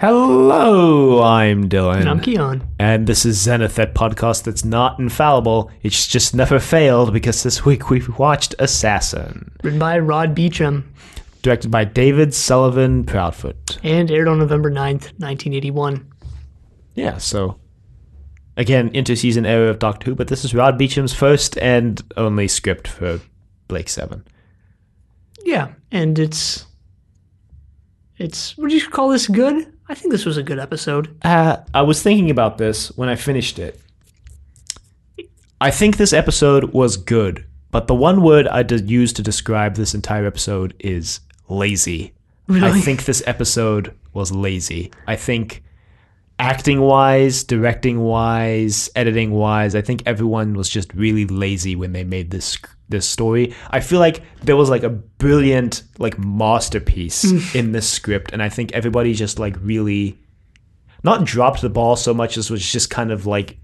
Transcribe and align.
Hello, 0.00 1.22
I'm 1.22 1.68
Dylan. 1.68 2.00
And 2.00 2.08
I'm 2.08 2.20
Keon. 2.20 2.66
And 2.78 3.06
this 3.06 3.26
is 3.26 3.38
Zenith, 3.38 3.74
that 3.74 3.94
podcast 3.94 4.44
that's 4.44 4.64
not 4.64 4.98
infallible. 4.98 5.70
It's 5.82 6.06
just 6.06 6.34
never 6.34 6.58
failed 6.58 7.12
because 7.12 7.42
this 7.42 7.66
week 7.66 7.90
we've 7.90 8.08
watched 8.18 8.54
Assassin, 8.58 9.52
Written 9.62 9.78
by 9.78 9.98
Rod 9.98 10.34
Beecham 10.34 10.90
directed 11.42 11.70
by 11.70 11.84
David 11.84 12.32
Sullivan 12.32 13.04
Proudfoot. 13.04 13.78
and 13.82 14.10
aired 14.10 14.26
on 14.26 14.38
November 14.38 14.70
9th, 14.70 15.12
1981. 15.18 16.10
Yeah, 16.94 17.18
so 17.18 17.60
again, 18.56 18.88
interseason 18.94 19.46
era 19.46 19.68
of 19.68 19.78
Doctor 19.80 20.06
Who, 20.06 20.14
but 20.14 20.28
this 20.28 20.46
is 20.46 20.54
Rod 20.54 20.78
Beecham's 20.78 21.12
first 21.12 21.58
and 21.58 22.02
only 22.16 22.48
script 22.48 22.88
for 22.88 23.20
Blake 23.68 23.90
Seven. 23.90 24.24
Yeah, 25.44 25.72
and 25.92 26.18
it's 26.18 26.64
it's 28.16 28.56
would 28.56 28.72
you 28.72 28.88
call 28.88 29.10
this 29.10 29.26
good? 29.28 29.70
I 29.90 29.94
think 29.94 30.12
this 30.12 30.24
was 30.24 30.36
a 30.36 30.42
good 30.44 30.60
episode. 30.60 31.18
Uh, 31.22 31.56
I 31.74 31.82
was 31.82 32.00
thinking 32.00 32.30
about 32.30 32.58
this 32.58 32.96
when 32.96 33.08
I 33.08 33.16
finished 33.16 33.58
it. 33.58 33.80
I 35.60 35.72
think 35.72 35.96
this 35.96 36.12
episode 36.12 36.72
was 36.72 36.96
good, 36.96 37.44
but 37.72 37.88
the 37.88 37.94
one 37.96 38.22
word 38.22 38.46
I 38.46 38.62
did 38.62 38.88
use 38.88 39.12
to 39.14 39.22
describe 39.22 39.74
this 39.74 39.92
entire 39.92 40.26
episode 40.26 40.74
is 40.78 41.18
lazy. 41.48 42.12
I 42.48 42.80
think 42.80 43.04
this 43.04 43.20
episode 43.26 43.92
was 44.12 44.30
lazy. 44.30 44.92
I 45.08 45.16
think 45.16 45.64
acting 46.38 46.80
wise, 46.80 47.42
directing 47.42 47.98
wise, 47.98 48.90
editing 48.94 49.32
wise, 49.32 49.74
I 49.74 49.82
think 49.82 50.04
everyone 50.06 50.54
was 50.54 50.68
just 50.68 50.94
really 50.94 51.26
lazy 51.26 51.74
when 51.74 51.94
they 51.94 52.04
made 52.04 52.30
this 52.30 52.56
this 52.90 53.08
story. 53.08 53.54
I 53.70 53.80
feel 53.80 54.00
like 54.00 54.22
there 54.42 54.56
was 54.56 54.68
like 54.68 54.82
a 54.82 54.90
brilliant 54.90 55.82
like 55.98 56.18
masterpiece 56.18 57.54
in 57.54 57.72
this 57.72 57.88
script 57.88 58.32
and 58.32 58.42
I 58.42 58.48
think 58.48 58.72
everybody 58.72 59.14
just 59.14 59.38
like 59.38 59.56
really 59.62 60.18
not 61.02 61.24
dropped 61.24 61.62
the 61.62 61.70
ball 61.70 61.96
so 61.96 62.12
much 62.12 62.36
as 62.36 62.50
was 62.50 62.70
just 62.70 62.90
kind 62.90 63.10
of 63.10 63.26
like 63.26 63.58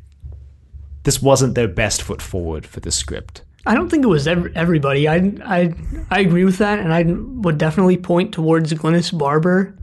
this 1.02 1.20
wasn't 1.22 1.54
their 1.54 1.69
best 1.69 2.02
foot 2.02 2.22
forward 2.22 2.66
for 2.66 2.80
the 2.80 2.91
script. 2.91 3.42
I 3.66 3.74
don't 3.74 3.88
think 3.88 4.04
it 4.04 4.08
was 4.08 4.27
ev- 4.28 4.52
everybody. 4.54 5.08
I 5.08 5.16
I 5.44 5.74
I 6.10 6.20
agree 6.20 6.44
with 6.44 6.58
that, 6.58 6.78
and 6.78 6.92
I 6.92 7.02
would 7.04 7.58
definitely 7.58 7.97
point 7.97 8.32
towards 8.32 8.72
Glynis 8.72 9.16
Barber 9.16 9.77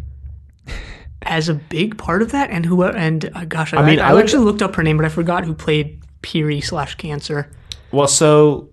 as 1.21 1.49
a 1.49 1.53
big 1.53 1.97
part 1.97 2.21
of 2.21 2.31
that. 2.31 2.49
And 2.49 2.66
who 2.66 2.83
and 2.83 3.30
uh, 3.36 3.45
gosh, 3.45 3.73
I, 3.73 3.77
mean, 3.77 3.86
mean, 3.88 3.99
I, 3.99 4.09
I 4.09 4.14
would- 4.14 4.23
actually 4.23 4.45
looked 4.45 4.61
up 4.61 4.75
her 4.75 4.83
name, 4.83 4.97
but 4.97 5.05
I 5.05 5.09
forgot 5.09 5.44
who 5.45 5.53
played 5.53 6.02
Piri 6.21 6.61
slash 6.61 6.95
Cancer. 6.95 7.52
Well, 7.91 8.08
so 8.08 8.69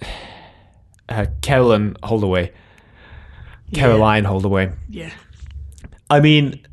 uh, 1.08 1.26
Carolyn 1.42 1.96
Holdaway, 2.02 2.52
Caroline 3.74 4.24
Holdaway. 4.24 4.72
Yeah, 4.88 5.12
I 6.10 6.20
mean, 6.20 6.66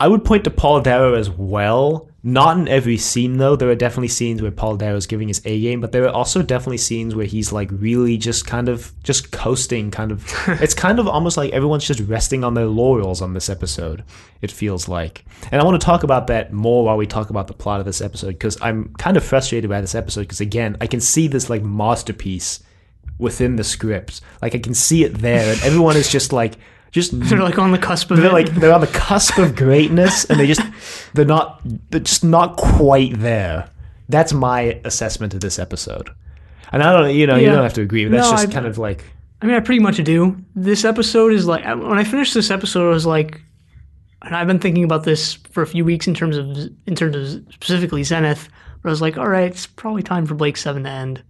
I 0.00 0.08
would 0.08 0.24
point 0.24 0.44
to 0.44 0.50
Paul 0.50 0.80
Darrow 0.80 1.14
as 1.14 1.30
well. 1.30 2.07
Not 2.24 2.58
in 2.58 2.66
every 2.66 2.96
scene 2.96 3.38
though. 3.38 3.54
There 3.54 3.70
are 3.70 3.76
definitely 3.76 4.08
scenes 4.08 4.42
where 4.42 4.50
Paul 4.50 4.76
Darrow 4.76 4.96
is 4.96 5.06
giving 5.06 5.28
his 5.28 5.40
A 5.44 5.60
game, 5.60 5.80
but 5.80 5.92
there 5.92 6.04
are 6.04 6.12
also 6.12 6.42
definitely 6.42 6.78
scenes 6.78 7.14
where 7.14 7.26
he's 7.26 7.52
like 7.52 7.68
really 7.70 8.16
just 8.16 8.44
kind 8.44 8.68
of 8.68 8.92
just 9.04 9.30
coasting. 9.30 9.92
Kind 9.92 10.10
of, 10.10 10.26
it's 10.60 10.74
kind 10.74 10.98
of 10.98 11.06
almost 11.06 11.36
like 11.36 11.52
everyone's 11.52 11.86
just 11.86 12.00
resting 12.00 12.42
on 12.42 12.54
their 12.54 12.66
laurels 12.66 13.22
on 13.22 13.34
this 13.34 13.48
episode. 13.48 14.02
It 14.42 14.50
feels 14.50 14.88
like, 14.88 15.24
and 15.52 15.60
I 15.60 15.64
want 15.64 15.80
to 15.80 15.84
talk 15.84 16.02
about 16.02 16.26
that 16.26 16.52
more 16.52 16.84
while 16.84 16.96
we 16.96 17.06
talk 17.06 17.30
about 17.30 17.46
the 17.46 17.54
plot 17.54 17.78
of 17.78 17.86
this 17.86 18.00
episode 18.00 18.32
because 18.32 18.60
I'm 18.60 18.92
kind 18.94 19.16
of 19.16 19.22
frustrated 19.24 19.70
by 19.70 19.80
this 19.80 19.94
episode 19.94 20.22
because 20.22 20.40
again, 20.40 20.76
I 20.80 20.88
can 20.88 21.00
see 21.00 21.28
this 21.28 21.48
like 21.48 21.62
masterpiece 21.62 22.64
within 23.18 23.54
the 23.54 23.64
script. 23.64 24.22
Like 24.42 24.56
I 24.56 24.58
can 24.58 24.74
see 24.74 25.04
it 25.04 25.18
there, 25.18 25.52
and 25.52 25.62
everyone 25.62 25.96
is 25.96 26.10
just 26.10 26.32
like 26.32 26.56
just 26.90 27.18
they're 27.28 27.42
like 27.42 27.58
on 27.58 27.72
the 27.72 27.78
cusp 27.78 28.10
of 28.10 28.16
they're 28.18 28.26
it. 28.26 28.32
like 28.32 28.54
they're 28.54 28.72
on 28.72 28.80
the 28.80 28.86
cusp 28.88 29.38
of 29.38 29.54
greatness 29.56 30.24
and 30.26 30.38
they 30.40 30.46
just 30.46 30.62
they're 31.14 31.24
not 31.24 31.60
they're 31.90 32.00
just 32.00 32.24
not 32.24 32.56
quite 32.56 33.18
there 33.18 33.68
that's 34.08 34.32
my 34.32 34.80
assessment 34.84 35.34
of 35.34 35.40
this 35.40 35.58
episode 35.58 36.08
and 36.72 36.82
i 36.82 36.92
don't 36.92 37.14
you 37.14 37.26
know 37.26 37.36
you 37.36 37.46
don't 37.46 37.62
have 37.62 37.74
to 37.74 37.82
agree 37.82 38.04
but 38.04 38.12
that's 38.12 38.26
No, 38.30 38.36
just 38.36 38.48
I- 38.48 38.52
kind 38.52 38.66
of 38.66 38.78
like 38.78 39.04
I 39.40 39.46
mean, 39.46 39.54
I 39.54 39.60
pretty 39.60 39.78
much 39.80 40.02
do. 40.02 40.36
This 40.56 40.84
episode 40.84 41.32
is 41.32 41.46
like 41.46 41.64
when 41.64 41.96
I 41.96 42.02
finished 42.02 42.34
this 42.34 42.50
episode, 42.50 42.88
I 42.90 42.92
was 42.92 43.06
like, 43.06 43.40
and 44.22 44.34
I've 44.34 44.48
been 44.48 44.58
thinking 44.58 44.82
about 44.82 45.04
this 45.04 45.34
for 45.34 45.62
a 45.62 45.66
few 45.68 45.84
weeks 45.84 46.08
in 46.08 46.14
terms 46.14 46.36
of 46.36 46.48
in 46.88 46.96
terms 46.96 47.14
of 47.14 47.44
specifically 47.54 48.02
Zenith. 48.02 48.48
But 48.82 48.88
I 48.88 48.90
was 48.90 49.00
like, 49.00 49.16
all 49.16 49.28
right, 49.28 49.44
it's 49.48 49.64
probably 49.64 50.02
time 50.02 50.26
for 50.26 50.34
Blake 50.34 50.56
Seven 50.56 50.82
to 50.82 50.90
end. 50.90 51.22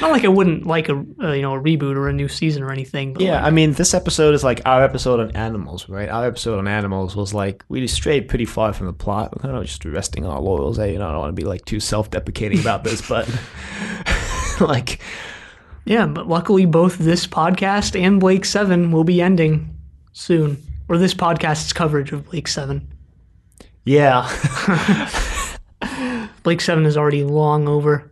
Not 0.00 0.10
like 0.10 0.24
I 0.24 0.28
wouldn't 0.28 0.66
like 0.66 0.88
a 0.88 1.04
uh, 1.22 1.32
you 1.32 1.42
know 1.42 1.54
a 1.54 1.60
reboot 1.60 1.96
or 1.96 2.08
a 2.08 2.12
new 2.12 2.28
season 2.28 2.62
or 2.62 2.72
anything. 2.72 3.12
But 3.12 3.22
yeah 3.22 3.36
like, 3.36 3.44
i 3.44 3.50
mean 3.50 3.72
this 3.72 3.94
episode 3.94 4.34
is 4.34 4.42
like 4.42 4.60
our 4.66 4.82
episode 4.82 5.20
on 5.20 5.30
animals 5.32 5.88
right 5.88 6.08
our 6.08 6.26
episode 6.26 6.58
on 6.58 6.66
animals 6.66 7.14
was 7.14 7.32
like 7.32 7.64
we 7.68 7.80
just 7.80 7.94
strayed 7.94 8.28
pretty 8.28 8.44
far 8.44 8.72
from 8.72 8.86
the 8.86 8.92
plot 8.92 9.32
we're 9.34 9.42
kind 9.42 9.56
of 9.56 9.64
just 9.64 9.84
resting 9.84 10.24
on 10.24 10.30
our 10.32 10.40
laurels 10.40 10.78
eh? 10.78 10.86
you 10.86 10.98
know 10.98 11.08
i 11.08 11.12
don't 11.12 11.20
want 11.20 11.34
to 11.36 11.40
be 11.40 11.46
like 11.46 11.64
too 11.64 11.80
self-deprecating 11.80 12.58
about 12.60 12.84
this 12.84 13.06
but 13.08 13.28
like 14.60 15.00
yeah. 15.84 16.06
But 16.06 16.28
luckily, 16.28 16.66
both 16.66 16.98
this 16.98 17.26
podcast 17.26 18.00
and 18.00 18.20
Blake 18.20 18.44
Seven 18.44 18.92
will 18.92 19.04
be 19.04 19.20
ending 19.20 19.76
soon, 20.12 20.62
or 20.88 20.98
this 20.98 21.14
podcast's 21.14 21.72
coverage 21.72 22.12
of 22.12 22.30
Blake 22.30 22.48
Seven. 22.48 22.88
yeah 23.84 24.28
Blake 26.42 26.60
Seven 26.60 26.86
is 26.86 26.96
already 26.96 27.24
long 27.24 27.68
over. 27.68 28.11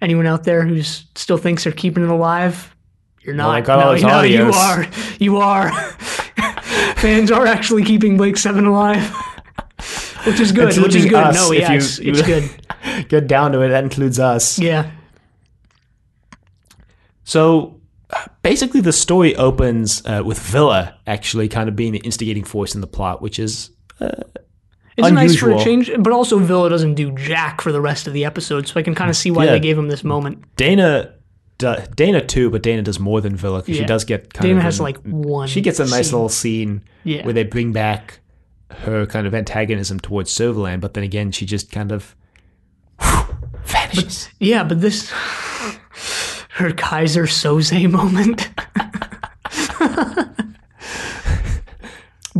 Anyone 0.00 0.26
out 0.26 0.44
there 0.44 0.62
who 0.66 0.82
still 0.82 1.36
thinks 1.36 1.64
they're 1.64 1.72
keeping 1.72 2.02
it 2.04 2.08
alive, 2.10 2.74
you're 3.22 3.34
not. 3.34 3.48
Well, 3.48 3.56
I 3.56 3.60
got 3.60 3.78
all 3.78 3.84
no, 3.86 3.92
those 3.92 4.02
no, 4.02 4.22
you 4.22 4.50
are. 4.52 4.86
You 5.18 5.36
are. 5.38 5.70
Fans 6.96 7.30
are 7.30 7.46
actually 7.46 7.84
keeping 7.84 8.16
Blake 8.16 8.36
Seven 8.38 8.64
alive, 8.66 9.02
which 10.24 10.40
is 10.40 10.52
good. 10.52 10.76
Which 10.78 10.94
is 10.94 11.04
good. 11.04 11.14
us, 11.14 11.34
no, 11.34 11.52
yeah, 11.52 11.70
you- 11.72 11.76
it's, 11.78 11.98
it's 11.98 12.22
good. 12.22 12.48
get 13.08 13.26
down 13.26 13.52
to 13.52 13.60
it 13.60 13.68
that 13.68 13.84
includes 13.84 14.18
us 14.18 14.58
Yeah, 14.58 14.90
So 17.24 17.80
uh, 18.10 18.24
basically, 18.42 18.80
the 18.80 18.92
story 18.92 19.36
opens 19.36 20.04
uh, 20.06 20.22
with 20.24 20.38
Vila 20.38 20.96
actually 21.06 21.48
kind 21.48 21.68
of 21.68 21.76
being 21.76 21.92
the 21.92 21.98
instigating 22.00 22.44
force 22.44 22.74
in 22.74 22.80
the 22.80 22.86
plot, 22.86 23.20
which 23.22 23.38
is 23.38 23.70
it's 25.00 25.10
nice 25.14 25.36
for 25.36 25.50
a 25.50 25.58
change, 25.58 25.90
but 25.98 26.12
also 26.12 26.38
Vila 26.38 26.70
doesn't 26.70 26.94
do 26.94 27.10
jack 27.12 27.60
for 27.60 27.72
the 27.72 27.80
rest 27.80 28.06
of 28.06 28.12
the 28.12 28.24
episode, 28.24 28.66
so 28.68 28.78
I 28.78 28.82
can 28.82 28.94
kind 28.94 29.10
of 29.10 29.16
see 29.16 29.30
why 29.30 29.44
Yeah. 29.46 29.52
they 29.52 29.60
gave 29.60 29.76
him 29.78 29.88
this 29.88 30.04
moment. 30.04 30.44
Dayna. 30.56 31.12
Dayna 31.58 32.26
too, 32.26 32.48
but 32.48 32.62
Dayna 32.62 32.82
does 32.82 32.98
more 32.98 33.20
than 33.20 33.36
Vila 33.36 33.58
because 33.60 33.76
she 33.76 33.84
does 33.84 34.04
get 34.04 34.32
kind 34.32 34.50
of 34.50 34.54
Dayna 34.54 34.58
of 34.58 34.62
has 34.64 34.78
an- 34.78 34.84
like 34.84 34.96
one. 35.02 35.46
she 35.46 35.60
gets 35.60 35.78
a 35.78 35.84
nice 35.84 36.06
scene. 36.08 36.12
little 36.14 36.28
scene 36.30 36.82
Yeah. 37.04 37.22
where 37.24 37.34
they 37.34 37.44
bring 37.44 37.72
back 37.72 38.20
her 38.70 39.04
kind 39.04 39.26
of 39.26 39.34
antagonism 39.34 40.00
towards 40.00 40.30
Servalan, 40.32 40.80
but 40.80 40.94
then 40.94 41.04
again 41.04 41.32
she 41.32 41.44
just 41.44 41.70
kind 41.70 41.92
of 41.92 42.14
vanishes. 43.64 44.30
Yeah, 44.38 44.64
but 44.64 44.80
this 44.80 45.10
her 46.54 46.70
Keyser 46.70 47.26
Soze 47.28 47.90
moment. 47.90 48.48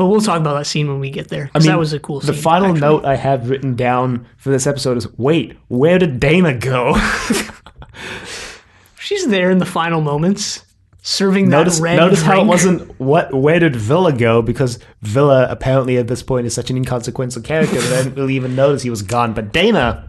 but 0.00 0.06
we'll 0.06 0.22
talk 0.22 0.40
about 0.40 0.54
that 0.54 0.64
scene 0.64 0.88
when 0.88 0.98
we 0.98 1.10
get 1.10 1.28
there. 1.28 1.50
'cause 1.52 1.62
mean, 1.62 1.72
that 1.72 1.78
was 1.78 1.92
a 1.92 2.00
cool 2.00 2.22
scene. 2.22 2.34
the 2.34 2.40
final 2.40 2.68
actually. 2.70 2.80
note 2.80 3.04
I 3.04 3.16
have 3.16 3.50
written 3.50 3.76
down 3.76 4.24
for 4.38 4.48
this 4.48 4.66
episode 4.66 4.96
is: 4.96 5.06
Wait, 5.18 5.58
where 5.68 5.98
did 5.98 6.18
Dayna 6.18 6.58
go? 6.58 6.96
She's 8.98 9.28
there 9.28 9.50
in 9.50 9.58
the 9.58 9.66
final 9.66 10.00
moments, 10.00 10.64
serving 11.02 11.50
notice 11.50 11.76
that 11.78 11.82
red 11.82 11.96
notice 11.96 12.22
how 12.22 12.40
it 12.40 12.46
wasn't 12.46 12.98
what 12.98 13.34
where 13.34 13.58
did 13.58 13.76
Vila 13.76 14.14
go 14.14 14.40
because 14.40 14.78
Vila 15.02 15.46
apparently 15.50 15.98
at 15.98 16.08
this 16.08 16.22
point 16.22 16.46
is 16.46 16.54
such 16.54 16.70
an 16.70 16.78
inconsequential 16.78 17.42
character 17.42 17.78
that 17.78 17.92
I 17.92 18.02
didn't 18.04 18.16
really 18.16 18.36
even 18.36 18.56
notice 18.56 18.80
he 18.82 18.88
was 18.90 19.02
gone. 19.02 19.34
But 19.34 19.52
Dayna, 19.52 20.08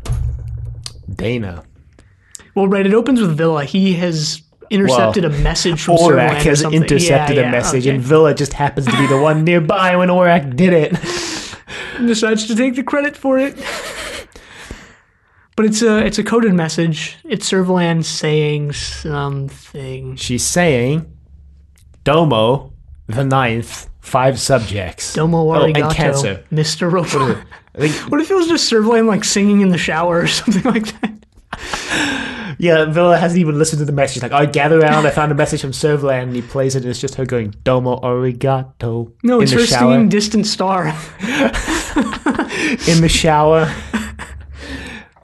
Dayna, 1.12 1.66
Well, 2.56 2.70
right. 2.70 2.86
It 2.86 2.94
opens 2.94 3.20
with 3.20 3.36
Villa. 3.38 3.66
He 3.66 3.96
has 3.96 4.42
intercepted 4.72 5.24
Well, 5.24 5.34
a 5.34 5.38
message 5.40 5.82
from 5.82 5.98
Orac 5.98 6.42
has 6.44 6.64
intercepted 6.64 7.36
Yeah, 7.36 7.44
a 7.44 7.46
yeah, 7.46 7.52
message, 7.52 7.86
okay. 7.86 7.96
and 7.96 8.04
Vila 8.04 8.34
just 8.34 8.54
happens 8.54 8.88
to 8.88 8.98
be 8.98 9.08
the 9.08 9.22
one 9.22 9.44
nearby 9.44 9.96
when 9.96 10.10
Orac 10.10 10.56
did 10.56 10.74
it. 10.74 10.92
decides 12.08 12.48
to 12.48 12.56
take 12.56 12.76
the 12.76 12.84
credit 12.84 13.16
for 13.16 13.38
it. 13.38 13.56
But 15.56 15.66
it's 15.66 15.82
a 15.82 15.98
it's 16.06 16.18
a 16.18 16.24
coded 16.24 16.54
message. 16.54 17.18
It's 17.24 17.52
Servalan 17.52 18.04
saying 18.04 18.72
something. 18.72 20.16
She's 20.16 20.44
saying, 20.44 21.12
"Domo, 22.04 22.74
the 23.08 23.24
ninth, 23.24 23.90
five 24.00 24.40
subjects, 24.40 25.14
Domo 25.14 25.50
oh, 25.50 25.60
arigato, 25.60 25.84
and 25.84 25.94
cancer." 25.94 26.44
Mr. 26.52 26.92
Robot. 26.92 27.44
What 27.74 28.20
if 28.20 28.30
it 28.30 28.34
was 28.34 28.50
just 28.50 28.70
Servalan 28.70 29.08
like 29.08 29.24
singing 29.24 29.62
in 29.62 29.70
the 29.70 29.78
shower 29.78 30.20
or 30.20 30.28
something 30.40 30.64
like 30.64 30.88
that? 31.00 31.21
Yeah, 32.58 32.86
Vila 32.86 33.18
hasn't 33.18 33.40
even 33.40 33.58
listened 33.58 33.80
to 33.80 33.86
the 33.86 33.92
message. 33.94 34.22
Like, 34.22 34.34
I 34.34 34.46
gather 34.46 34.80
around. 34.80 35.08
I 35.08 35.10
found 35.10 35.32
a 35.32 35.36
message 35.36 35.62
from 35.62 35.72
Servalan, 35.72 36.24
and 36.24 36.36
he 36.36 36.42
plays 36.44 36.76
it, 36.76 36.84
and 36.84 36.92
it's 36.92 37.00
just 37.00 37.16
her 37.16 37.26
going 37.26 37.56
"Domo 37.64 37.98
arigato." 38.02 39.12
No, 39.24 39.38
in 39.38 39.44
it's 39.44 39.52
the 39.54 39.60
her 39.62 39.66
shower. 39.66 39.94
singing 39.94 40.10
"Distant 40.10 40.46
Star." 40.46 40.88
in 40.90 40.94
the 43.02 43.08
shower. 43.22 43.74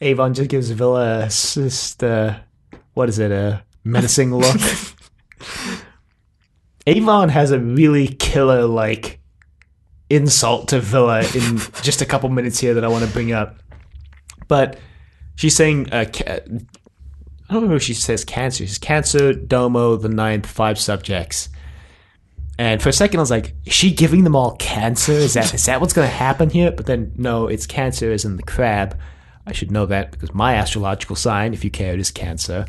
Avon 0.01 0.33
just 0.33 0.49
gives 0.49 0.71
Vila 0.71 1.19
a 1.19 1.23
s- 1.25 1.55
just 1.55 2.03
uh, 2.03 2.39
what 2.93 3.09
is 3.09 3.19
it? 3.19 3.31
A 3.31 3.61
menacing 3.83 4.33
look. 4.33 4.55
Avon 6.87 7.29
has 7.29 7.51
a 7.51 7.59
really 7.59 8.07
killer 8.07 8.65
like 8.65 9.19
insult 10.09 10.69
to 10.69 10.79
Vila 10.79 11.19
in 11.35 11.59
just 11.83 12.01
a 12.01 12.05
couple 12.05 12.29
minutes 12.29 12.59
here 12.59 12.73
that 12.73 12.83
I 12.83 12.87
want 12.87 13.05
to 13.05 13.11
bring 13.11 13.31
up. 13.33 13.57
But 14.47 14.79
she's 15.37 15.55
saying, 15.55 15.93
uh, 15.93 16.03
ca- 16.13 16.41
I 17.49 17.53
don't 17.53 17.69
know 17.69 17.75
if 17.75 17.83
she 17.83 17.93
says 17.93 18.25
cancer. 18.25 18.67
She's 18.67 18.77
cancer, 18.77 19.31
Domo, 19.33 19.95
the 19.95 20.09
ninth, 20.09 20.45
five 20.45 20.77
subjects. 20.77 21.47
And 22.59 22.81
for 22.81 22.89
a 22.89 22.93
second, 22.93 23.19
I 23.19 23.21
was 23.21 23.31
like, 23.31 23.53
is 23.65 23.73
she 23.73 23.93
giving 23.93 24.25
them 24.25 24.35
all 24.35 24.55
cancer? 24.57 25.13
Is 25.13 25.35
that 25.35 25.53
is 25.53 25.65
that 25.67 25.79
what's 25.79 25.93
going 25.93 26.09
to 26.09 26.13
happen 26.13 26.49
here? 26.49 26.71
But 26.71 26.87
then, 26.87 27.13
no, 27.15 27.47
it's 27.47 27.65
cancer 27.65 28.11
is 28.11 28.25
in 28.25 28.35
the 28.35 28.43
crab. 28.43 28.97
I 29.45 29.53
should 29.53 29.71
know 29.71 29.85
that 29.85 30.11
because 30.11 30.33
my 30.33 30.55
astrological 30.55 31.15
sign, 31.15 31.53
if 31.53 31.63
you 31.63 31.69
care, 31.71 31.95
is 31.97 32.11
cancer. 32.11 32.65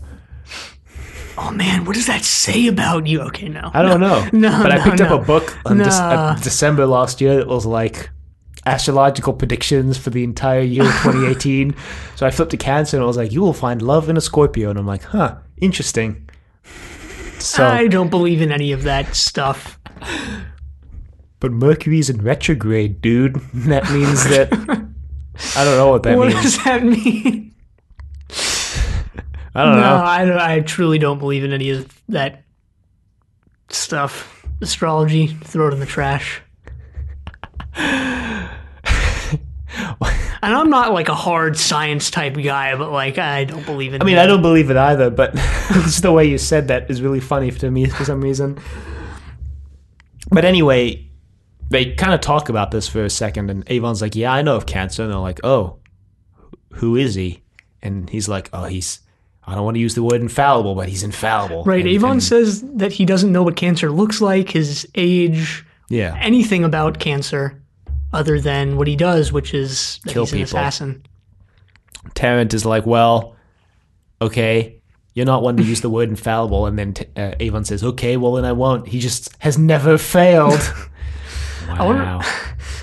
Oh 1.38 1.50
man, 1.53 1.85
what 1.85 1.94
does 1.94 2.06
that 2.06 2.23
say 2.25 2.67
about 2.67 3.06
you? 3.06 3.21
Okay, 3.23 3.49
no. 3.49 3.71
I 3.73 3.82
don't 3.82 4.00
know. 4.00 4.29
No, 4.32 4.50
but 4.62 4.73
I 4.73 4.76
no, 4.76 4.85
picked 4.85 4.99
no. 4.99 5.06
up 5.06 5.23
a 5.23 5.25
book 5.25 5.56
on 5.67 5.79
Dec- 5.79 6.00
uh, 6.00 6.35
No. 6.35 6.43
December 6.43 6.85
last 6.87 7.21
year 7.21 7.37
that 7.37 7.47
was 7.49 7.64
like 7.64 8.11
astrological 8.66 9.32
predictions 9.32 9.96
for 9.99 10.10
the 10.10 10.25
entire 10.25 10.60
year 10.60 10.84
of 10.84 10.93
2018. 11.02 11.75
so 12.16 12.26
I 12.26 12.31
flipped 12.31 12.50
to 12.52 12.56
Cancer 12.56 12.96
and 12.96 13.05
I 13.05 13.06
was 13.06 13.16
like, 13.16 13.32
you 13.32 13.40
will 13.40 13.52
find 13.52 13.81
love 13.82 14.08
in 14.08 14.16
a 14.16 14.20
Scorpio. 14.20 14.70
And 14.70 14.78
I'm 14.78 14.87
like, 14.87 15.02
huh, 15.05 15.37
interesting. 15.58 16.28
So, 17.38 17.64
I 17.64 17.87
don't 17.87 18.10
believe 18.10 18.43
in 18.43 18.50
any 18.50 18.72
of 18.72 18.82
that 18.82 19.14
stuff. 19.14 19.78
but 21.40 21.52
Mercury's 21.52 22.10
in 22.10 22.20
retrograde, 22.22 23.00
dude. 23.00 23.37
That 23.55 23.90
means 23.93 24.25
that. 24.25 24.52
I 25.56 25.64
don't 25.64 25.76
know 25.76 25.88
what 25.90 26.02
that 26.02 26.19
what 26.19 26.28
means. 26.28 26.43
does 26.43 26.64
that 26.64 26.82
mean? 26.82 27.54
I 29.54 29.64
don't 29.64 29.76
No, 29.76 29.81
know. 29.81 30.02
I, 30.04 30.25
don't- 30.25 30.38
I 30.38 30.61
truly 30.61 30.99
don't 30.99 31.19
believe 31.19 31.44
in 31.44 31.52
any 31.52 31.70
of 31.70 31.93
that 32.08 32.44
stuff. 33.70 34.44
Astrology, 34.61 35.28
throw 35.28 35.69
it 35.69 35.75
in 35.75 35.81
the 35.81 35.87
trash. 35.87 36.43
And 40.43 40.55
I'm 40.55 40.70
not 40.70 40.93
like 40.93 41.08
a 41.08 41.14
hard 41.14 41.56
science 41.58 42.11
type 42.11 42.35
guy, 42.35 42.76
but 42.76 42.90
like 42.93 43.19
I 43.19 43.44
don't 43.44 43.64
believe 43.67 43.94
in. 43.94 44.02
I 44.02 44.05
mean, 44.05 44.19
I 44.19 44.26
don't 44.26 44.43
believe 44.43 44.70
it 44.70 44.76
either, 44.76 45.11
but 45.11 45.35
just 45.73 46.02
the 46.02 46.12
way 46.12 46.26
you 46.26 46.38
said 46.38 46.69
that 46.69 46.90
is 46.90 47.02
really 47.02 47.20
funny 47.20 47.50
to 47.50 47.70
me 47.70 47.87
for 47.87 48.05
some 48.05 48.20
reason. 48.20 48.58
But 50.31 50.44
anyway, 50.44 51.08
they 51.70 51.94
kind 51.94 52.14
of 52.14 52.20
talk 52.20 52.49
about 52.49 52.70
this 52.70 52.88
for 52.88 53.05
a 53.05 53.11
second, 53.11 53.50
and 53.50 53.64
Avon's 53.69 54.02
like, 54.02 54.14
"Yeah, 54.14 54.32
I 54.32 54.43
know 54.43 54.56
of 54.56 54.67
cancer," 54.67 55.02
and 55.02 55.12
they're 55.12 55.19
like, 55.19 55.40
"Oh, 55.44 55.79
who 56.75 56.96
is 56.96 57.14
he?" 57.14 57.43
And 57.82 58.08
he's 58.11 58.29
like, 58.29 58.50
"Oh, 58.52 58.64
he's." 58.64 59.00
I 59.46 59.55
don't 59.55 59.64
want 59.64 59.76
to 59.76 59.81
use 59.81 59.94
the 59.94 60.02
word 60.02 60.20
infallible, 60.20 60.75
but 60.75 60.90
he's 60.90 61.02
infallible. 61.02 61.64
Right, 61.64 61.81
And- 61.81 61.88
Avon 61.88 62.11
and- 62.12 62.23
says 62.23 62.62
that 62.75 62.93
he 62.93 63.06
doesn't 63.06 63.32
know 63.32 63.43
what 63.43 63.56
cancer 63.56 63.90
looks 63.90 64.20
like, 64.20 64.50
his 64.50 64.87
age, 64.94 65.64
yeah, 65.88 66.19
anything 66.20 66.64
about 66.64 66.99
cancer, 66.99 67.62
other 68.12 68.40
than 68.40 68.76
what 68.76 68.87
he 68.87 68.96
does, 68.96 69.32
which 69.32 69.55
is 69.55 70.00
that 70.05 70.12
Kill 70.12 70.25
he's 70.25 70.32
an 70.32 70.38
people. 70.38 70.58
assassin. 70.58 71.02
Tarrant 72.14 72.55
is 72.55 72.64
like, 72.64 72.87
"Well, 72.87 73.37
okay, 74.22 74.81
you're 75.14 75.26
not 75.26 75.43
one 75.43 75.56
to 75.56 75.62
use 75.62 75.81
the 75.81 75.90
word 75.90 76.08
infallible," 76.08 76.66
and 76.66 76.78
then 76.78 76.94
t- 76.94 77.06
uh, 77.16 77.32
Avon 77.40 77.64
says, 77.64 77.82
"Okay, 77.84 78.16
well 78.16 78.32
then 78.32 78.44
I 78.44 78.52
won't." 78.52 78.88
He 78.88 78.99
just 78.99 79.31
has 79.40 79.58
never 79.58 79.99
failed. 79.99 80.58
wow. 81.69 81.87
wonder- 81.87 82.26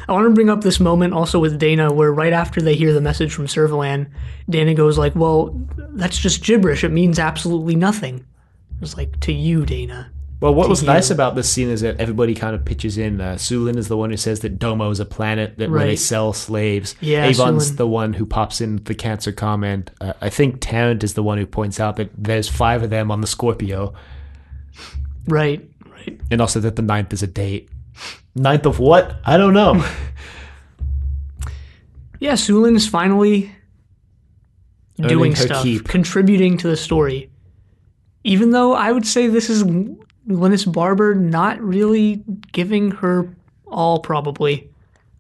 I 0.08 0.12
want 0.14 0.28
to 0.28 0.30
bring 0.36 0.50
up 0.52 0.62
this 0.62 0.80
moment 0.80 1.14
also 1.14 1.40
with 1.40 1.60
Dayna, 1.60 1.92
where 1.92 2.14
right 2.14 2.34
after 2.34 2.62
they 2.62 2.76
hear 2.76 2.94
the 2.94 3.02
message 3.02 3.34
from 3.34 3.48
Servalan, 3.48 4.08
Dayna 4.50 4.76
goes 4.76 4.98
like, 4.98 5.16
"Well, 5.16 5.60
that's 5.78 6.18
just 6.20 6.44
gibberish. 6.44 6.84
It 6.84 6.92
means 6.92 7.18
absolutely 7.18 7.76
nothing." 7.76 8.18
It 8.18 8.82
was 8.82 8.96
like 8.98 9.20
to 9.22 9.34
you, 9.34 9.66
Dana. 9.66 10.12
Well, 10.46 10.54
what 10.54 10.70
was 10.70 10.84
nice 10.84 11.10
about 11.10 11.34
this 11.34 11.52
scene 11.52 11.70
is 11.70 11.82
that 11.82 12.00
everybody 12.00 12.36
kind 12.36 12.54
of 12.54 12.64
pitches 12.64 13.00
in. 13.00 13.20
Uh, 13.20 13.34
Soolin 13.34 13.78
is 13.78 13.88
the 13.88 13.98
one 13.98 14.12
who 14.12 14.16
says 14.18 14.42
that 14.42 14.60
Domo 14.60 14.92
is 14.92 15.00
a 15.00 15.06
planet 15.06 15.58
that 15.58 15.72
where 15.72 15.80
they 15.88 15.96
sell 15.96 16.34
slaves. 16.34 16.96
Yeah, 17.02 17.26
Avon's 17.26 17.72
Soolin. 17.72 17.78
the 17.78 17.88
one 17.88 18.14
who 18.14 18.28
pops 18.28 18.62
in 18.62 18.84
the 18.84 18.94
cancer 18.94 19.32
comment. 19.32 19.90
Uh, 20.00 20.14
I 20.22 20.30
think 20.30 20.58
Tarrant 20.62 21.04
is 21.04 21.16
the 21.16 21.24
one 21.24 21.40
who 21.40 21.48
points 21.48 21.80
out 21.80 21.96
that 21.96 22.12
there's 22.16 22.48
five 22.48 22.84
of 22.84 22.92
them 22.92 23.10
on 23.10 23.22
the 23.22 23.28
Scorpio, 23.28 23.96
Right, 25.28 25.68
right. 25.88 26.22
and 26.30 26.40
also 26.40 26.60
that 26.60 26.76
the 26.76 26.84
ninth 26.84 27.12
is 27.12 27.24
a 27.24 27.28
date. 27.28 27.68
Ninth 28.36 28.68
of 28.68 28.78
what? 28.78 29.16
I 29.26 29.38
don't 29.38 29.56
know. 29.56 29.84
Yeah, 32.20 32.34
Soolin's 32.34 32.88
finally 32.88 33.52
Earning 35.00 35.10
doing 35.10 35.36
stuff, 35.36 35.64
keep. 35.64 35.88
contributing 35.88 36.58
to 36.60 36.68
the 36.68 36.78
story. 36.78 37.30
Even 38.24 38.52
though 38.52 38.74
I 38.74 38.92
would 38.92 39.06
say 39.06 39.28
this 39.28 39.50
is 39.50 39.64
Glynis 40.28 40.72
Barber 40.72 41.16
not 41.16 41.60
really 41.62 42.24
giving 42.52 42.92
her 42.92 43.30
all, 43.68 44.00
probably, 44.00 44.70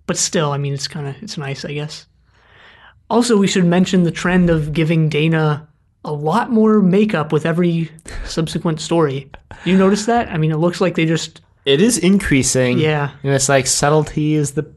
but 0.07 0.18
still, 0.18 0.52
I 0.52 0.57
mean, 0.57 0.74
it's 0.74 0.88
kind 0.88 1.07
of 1.07 1.16
it's 1.22 1.38
nice, 1.38 1.66
I 1.66 1.74
guess. 1.74 2.06
Also, 3.10 3.38
we 3.38 3.48
should 3.48 3.66
mention 3.66 4.04
the 4.04 4.12
trend 4.12 4.50
of 4.50 4.74
giving 4.74 5.10
Dayna 5.10 5.68
a 6.04 6.13
lot 6.13 6.52
more 6.52 6.81
makeup 6.81 7.31
with 7.31 7.46
every 7.46 7.92
subsequent 8.25 8.80
story. 8.80 9.30
You 9.63 9.78
notice 9.78 10.06
that? 10.06 10.30
I 10.30 10.38
mean, 10.38 10.52
it 10.52 10.57
looks 10.57 10.81
like 10.81 10.96
they 10.96 11.06
just 11.06 11.42
it 11.66 11.81
is 11.81 11.98
increasing. 11.98 12.78
yeah. 12.78 13.12
And 13.24 13.34
it's 13.34 13.50
like 13.50 13.68
subtlety 13.68 14.36
is 14.36 14.51
the 14.51 14.72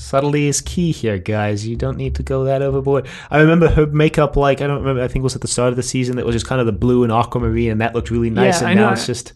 subtlety 0.00 0.48
is 0.48 0.60
key 0.60 0.92
here, 0.92 1.18
guys. 1.18 1.66
You 1.66 1.76
don't 1.76 1.96
need 1.96 2.14
to 2.16 2.22
go 2.22 2.44
that 2.44 2.62
overboard. 2.62 3.06
I 3.30 3.38
remember 3.40 3.68
her 3.68 3.86
makeup 3.86 4.36
like 4.36 4.60
I 4.60 4.66
don't 4.66 4.80
remember. 4.80 5.02
I 5.02 5.08
think 5.08 5.22
it 5.22 5.24
was 5.24 5.34
at 5.36 5.42
the 5.42 5.48
start 5.48 5.70
of 5.70 5.76
the 5.76 5.82
season 5.82 6.16
that 6.16 6.26
was 6.26 6.34
just 6.34 6.46
kind 6.46 6.60
of 6.60 6.66
the 6.66 6.72
blue 6.72 7.02
and 7.04 7.12
aquamarine, 7.12 7.70
and 7.70 7.80
that 7.80 7.94
looked 7.94 8.10
really 8.10 8.30
nice. 8.30 8.60
Yeah, 8.62 8.68
and 8.70 8.78
I 8.78 8.82
now 8.82 8.88
know. 8.88 8.92
it's 8.94 9.06
just 9.06 9.32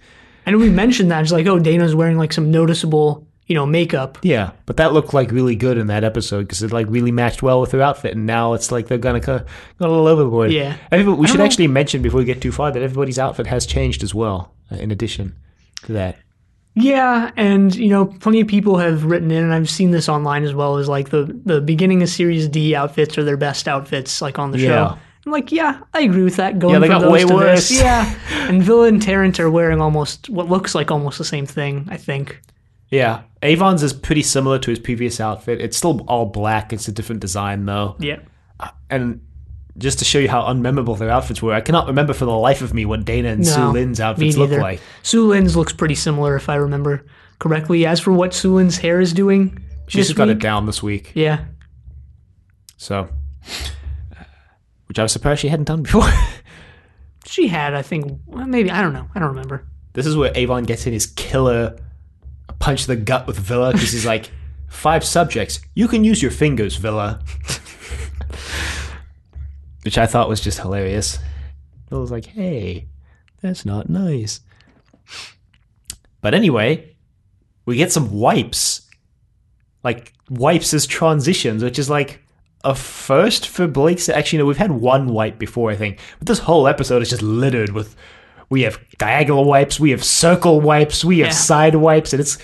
And 0.46 0.56
we 0.58 0.70
mentioned 0.70 1.10
that 1.10 1.22
it's 1.22 1.32
like, 1.32 1.46
oh, 1.46 1.58
Dayna's 1.58 1.94
wearing 1.94 2.18
like 2.18 2.32
some 2.32 2.50
noticeable, 2.50 3.26
you 3.46 3.54
know, 3.54 3.66
makeup. 3.66 4.18
yeah. 4.22 4.50
But 4.66 4.78
that 4.78 4.92
looked 4.94 5.12
like 5.14 5.30
really 5.30 5.54
good 5.56 5.76
in 5.78 5.86
that 5.88 6.02
episode 6.04 6.42
because 6.42 6.62
it 6.62 6.72
like 6.72 6.86
really 6.88 7.12
matched 7.12 7.42
well 7.42 7.60
with 7.60 7.72
her 7.72 7.82
outfit. 7.82 8.14
And 8.16 8.26
now 8.26 8.54
it's 8.54 8.72
like 8.72 8.88
they're 8.88 8.98
gonna 8.98 9.20
go, 9.20 9.38
go 9.78 9.86
a 9.86 9.88
little 9.88 10.06
overboard. 10.08 10.50
Yeah. 10.50 10.76
Everybody- 10.90 11.18
we 11.20 11.26
should 11.28 11.38
know. 11.40 11.44
actually 11.44 11.68
mention 11.68 12.00
before 12.02 12.18
we 12.18 12.24
get 12.24 12.40
too 12.40 12.52
far 12.52 12.70
that 12.72 12.82
everybody's 12.82 13.18
outfit 13.18 13.46
has 13.46 13.66
changed 13.66 14.02
as 14.02 14.14
well. 14.14 14.54
uh, 14.72 14.76
In 14.76 14.90
addition 14.90 15.34
to 15.84 15.92
that. 15.92 16.16
Yeah, 16.76 17.30
and 17.36 17.74
you 17.74 17.88
know, 17.88 18.06
plenty 18.06 18.40
of 18.40 18.48
people 18.48 18.78
have 18.78 19.04
written 19.04 19.30
in, 19.30 19.44
and 19.44 19.52
I've 19.54 19.70
seen 19.70 19.92
this 19.92 20.08
online 20.08 20.42
as 20.42 20.54
well. 20.54 20.76
Is 20.78 20.88
like 20.88 21.10
the 21.10 21.24
the 21.44 21.60
beginning 21.60 22.02
of 22.02 22.08
Series 22.08 22.48
D 22.48 22.74
outfits 22.74 23.16
are 23.16 23.22
their 23.24 23.36
best 23.36 23.68
outfits, 23.68 24.20
like 24.20 24.38
on 24.38 24.50
the 24.50 24.58
Yeah. 24.58 24.68
show. 24.90 24.98
I'm 25.26 25.32
like, 25.32 25.52
yeah, 25.52 25.80
I 25.94 26.00
agree 26.00 26.22
with 26.24 26.36
that. 26.36 26.58
Going 26.58 26.74
Yeah, 26.74 26.80
they 26.80 26.88
from 26.88 27.02
got 27.02 27.10
way 27.12 27.24
worse. 27.24 27.68
This. 27.70 27.80
Yeah, 27.80 28.12
and 28.48 28.62
Vila 28.62 28.88
and 28.88 29.00
Tarrant 29.00 29.38
are 29.40 29.50
wearing 29.50 29.80
almost 29.80 30.28
what 30.28 30.50
looks 30.50 30.74
like 30.74 30.90
almost 30.90 31.16
the 31.18 31.24
same 31.24 31.46
thing. 31.46 31.86
I 31.90 31.96
think. 31.96 32.40
Yeah, 32.90 33.22
Avon's 33.42 33.82
is 33.82 33.92
pretty 33.92 34.22
similar 34.22 34.58
to 34.58 34.70
his 34.70 34.78
previous 34.78 35.20
outfit. 35.20 35.60
It's 35.60 35.76
still 35.76 36.00
all 36.08 36.26
black. 36.26 36.72
It's 36.72 36.88
a 36.88 36.92
different 36.92 37.20
design 37.20 37.64
though. 37.66 37.96
Yeah. 38.00 38.18
Uh, 38.60 38.68
and 38.90 39.20
just 39.76 39.98
to 39.98 40.04
show 40.04 40.18
you 40.18 40.28
how 40.28 40.42
unmemorable 40.42 40.98
their 40.98 41.10
outfits 41.10 41.42
were, 41.42 41.52
I 41.52 41.60
cannot 41.60 41.86
remember 41.88 42.12
for 42.12 42.24
the 42.24 42.32
life 42.36 42.62
of 42.62 42.72
me 42.72 42.84
what 42.84 43.04
Dayna 43.04 43.32
and 43.32 43.44
No, 43.44 43.72
Sue 43.72 43.72
me 43.72 44.02
outfits 44.02 44.36
look 44.36 44.50
like. 44.50 44.80
Soolin's 45.02 45.56
looks 45.56 45.72
pretty 45.72 45.94
similar, 45.94 46.36
if 46.36 46.48
I 46.48 46.56
remember 46.56 47.04
correctly. 47.38 47.86
As 47.86 48.00
for 48.00 48.12
what 48.12 48.30
Soolin's 48.30 48.78
hair 48.78 49.00
is 49.00 49.12
doing, 49.12 49.58
She's 49.88 50.12
got 50.12 50.28
it 50.28 50.38
down 50.38 50.66
this 50.66 50.82
week, 50.82 51.12
Yeah, 51.14 51.44
so 52.76 53.08
which 54.86 54.98
I 54.98 55.02
was 55.02 55.12
surprised 55.12 55.40
she 55.40 55.48
hadn't 55.48 55.66
done 55.66 55.82
before. 55.82 56.08
she 57.26 57.48
had. 57.48 57.74
I 57.74 57.82
think 57.82 58.20
well, 58.26 58.46
maybe 58.46 58.70
I 58.70 58.80
don't 58.80 58.92
know. 58.92 59.08
I 59.14 59.18
don't 59.18 59.30
remember. 59.30 59.66
this 59.92 60.06
is 60.06 60.16
where 60.16 60.32
Avon 60.34 60.64
gets 60.64 60.86
in 60.86 60.92
his 60.92 61.06
killer 61.06 61.76
punch 62.58 62.82
to 62.82 62.88
the 62.88 62.96
gut 62.96 63.26
with 63.26 63.38
Vila 63.38 63.72
because 63.72 63.92
he's 63.92 64.06
like, 64.06 64.30
five 64.68 65.04
subjects. 65.04 65.60
You 65.74 65.88
can 65.88 66.04
use 66.04 66.22
your 66.22 66.30
fingers, 66.30 66.76
Vila. 66.76 67.20
Which 69.84 69.98
I 69.98 70.06
thought 70.06 70.28
was 70.28 70.40
just 70.40 70.60
hilarious. 70.60 71.18
I 71.92 71.96
was 71.96 72.10
like, 72.10 72.26
hey, 72.26 72.88
that's 73.42 73.64
not 73.66 73.88
nice. 73.90 74.40
But 76.20 76.34
anyway, 76.34 76.96
we 77.66 77.76
get 77.76 77.92
some 77.92 78.12
wipes. 78.12 78.88
Like, 79.82 80.12
wipes 80.30 80.72
as 80.72 80.86
transitions, 80.86 81.62
which 81.62 81.78
is 81.78 81.90
like 81.90 82.22
a 82.64 82.74
first 82.74 83.46
for 83.48 83.66
Blake's. 83.66 84.08
Actually, 84.08 84.38
no, 84.38 84.46
we've 84.46 84.56
had 84.56 84.72
one 84.72 85.08
wipe 85.08 85.38
before, 85.38 85.70
I 85.70 85.76
think. 85.76 86.00
But 86.18 86.26
this 86.28 86.38
whole 86.38 86.66
episode 86.66 87.02
is 87.02 87.10
just 87.10 87.22
littered 87.22 87.70
with. 87.70 87.94
We 88.50 88.62
have 88.62 88.78
diagonal 88.98 89.44
wipes, 89.44 89.80
we 89.80 89.90
have 89.90 90.04
circle 90.04 90.60
wipes, 90.60 91.04
we 91.04 91.18
have 91.20 91.28
Yeah. 91.28 91.32
side 91.34 91.74
wipes, 91.74 92.12
and 92.12 92.20
it's 92.20 92.38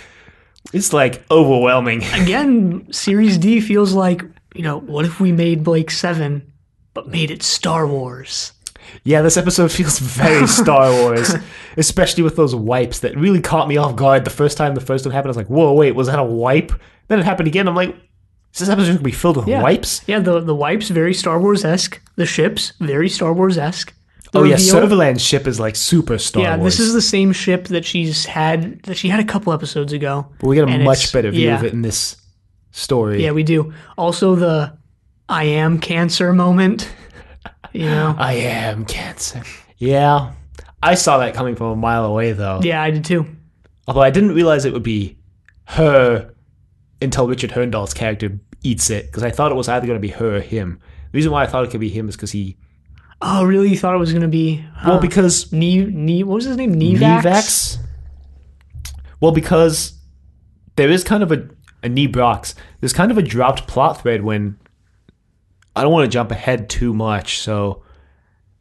it's 0.72 0.92
like 0.92 1.24
overwhelming. 1.30 2.02
Again, 2.14 2.90
Series 2.92 3.38
D 3.38 3.60
feels 3.60 3.92
like 3.92 4.22
you 4.54 4.62
know, 4.62 4.78
what 4.80 5.04
if 5.04 5.20
we 5.20 5.30
made 5.30 5.62
Blake 5.62 5.90
Seven, 5.90 6.52
but 7.04 7.10
made 7.10 7.30
it 7.30 7.42
Star 7.42 7.86
Wars? 7.86 8.52
Yeah, 9.04 9.22
this 9.22 9.36
episode 9.36 9.70
feels 9.72 9.98
very 9.98 10.46
Star 10.60 10.90
Wars, 10.92 11.34
especially 11.76 12.22
with 12.22 12.36
those 12.36 12.54
wipes 12.54 13.00
that 13.00 13.16
really 13.16 13.40
caught 13.40 13.68
me 13.68 13.76
off 13.76 13.96
guard 13.96 14.24
the 14.24 14.30
first 14.30 14.56
time 14.58 14.74
the 14.74 14.80
first 14.80 15.04
one 15.06 15.12
happened. 15.12 15.28
I 15.28 15.30
was 15.30 15.36
like, 15.36 15.46
"Whoa, 15.46 15.72
wait, 15.72 15.92
was 15.94 16.08
that 16.08 16.18
a 16.18 16.24
wipe?" 16.24 16.72
Then 17.08 17.18
it 17.18 17.24
happened 17.24 17.46
again. 17.48 17.68
I'm 17.68 17.74
like, 17.74 17.94
"Is 18.52 18.60
this 18.60 18.68
episode 18.68 18.92
gonna 18.92 19.00
be 19.02 19.12
filled 19.12 19.36
with 19.38 19.48
Yeah. 19.48 19.62
wipes?" 19.62 20.02
Yeah, 20.06 20.18
the 20.18 20.40
the 20.40 20.54
wipes 20.54 20.88
very 20.88 21.14
Star 21.14 21.40
Wars 21.40 21.64
esque. 21.64 22.00
The 22.16 22.26
ships 22.26 22.72
very 22.80 23.08
Star 23.08 23.32
Wars 23.32 23.56
esque. 23.56 23.94
oh 24.34 24.44
yeah, 24.44 24.56
Servalan's 24.56 25.22
ship 25.22 25.46
is 25.46 25.58
like 25.60 25.76
super 25.76 26.18
Star 26.18 26.42
Yeah, 26.42 26.56
Wars. 26.56 26.58
Yeah, 26.60 26.64
this 26.64 26.80
is 26.80 26.92
the 26.92 27.02
same 27.02 27.32
ship 27.32 27.68
that 27.68 27.84
she's 27.84 28.26
had 28.26 28.82
that 28.82 28.96
she 28.96 29.08
had 29.08 29.20
a 29.20 29.24
couple 29.24 29.52
episodes 29.52 29.92
ago. 29.92 30.26
but 30.40 30.48
we 30.48 30.56
get 30.56 30.68
a 30.68 30.78
much 30.78 31.12
better 31.12 31.30
view 31.30 31.46
yeah. 31.48 31.58
of 31.58 31.64
it 31.64 31.72
in 31.72 31.82
this 31.82 32.16
story. 32.72 33.22
Yeah, 33.24 33.32
we 33.32 33.42
do. 33.44 33.72
Also, 33.96 34.34
the 34.34 34.72
I 35.30 35.44
am 35.44 35.78
cancer 35.78 36.32
moment. 36.32 36.92
You 37.72 37.86
know. 37.86 38.14
I 38.18 38.34
am 38.34 38.84
cancer. 38.84 39.42
Yeah, 39.78 40.32
I 40.82 40.94
saw 40.96 41.18
that 41.18 41.34
coming 41.34 41.56
from 41.56 41.68
a 41.68 41.76
mile 41.76 42.04
away 42.04 42.32
though. 42.32 42.60
yeah, 42.62 42.82
I 42.82 42.90
did 42.90 43.04
too. 43.04 43.26
Although 43.86 44.02
I 44.02 44.10
didn't 44.10 44.34
realize 44.34 44.64
it 44.64 44.72
would 44.72 44.82
be 44.82 45.18
her 45.66 46.34
until 47.00 47.26
Richard 47.28 47.50
Hurndall's 47.52 47.94
character 47.94 48.38
eats 48.62 48.90
it 48.90 49.06
because 49.06 49.22
I 49.22 49.30
thought 49.30 49.50
it 49.52 49.54
was 49.54 49.68
either 49.68 49.86
going 49.86 49.96
to 49.96 50.00
be 50.00 50.08
her 50.08 50.36
or 50.36 50.40
him. 50.40 50.78
The 51.12 51.16
reason 51.16 51.32
why 51.32 51.42
I 51.42 51.46
thought 51.46 51.64
it 51.64 51.70
could 51.70 51.80
be 51.80 51.88
him 51.88 52.08
is 52.08 52.16
because 52.16 52.32
he 52.32 52.56
Oh, 53.22 53.44
really? 53.44 53.68
You 53.70 53.76
thought 53.76 53.94
it 53.94 53.98
was 53.98 54.12
gonna 54.12 54.28
be? 54.28 54.64
well 54.86 54.98
because 55.00 55.52
Ne, 55.52 55.84
ne, 55.84 56.22
what 56.22 56.36
was 56.36 56.44
his 56.46 56.56
name? 56.56 56.74
Nevax. 56.74 57.22
Nevax. 57.22 57.78
Well, 59.20 59.32
because 59.32 59.98
there 60.76 60.88
is 60.90 61.04
kind 61.04 61.22
of 61.22 61.30
a 61.32 61.48
a 61.82 61.88
Nebrox. 61.88 62.54
There's 62.80 62.92
kind 62.92 63.10
of 63.10 63.16
a 63.18 63.22
dropped 63.22 63.66
plot 63.66 64.02
thread 64.02 64.22
when 64.22 64.58
I 65.76 65.82
don't 65.82 65.92
want 65.92 66.04
to 66.04 66.12
jump 66.12 66.30
ahead 66.30 66.68
too 66.68 66.92
much, 66.92 67.38
so 67.38 67.82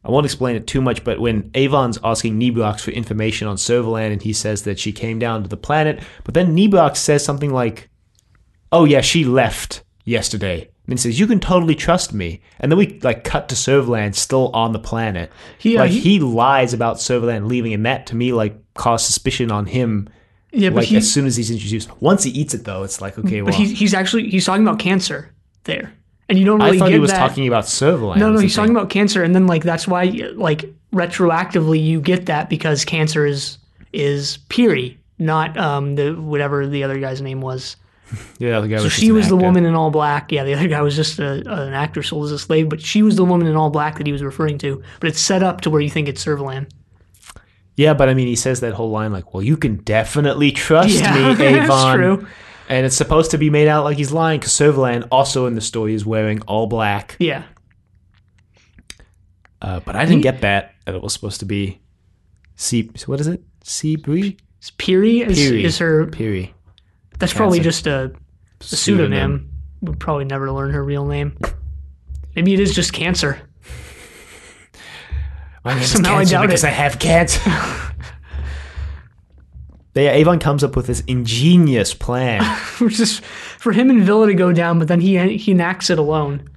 I 0.04 0.10
won't 0.10 0.24
explain 0.26 0.56
it 0.56 0.66
too 0.66 0.80
much. 0.80 1.04
But 1.04 1.20
when 1.20 1.50
Avon's 1.54 1.98
asking 2.04 2.38
Nebrox 2.40 2.80
for 2.80 2.90
information 2.92 3.48
on 3.48 3.56
Servalan, 3.56 4.12
and 4.12 4.22
he 4.22 4.32
says 4.32 4.62
that 4.62 4.78
she 4.78 4.92
came 4.92 5.18
down 5.18 5.42
to 5.42 5.48
the 5.48 5.56
planet, 5.56 6.02
but 6.24 6.34
then 6.34 6.54
Nebrox 6.56 6.96
says 6.98 7.24
something 7.24 7.52
like, 7.52 7.88
"Oh 8.72 8.84
yeah, 8.84 9.00
she 9.00 9.24
left 9.24 9.82
yesterday." 10.04 10.70
And 10.86 10.98
he 10.98 11.02
says, 11.02 11.20
"You 11.20 11.26
can 11.26 11.38
totally 11.40 11.74
trust 11.74 12.12
me." 12.12 12.40
And 12.58 12.70
then 12.72 12.78
we 12.78 12.98
like 13.00 13.22
cut 13.24 13.48
to 13.50 13.54
Servalan 13.54 14.14
still 14.14 14.48
on 14.54 14.72
the 14.72 14.78
planet. 14.78 15.30
He, 15.58 15.76
uh, 15.76 15.80
like 15.80 15.90
he- 15.90 16.00
he, 16.00 16.20
lies 16.20 16.72
about 16.74 16.96
Servalan 16.96 17.48
leaving, 17.48 17.72
and 17.74 17.84
that 17.86 18.06
to 18.06 18.16
me 18.16 18.32
like 18.32 18.56
caused 18.74 19.06
suspicion 19.06 19.50
on 19.52 19.66
him. 19.66 20.08
Yeah, 20.52 20.70
but 20.70 20.76
Like 20.78 20.88
he, 20.88 20.96
as 20.96 21.12
soon 21.12 21.26
as 21.26 21.36
he's 21.36 21.50
introduced, 21.50 21.88
once 22.00 22.24
he 22.24 22.30
eats 22.30 22.54
it 22.54 22.64
though, 22.64 22.82
it's 22.82 23.00
like 23.00 23.18
okay, 23.18 23.42
well, 23.42 23.52
but 23.52 23.54
he's 23.54 23.78
he's 23.78 23.94
actually 23.94 24.30
he's 24.30 24.44
talking 24.46 24.66
about 24.66 24.80
cancer 24.80 25.32
there, 25.64 25.92
and 26.30 26.38
you 26.38 26.46
don't 26.46 26.60
really 26.60 26.76
I 26.76 26.78
thought 26.78 26.92
he 26.92 26.98
was 27.00 27.10
that. 27.10 27.18
talking 27.18 27.48
about 27.48 27.64
Servalan. 27.64 28.16
no, 28.16 28.30
no, 28.30 28.38
he's 28.38 28.54
talking 28.54 28.74
about 28.74 28.88
cancer, 28.88 29.22
and 29.24 29.34
then 29.34 29.46
like 29.48 29.64
that's 29.64 29.86
why 29.86 30.04
like 30.34 30.64
retroactively 30.94 31.82
you 31.82 32.00
get 32.00 32.26
that 32.26 32.48
because 32.48 32.84
cancer 32.84 33.26
is 33.26 33.58
is 33.92 34.38
Piri, 34.48 34.96
not 35.18 35.58
um 35.58 35.96
the 35.96 36.12
whatever 36.12 36.66
the 36.66 36.84
other 36.84 36.98
guy's 37.00 37.20
name 37.20 37.40
was. 37.40 37.76
yeah. 38.38 38.60
The 38.60 38.68
guy 38.68 38.74
was. 38.74 38.82
So 38.82 38.86
was 38.86 38.92
she 38.92 39.12
was 39.12 39.28
the 39.28 39.36
woman 39.36 39.66
in 39.66 39.74
all 39.74 39.90
black. 39.90 40.30
Yeah, 40.30 40.44
the 40.44 40.54
other 40.54 40.68
guy 40.68 40.80
was 40.82 40.94
just 40.94 41.18
a, 41.18 41.38
an 41.50 41.74
actor 41.74 42.02
sold 42.02 42.26
as 42.26 42.32
a 42.32 42.38
slave, 42.38 42.68
but 42.68 42.80
she 42.80 43.02
was 43.02 43.16
the 43.16 43.24
woman 43.24 43.48
in 43.48 43.56
all 43.56 43.70
black 43.70 43.98
that 43.98 44.06
he 44.06 44.12
was 44.12 44.22
referring 44.22 44.58
to. 44.58 44.82
But 45.00 45.10
it's 45.10 45.20
set 45.20 45.42
up 45.42 45.62
to 45.62 45.70
where 45.70 45.80
you 45.80 45.90
think 45.90 46.08
it's 46.08 46.24
Servalan. 46.24 46.70
Yeah, 47.76 47.94
but 47.94 48.08
I 48.08 48.14
mean, 48.14 48.26
he 48.26 48.36
says 48.36 48.60
that 48.60 48.74
whole 48.74 48.90
line 48.90 49.12
like, 49.12 49.34
"Well, 49.34 49.42
you 49.42 49.56
can 49.56 49.76
definitely 49.76 50.52
trust 50.52 50.90
Yeah, 50.90 51.34
me, 51.34 51.44
Avon." 51.60 52.26
And 52.70 52.86
it's 52.86 52.96
supposed 52.96 53.32
to 53.32 53.38
be 53.38 53.50
made 53.50 53.66
out 53.68 53.84
like 53.84 53.96
he's 53.98 54.12
lying 54.12 54.38
because 54.40 54.52
Servalan 54.52 55.06
also 55.10 55.46
in 55.46 55.54
the 55.56 55.60
story 55.60 55.92
is 55.92 56.06
wearing 56.06 56.40
all 56.42 56.66
black. 56.68 57.16
Yeah, 57.18 57.42
Uh, 59.60 59.80
but 59.80 59.96
I 59.96 60.04
didn't 60.06 60.22
get 60.22 60.40
that. 60.40 60.74
That 60.86 60.94
it 60.94 61.02
was 61.02 61.12
supposed 61.12 61.40
to 61.40 61.46
be 61.46 61.80
C. 62.54 62.88
What 63.06 63.20
is 63.20 63.26
it? 63.26 63.42
C. 63.64 63.96
Bree? 63.96 64.38
Piri 64.78 65.20
is, 65.20 65.36
Piri. 65.38 65.64
is 65.64 65.78
her. 65.78 66.06
Piri. 66.06 66.54
That's 67.18 67.34
probably 67.34 67.60
just 67.60 67.86
a, 67.86 68.12
a 68.60 68.64
pseudonym. 68.64 69.50
We'll 69.82 69.96
probably 69.96 70.24
never 70.26 70.50
learn 70.52 70.70
her 70.70 70.82
real 70.84 71.04
name. 71.06 71.36
Maybe 72.36 72.54
it 72.54 72.60
is 72.60 72.74
just 72.74 72.92
cancer. 72.92 73.40
My 75.64 75.74
name 75.74 75.82
is 75.82 75.90
Somehow 75.92 76.12
I 76.12 76.16
cancer 76.18 76.32
doubt 76.36 76.46
because 76.46 76.64
it. 76.64 76.68
I 76.68 76.70
have 76.70 76.98
cancer. 76.98 77.40
But 79.92 80.02
yeah, 80.04 80.12
Avon 80.12 80.38
comes 80.38 80.62
up 80.62 80.76
with 80.76 80.86
this 80.86 81.00
ingenious 81.08 81.94
plan. 81.94 82.42
Which 82.78 83.00
is 83.00 83.18
for 83.58 83.72
him 83.72 83.90
and 83.90 84.02
Vila 84.02 84.26
to 84.28 84.34
go 84.34 84.52
down, 84.52 84.78
but 84.78 84.88
then 84.88 85.00
he 85.00 85.36
he 85.36 85.50
enacts 85.52 85.90
it 85.90 85.98
alone. 85.98 86.48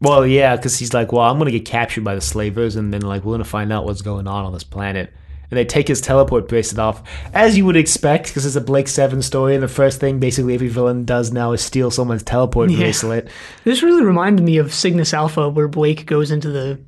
Well, 0.00 0.26
yeah, 0.26 0.56
because 0.56 0.78
he's 0.78 0.92
like, 0.92 1.12
well, 1.12 1.22
I'm 1.22 1.38
going 1.38 1.50
to 1.50 1.56
get 1.58 1.64
captured 1.64 2.02
by 2.04 2.14
the 2.16 2.20
slavers, 2.20 2.74
and 2.76 2.92
then 2.92 3.02
like 3.02 3.24
we're 3.24 3.30
going 3.32 3.44
to 3.44 3.48
find 3.48 3.72
out 3.72 3.84
what's 3.84 4.02
going 4.02 4.26
on 4.26 4.44
on 4.44 4.52
this 4.52 4.64
planet. 4.64 5.12
And 5.50 5.58
they 5.58 5.64
take 5.66 5.86
his 5.86 6.00
teleport 6.00 6.48
bracelet 6.48 6.78
off, 6.78 7.02
as 7.34 7.56
you 7.58 7.66
would 7.66 7.76
expect, 7.76 8.28
because 8.28 8.46
it's 8.46 8.56
a 8.56 8.60
Blake 8.60 8.88
Seven 8.88 9.20
story, 9.22 9.54
and 9.54 9.62
the 9.62 9.68
first 9.68 10.00
thing 10.00 10.18
basically 10.18 10.54
every 10.54 10.68
villain 10.68 11.04
does 11.04 11.30
now 11.30 11.52
is 11.52 11.60
steal 11.62 11.90
someone's 11.90 12.22
teleport 12.22 12.70
Yeah. 12.70 12.78
bracelet. 12.78 13.28
This 13.64 13.82
really 13.82 14.02
reminded 14.02 14.44
me 14.44 14.56
of 14.56 14.72
Cygnus 14.74 15.12
Alpha, 15.14 15.48
where 15.50 15.68
Blake 15.68 16.06
goes 16.06 16.30
into 16.30 16.48
the 16.50 16.80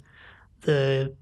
the 0.63 1.15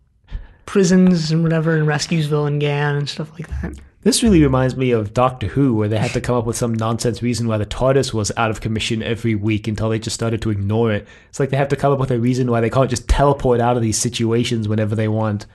prisons 0.67 1.31
and 1.33 1.43
whatever 1.43 1.77
and 1.77 1.87
rescues 1.87 2.27
Villain 2.27 2.59
Gan 2.61 2.95
and 2.95 3.09
stuff 3.09 3.31
like 3.33 3.49
that. 3.49 3.75
This 4.05 4.23
really 4.23 4.43
reminds 4.43 4.77
me 4.77 4.91
of 4.91 5.15
Doctor 5.15 5.47
Who, 5.47 5.75
where 5.75 5.89
they 5.89 5.99
had 5.99 6.11
to 6.13 6.21
come 6.21 6.37
up 6.37 6.45
with 6.45 6.57
some 6.57 6.75
nonsense 6.75 7.23
reason 7.23 7.47
why 7.47 7.59
the 7.59 7.67
TARDIS 7.67 8.13
was 8.13 8.33
out 8.37 8.51
of 8.51 8.61
commission 8.61 9.01
every 9.01 9.37
week 9.37 9.69
until 9.69 9.89
they 9.89 10.01
just 10.01 10.15
started 10.15 10.43
to 10.43 10.51
ignore 10.51 10.91
it. 10.91 11.07
It's 11.29 11.39
like 11.39 11.51
they 11.51 11.57
have 11.57 11.69
to 11.69 11.77
come 11.77 11.93
up 11.93 12.01
with 12.01 12.11
a 12.11 12.19
reason 12.19 12.51
why 12.51 12.61
they 12.61 12.71
can't 12.71 12.91
just 12.91 13.09
teleport 13.09 13.61
out 13.61 13.77
of 13.77 13.83
these 13.83 13.97
situations 13.97 14.67
whenever 14.67 14.97
they 14.97 15.07
want. 15.07 15.47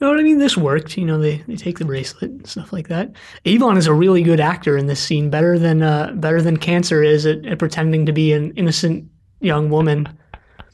You 0.00 0.08
know 0.08 0.10
what 0.10 0.18
I 0.18 0.24
mean? 0.24 0.38
This 0.38 0.56
worked. 0.56 0.98
You 0.98 1.04
know, 1.04 1.20
they, 1.20 1.38
they 1.46 1.54
take 1.54 1.78
the 1.78 1.84
bracelet 1.84 2.32
and 2.32 2.46
stuff 2.46 2.72
like 2.72 2.88
that. 2.88 3.12
Avon 3.44 3.76
is 3.76 3.86
a 3.86 3.94
really 3.94 4.24
good 4.24 4.40
actor 4.40 4.76
in 4.76 4.86
this 4.88 5.00
scene, 5.00 5.30
better 5.30 5.56
than 5.56 5.80
uh, 5.80 6.10
better 6.16 6.42
than 6.42 6.56
Cancer 6.56 7.04
is 7.04 7.24
at, 7.24 7.46
at 7.46 7.60
pretending 7.60 8.04
to 8.06 8.12
be 8.12 8.32
an 8.32 8.50
innocent 8.56 9.08
young 9.40 9.70
woman. 9.70 10.08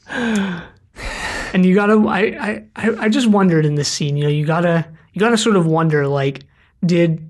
And 1.53 1.65
you 1.65 1.75
gotta, 1.75 2.01
I, 2.07 2.63
I, 2.77 2.91
I 2.97 3.09
just 3.09 3.27
wondered 3.27 3.65
in 3.65 3.75
this 3.75 3.89
scene. 3.89 4.15
You 4.15 4.23
know, 4.23 4.29
you 4.29 4.45
gotta, 4.45 4.87
you 5.11 5.19
gotta 5.19 5.37
sort 5.37 5.57
of 5.57 5.65
wonder, 5.65 6.07
like, 6.07 6.45
did 6.85 7.27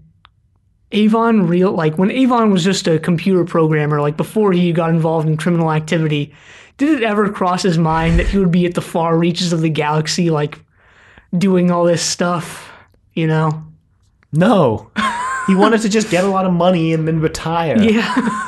Avon 0.91 1.47
real 1.47 1.71
like 1.71 1.97
when 1.97 2.11
Avon 2.11 2.51
was 2.51 2.63
just 2.63 2.87
a 2.87 2.99
computer 2.99 3.45
programmer, 3.45 4.01
like 4.01 4.17
before 4.17 4.51
he 4.51 4.71
got 4.71 4.89
involved 4.89 5.27
in 5.27 5.37
criminal 5.37 5.71
activity, 5.71 6.33
did 6.77 7.01
it 7.01 7.03
ever 7.03 7.31
cross 7.31 7.63
his 7.63 7.77
mind 7.77 8.19
that 8.19 8.27
he 8.27 8.37
would 8.37 8.51
be 8.51 8.65
at 8.65 8.73
the 8.73 8.81
far 8.81 9.17
reaches 9.17 9.53
of 9.53 9.61
the 9.61 9.69
galaxy, 9.69 10.29
like 10.29 10.59
doing 11.37 11.71
all 11.71 11.85
this 11.85 12.01
stuff? 12.01 12.71
You 13.13 13.27
know? 13.27 13.63
No. 14.33 14.91
he 15.47 15.55
wanted 15.55 15.81
to 15.81 15.89
just 15.89 16.09
get 16.09 16.23
a 16.23 16.27
lot 16.27 16.45
of 16.45 16.53
money 16.53 16.93
and 16.93 17.07
then 17.07 17.19
retire. 17.19 17.81
Yeah. 17.81 18.47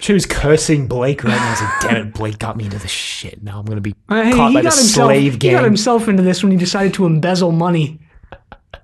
She 0.00 0.14
was 0.14 0.24
cursing 0.24 0.88
Blake 0.88 1.22
right 1.22 1.36
now. 1.36 1.46
I 1.46 1.50
was 1.50 1.60
like, 1.60 1.80
damn 1.82 2.06
it, 2.08 2.14
Blake 2.14 2.38
got 2.38 2.56
me 2.56 2.64
into 2.64 2.78
this 2.78 2.90
shit. 2.90 3.42
Now 3.42 3.58
I'm 3.58 3.66
going 3.66 3.76
to 3.76 3.82
be 3.82 3.94
uh, 4.08 4.22
Hey, 4.22 4.32
caught 4.32 4.54
by 4.54 4.62
the 4.62 4.70
himself 4.70 5.08
slave 5.08 5.32
he 5.34 5.50
got 5.50 5.62
himself 5.62 6.08
into 6.08 6.22
this 6.22 6.42
when 6.42 6.50
he 6.50 6.58
decided 6.58 6.94
to 6.94 7.04
embezzle 7.04 7.52
money. 7.52 8.00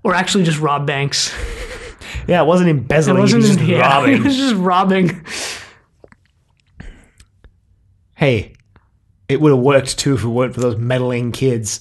Or 0.07 0.15
actually 0.15 0.45
just 0.45 0.61
rob 0.61 0.87
banks. 0.87 1.35
Yeah, 2.29 2.41
it 2.43 2.47
wasn't 2.47 2.69
It 2.69 2.77
embezzling, 2.77 3.19
wasn't 3.19 3.43
he 3.43 3.49
was 3.49 3.57
just 3.57 3.69
yeah, 3.69 3.81
robbing. 3.81 4.15
It 4.21 4.23
was 4.23 4.37
just 4.37 4.55
robbing. 4.55 5.25
hey, 8.15 8.53
it 9.29 9.41
would 9.41 9.51
have 9.51 9.59
worked 9.61 9.99
too 9.99 10.15
if 10.15 10.23
it 10.23 10.29
weren't 10.29 10.55
for 10.55 10.61
those 10.61 10.77
meddling 10.77 11.33
kids. 11.33 11.81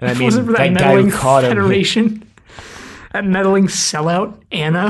And 0.00 0.10
I 0.10 0.14
mean, 0.18 0.24
wasn't 0.24 0.46
for 0.46 0.52
that 0.52 0.58
that 0.74 0.78
guy 0.78 0.94
meddling 0.94 1.10
caught 1.10 1.44
him. 1.44 2.24
That 3.12 3.24
meddling 3.24 3.66
sellout, 3.68 4.38
Anna. 4.52 4.88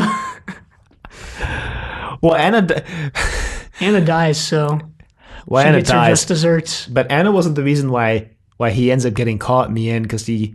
Well, 2.21 2.35
Anna, 2.35 2.63
di- 2.63 2.83
Anna 3.81 4.01
dies, 4.01 4.41
so 4.41 4.81
well, 5.47 5.63
she 5.63 5.69
Anna 5.69 5.79
gets 5.79 5.91
her 5.91 6.09
just 6.09 6.29
desserts. 6.29 6.87
but 6.89 7.11
Anna 7.11 7.31
wasn't 7.33 7.55
the 7.57 7.63
reason 7.65 7.91
why 7.93 8.31
why 8.57 8.71
he 8.71 8.91
ends 8.93 9.05
up 9.07 9.15
getting 9.15 9.39
caught 9.39 9.69
in 9.69 9.75
the 9.75 9.91
end 9.91 10.05
because 10.05 10.27
he, 10.27 10.55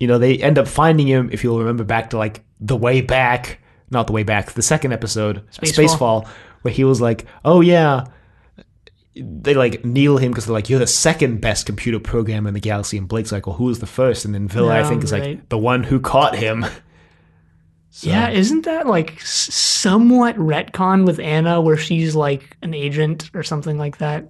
you 0.00 0.08
know, 0.08 0.18
they 0.18 0.38
end 0.38 0.58
up 0.58 0.66
finding 0.66 1.06
him. 1.06 1.30
If 1.32 1.44
you'll 1.44 1.58
remember 1.60 1.84
back 1.84 2.10
to 2.10 2.18
like 2.18 2.42
the 2.58 2.76
way 2.76 3.00
back, 3.02 3.60
not 3.90 4.06
the 4.08 4.12
way 4.12 4.24
back, 4.24 4.52
the 4.52 4.62
second 4.62 4.92
episode, 4.92 5.46
Spacefall. 5.52 5.86
Spacefall, 6.24 6.28
where 6.62 6.74
he 6.74 6.82
was 6.84 7.00
like, 7.00 7.26
"Oh 7.44 7.60
yeah." 7.60 8.06
They 9.16 9.54
like 9.54 9.84
kneel 9.84 10.18
him 10.18 10.30
because 10.30 10.46
they're 10.46 10.54
like, 10.54 10.68
"You're 10.70 10.78
the 10.78 10.86
second 10.86 11.40
best 11.40 11.66
computer 11.66 11.98
programmer 11.98 12.48
in 12.48 12.54
the 12.54 12.60
galaxy," 12.60 12.96
and 12.96 13.08
Blake's 13.08 13.32
like, 13.32 13.46
"Well, 13.46 13.56
who 13.56 13.64
was 13.64 13.80
the 13.80 13.86
first? 13.86 14.24
And 14.24 14.34
then 14.34 14.48
Vila, 14.48 14.80
I 14.80 14.84
think, 14.88 15.02
is 15.04 15.12
like 15.12 15.48
the 15.48 15.58
one 15.58 15.82
who 15.82 16.00
caught 16.00 16.36
him. 16.36 16.64
So- 17.92 18.08
Yeah, 18.08 18.30
isn't 18.30 18.64
that 18.66 18.86
like 18.86 19.20
somewhat 19.20 20.36
retcon 20.36 21.04
with 21.04 21.18
Anna, 21.18 21.60
where 21.60 21.76
she's 21.76 22.14
like 22.14 22.56
an 22.62 22.72
agent 22.72 23.30
or 23.34 23.42
something 23.42 23.76
like 23.78 23.98
that? 23.98 24.28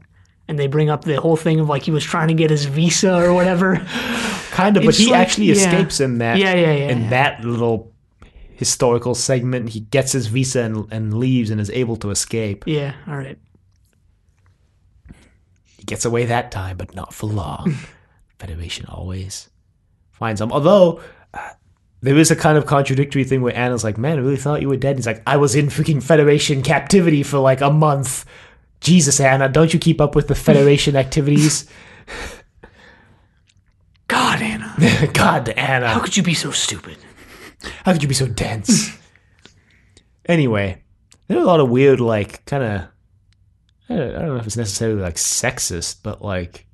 And 0.50 0.59
they 0.59 0.66
bring 0.66 0.90
up 0.90 1.04
the 1.04 1.14
whole 1.21 1.37
thing 1.37 1.61
of 1.61 1.69
like 1.69 1.85
he 1.85 1.92
was 1.92 2.02
trying 2.02 2.26
to 2.28 2.35
get 2.35 2.50
his 2.50 2.64
visa 2.64 3.14
or 3.25 3.33
whatever. 3.33 3.76
kind 4.50 4.76
of, 4.76 4.83
but 4.83 4.90
It's 4.90 4.99
he 4.99 5.12
like- 5.12 5.21
actually 5.21 5.47
yeah. 5.47 5.52
escapes 5.54 6.00
in 6.00 6.19
that. 6.19 6.38
Yeah, 6.38 6.54
yeah, 6.54 6.73
yeah, 6.73 6.88
In 6.90 7.02
yeah. 7.02 7.11
that 7.11 7.45
little 7.45 7.92
historical 8.57 9.14
segment, 9.14 9.69
he 9.71 9.80
gets 9.80 10.11
his 10.12 10.26
visa 10.26 10.62
and, 10.62 10.92
and 10.92 11.14
leaves 11.14 11.50
and 11.50 11.61
is 11.61 11.71
able 11.71 11.97
to 11.99 12.11
escape. 12.11 12.64
yeah, 12.66 12.95
all 13.07 13.16
right. 13.16 13.38
He 15.78 15.85
gets 15.85 16.04
away 16.04 16.26
that 16.26 16.50
time, 16.50 16.76
but 16.76 16.95
not 16.95 17.14
for 17.14 17.26
long. 17.28 17.75
Federation 18.38 18.87
always 18.87 19.49
finds 20.11 20.40
him. 20.40 20.52
Although 20.52 21.00
uh, 21.33 21.49
there 22.00 22.16
is 22.19 22.30
a 22.30 22.37
kind 22.37 22.59
of 22.59 22.66
contradictory 22.66 23.25
thing 23.25 23.40
where 23.42 23.57
Anna's 23.57 23.85
like, 23.85 23.99
"Man, 23.99 24.19
I 24.19 24.21
really 24.21 24.37
thought 24.37 24.61
you 24.62 24.69
were 24.69 24.76
dead." 24.76 24.97
He's 24.97 25.07
like, 25.07 25.23
"I 25.26 25.37
was 25.37 25.54
in 25.54 25.66
freaking 25.66 26.02
Federation 26.02 26.62
captivity 26.62 27.23
for 27.23 27.38
like 27.38 27.61
a 27.61 27.71
month." 27.71 28.25
Jesus, 28.80 29.20
Anna, 29.20 29.49
don't 29.49 29.72
you 29.72 29.78
keep 29.78 30.00
up 30.00 30.14
with 30.14 30.28
the 30.28 30.34
Federation 30.34 30.96
activities? 31.04 31.68
God, 34.08 34.42
Anna. 34.42 34.75
God, 35.12 35.49
Anna. 35.50 35.88
How 35.88 36.00
could 36.00 36.16
you 36.16 36.22
be 36.22 36.34
so 36.34 36.50
stupid? 36.50 36.96
How 37.84 37.92
could 37.92 38.02
you 38.02 38.08
be 38.08 38.14
so 38.14 38.26
dense? 38.26 38.96
anyway, 40.26 40.82
there 41.28 41.38
are 41.38 41.42
a 41.42 41.46
lot 41.46 41.60
of 41.60 41.68
weird, 41.68 42.00
like, 42.00 42.44
kind 42.46 42.64
of. 42.64 42.88
I 43.88 43.96
don't 43.96 44.14
I 44.14 44.18
don't 44.20 44.28
know 44.28 44.37
if 44.37 44.46
it's 44.46 44.56
necessarily 44.56 45.00
like 45.00 45.16
sexist, 45.16 45.96
but 46.04 46.22
like 46.22 46.66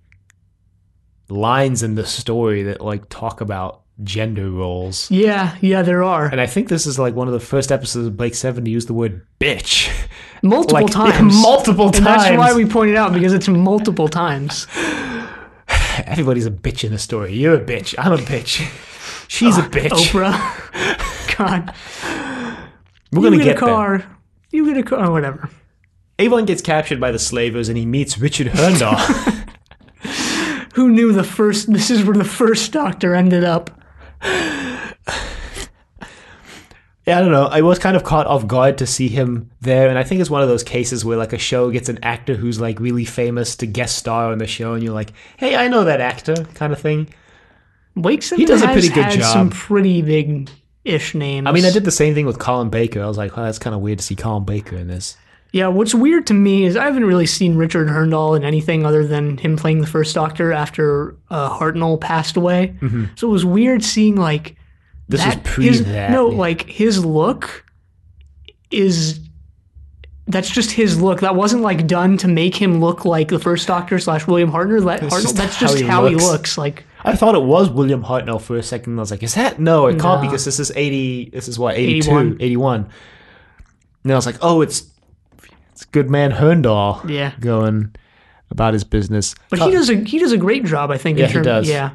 lines 1.28 1.82
in 1.82 1.94
the 1.94 2.04
story 2.04 2.64
that 2.64 2.82
like 2.82 3.08
talk 3.08 3.40
about 3.40 3.82
gender 4.02 4.50
roles. 4.50 5.10
Yeah, 5.10 5.56
yeah, 5.60 5.82
there 5.82 6.02
are 6.02 6.26
And 6.26 6.40
I 6.40 6.46
think 6.46 6.68
this 6.68 6.86
is 6.86 6.98
like 6.98 7.14
one 7.14 7.28
of 7.28 7.34
the 7.34 7.40
first 7.40 7.72
episodes 7.72 8.06
of 8.06 8.16
Blake 8.16 8.34
Seven 8.34 8.64
to 8.64 8.70
use 8.70 8.86
the 8.86 8.94
word 8.94 9.26
bitch. 9.40 9.90
multiple 10.42 10.82
like, 10.82 10.92
times, 10.92 11.34
multiple 11.40 11.86
and 11.86 12.06
that's 12.06 12.36
why 12.36 12.54
we 12.54 12.66
pointed 12.66 12.96
out 12.96 13.12
because 13.12 13.32
it's 13.32 13.48
multiple 13.48 14.08
times. 14.08 14.66
Everybody's 16.04 16.46
a 16.46 16.50
bitch 16.50 16.84
in 16.84 16.92
the 16.92 16.98
story. 16.98 17.34
You're 17.34 17.54
a 17.54 17.64
bitch. 17.64 17.94
I'm 17.98 18.12
a 18.12 18.18
bitch. 18.18 18.68
She's 19.28 19.56
a 19.56 19.62
oh, 19.62 19.68
bitch. 19.68 19.90
Oprah. 19.90 21.36
God, 21.36 21.74
We're 23.12 23.24
you 23.24 23.30
gonna 23.30 23.44
get, 23.44 23.56
a 23.56 23.60
car. 23.60 24.18
You 24.50 24.66
get 24.66 24.76
a 24.78 24.82
car. 24.82 25.06
Oh, 25.06 25.12
whatever. 25.12 25.50
there. 26.16 26.26
Avon 26.26 26.46
gets 26.46 26.62
captured 26.62 27.00
by 27.00 27.10
the 27.10 27.18
slavers 27.18 27.68
and 27.68 27.76
he 27.76 27.84
meets 27.84 28.18
Richard 28.18 28.48
Hurndall. 28.48 28.96
Who 30.74 30.90
knew 30.90 31.12
the 31.12 31.24
first? 31.24 31.72
This 31.72 31.90
is 31.90 32.04
where 32.04 32.16
the 32.16 32.24
first 32.24 32.72
Doctor 32.72 33.14
ended 33.14 33.44
up. 33.44 33.75
Yeah, 37.06 37.18
I 37.18 37.20
don't 37.20 37.30
know. 37.30 37.46
I 37.46 37.60
was 37.60 37.78
kind 37.78 37.96
of 37.96 38.02
caught 38.02 38.26
off 38.26 38.48
guard 38.48 38.78
to 38.78 38.86
see 38.86 39.06
him 39.06 39.52
there, 39.60 39.88
and 39.88 39.96
I 39.96 40.02
think 40.02 40.20
it's 40.20 40.28
one 40.28 40.42
of 40.42 40.48
those 40.48 40.64
cases 40.64 41.04
where 41.04 41.16
like 41.16 41.32
a 41.32 41.38
show 41.38 41.70
gets 41.70 41.88
an 41.88 42.00
actor 42.02 42.34
who's 42.34 42.60
like 42.60 42.80
really 42.80 43.04
famous 43.04 43.54
to 43.56 43.66
guest 43.66 43.96
star 43.96 44.32
on 44.32 44.38
the 44.38 44.46
show, 44.48 44.74
and 44.74 44.82
you're 44.82 44.92
like, 44.92 45.12
"Hey, 45.36 45.54
I 45.54 45.68
know 45.68 45.84
that 45.84 46.00
actor," 46.00 46.34
kind 46.54 46.72
of 46.72 46.80
thing. 46.80 47.08
Blake 47.94 48.24
Seven 48.24 48.44
does 48.44 48.60
a 48.62 48.66
pretty 48.66 48.88
good 48.88 49.04
had 49.04 49.20
job. 49.20 49.32
some 49.32 49.50
pretty 49.50 50.02
big 50.02 50.50
ish 50.84 51.14
names. 51.14 51.46
I 51.46 51.52
mean, 51.52 51.64
I 51.64 51.70
did 51.70 51.84
the 51.84 51.92
same 51.92 52.12
thing 52.14 52.26
with 52.26 52.40
Colin 52.40 52.70
Baker. 52.70 53.00
I 53.00 53.06
was 53.06 53.18
like, 53.18 53.38
"Oh, 53.38 53.42
that's 53.44 53.60
kind 53.60 53.74
of 53.76 53.82
weird 53.82 53.98
to 53.98 54.04
see 54.04 54.16
Colin 54.16 54.44
Baker 54.44 54.76
in 54.76 54.88
this." 54.88 55.16
Yeah, 55.52 55.68
what's 55.68 55.94
weird 55.94 56.26
to 56.26 56.34
me 56.34 56.64
is 56.64 56.76
I 56.76 56.84
haven't 56.84 57.04
really 57.06 57.26
seen 57.26 57.56
Richard 57.56 57.88
Hurndall 57.88 58.34
in 58.34 58.44
anything 58.44 58.84
other 58.84 59.06
than 59.06 59.38
him 59.38 59.56
playing 59.56 59.80
the 59.80 59.86
first 59.86 60.14
Doctor 60.14 60.52
after 60.52 61.16
uh, 61.30 61.56
Hartnell 61.58 61.98
passed 62.00 62.36
away. 62.36 62.76
So 63.16 63.28
it 63.28 63.30
was 63.30 63.44
weird 63.44 63.82
seeing 63.82 64.16
like 64.16 64.56
Mm-hmm. 65.08 65.12
This 65.12 65.24
that- 65.24 65.44
pre 65.44 65.64
his, 65.66 65.84
that. 65.84 66.10
No, 66.10 66.30
yeah. 66.32 66.36
like 66.36 66.62
his 66.68 67.04
look 67.04 67.64
is 68.72 69.20
that's 70.26 70.50
just 70.50 70.72
his 70.72 71.00
look. 71.00 71.20
That 71.20 71.36
wasn't 71.36 71.62
like 71.62 71.86
done 71.86 72.16
to 72.18 72.26
make 72.28 72.56
him 72.56 72.80
look 72.80 73.04
like 73.04 73.28
the 73.28 73.38
first 73.38 73.68
Doctor 73.68 74.00
slash 74.00 74.26
William 74.26 74.50
Hartnell. 74.50 74.84
That, 74.86 75.02
Hartnell. 75.02 75.22
just 75.22 75.36
That's 75.36 75.54
how 75.54 75.60
just 75.68 75.78
he 75.78 75.84
how 75.84 76.06
he 76.06 76.14
looks. 76.16 76.24
looks. 76.26 76.58
Like 76.58 76.84
I 77.04 77.14
thought 77.14 77.36
it 77.36 77.42
was 77.42 77.70
William 77.70 78.02
Hartnell 78.02 78.40
for 78.40 78.56
a 78.56 78.62
second. 78.64 78.98
I 78.98 79.02
was 79.02 79.12
like, 79.12 79.22
"Is 79.22 79.34
that 79.34 79.60
no? 79.60 79.86
It 79.86 80.00
can't 80.00 80.22
No. 80.22 80.28
because 80.28 80.44
this 80.44 80.58
is 80.58 80.72
eighty. 80.74 81.30
This 81.30 81.46
is 81.46 81.56
what 81.58 81.76
82, 81.76 82.10
81. 82.10 82.36
81. 82.40 82.80
And 82.80 82.90
then 84.02 84.12
I 84.12 84.16
was 84.16 84.26
like, 84.26 84.38
"Oh, 84.42 84.60
it's 84.62 84.82
it's 85.76 85.84
good 85.84 86.08
man 86.08 86.30
Hurndall 86.30 87.02
yeah, 87.06 87.34
going 87.38 87.94
about 88.50 88.72
his 88.72 88.82
business." 88.82 89.34
but 89.50 89.58
he 89.58 89.70
does 89.70 89.90
a 89.90 89.96
he 89.96 90.18
does 90.18 90.32
a 90.32 90.38
great 90.38 90.64
job. 90.64 90.90
I 90.90 90.96
think. 90.96 91.18
Yeah, 91.18 91.26
in 91.26 91.32
he 91.32 91.42
does. 91.42 91.68
Yeah, 91.68 91.90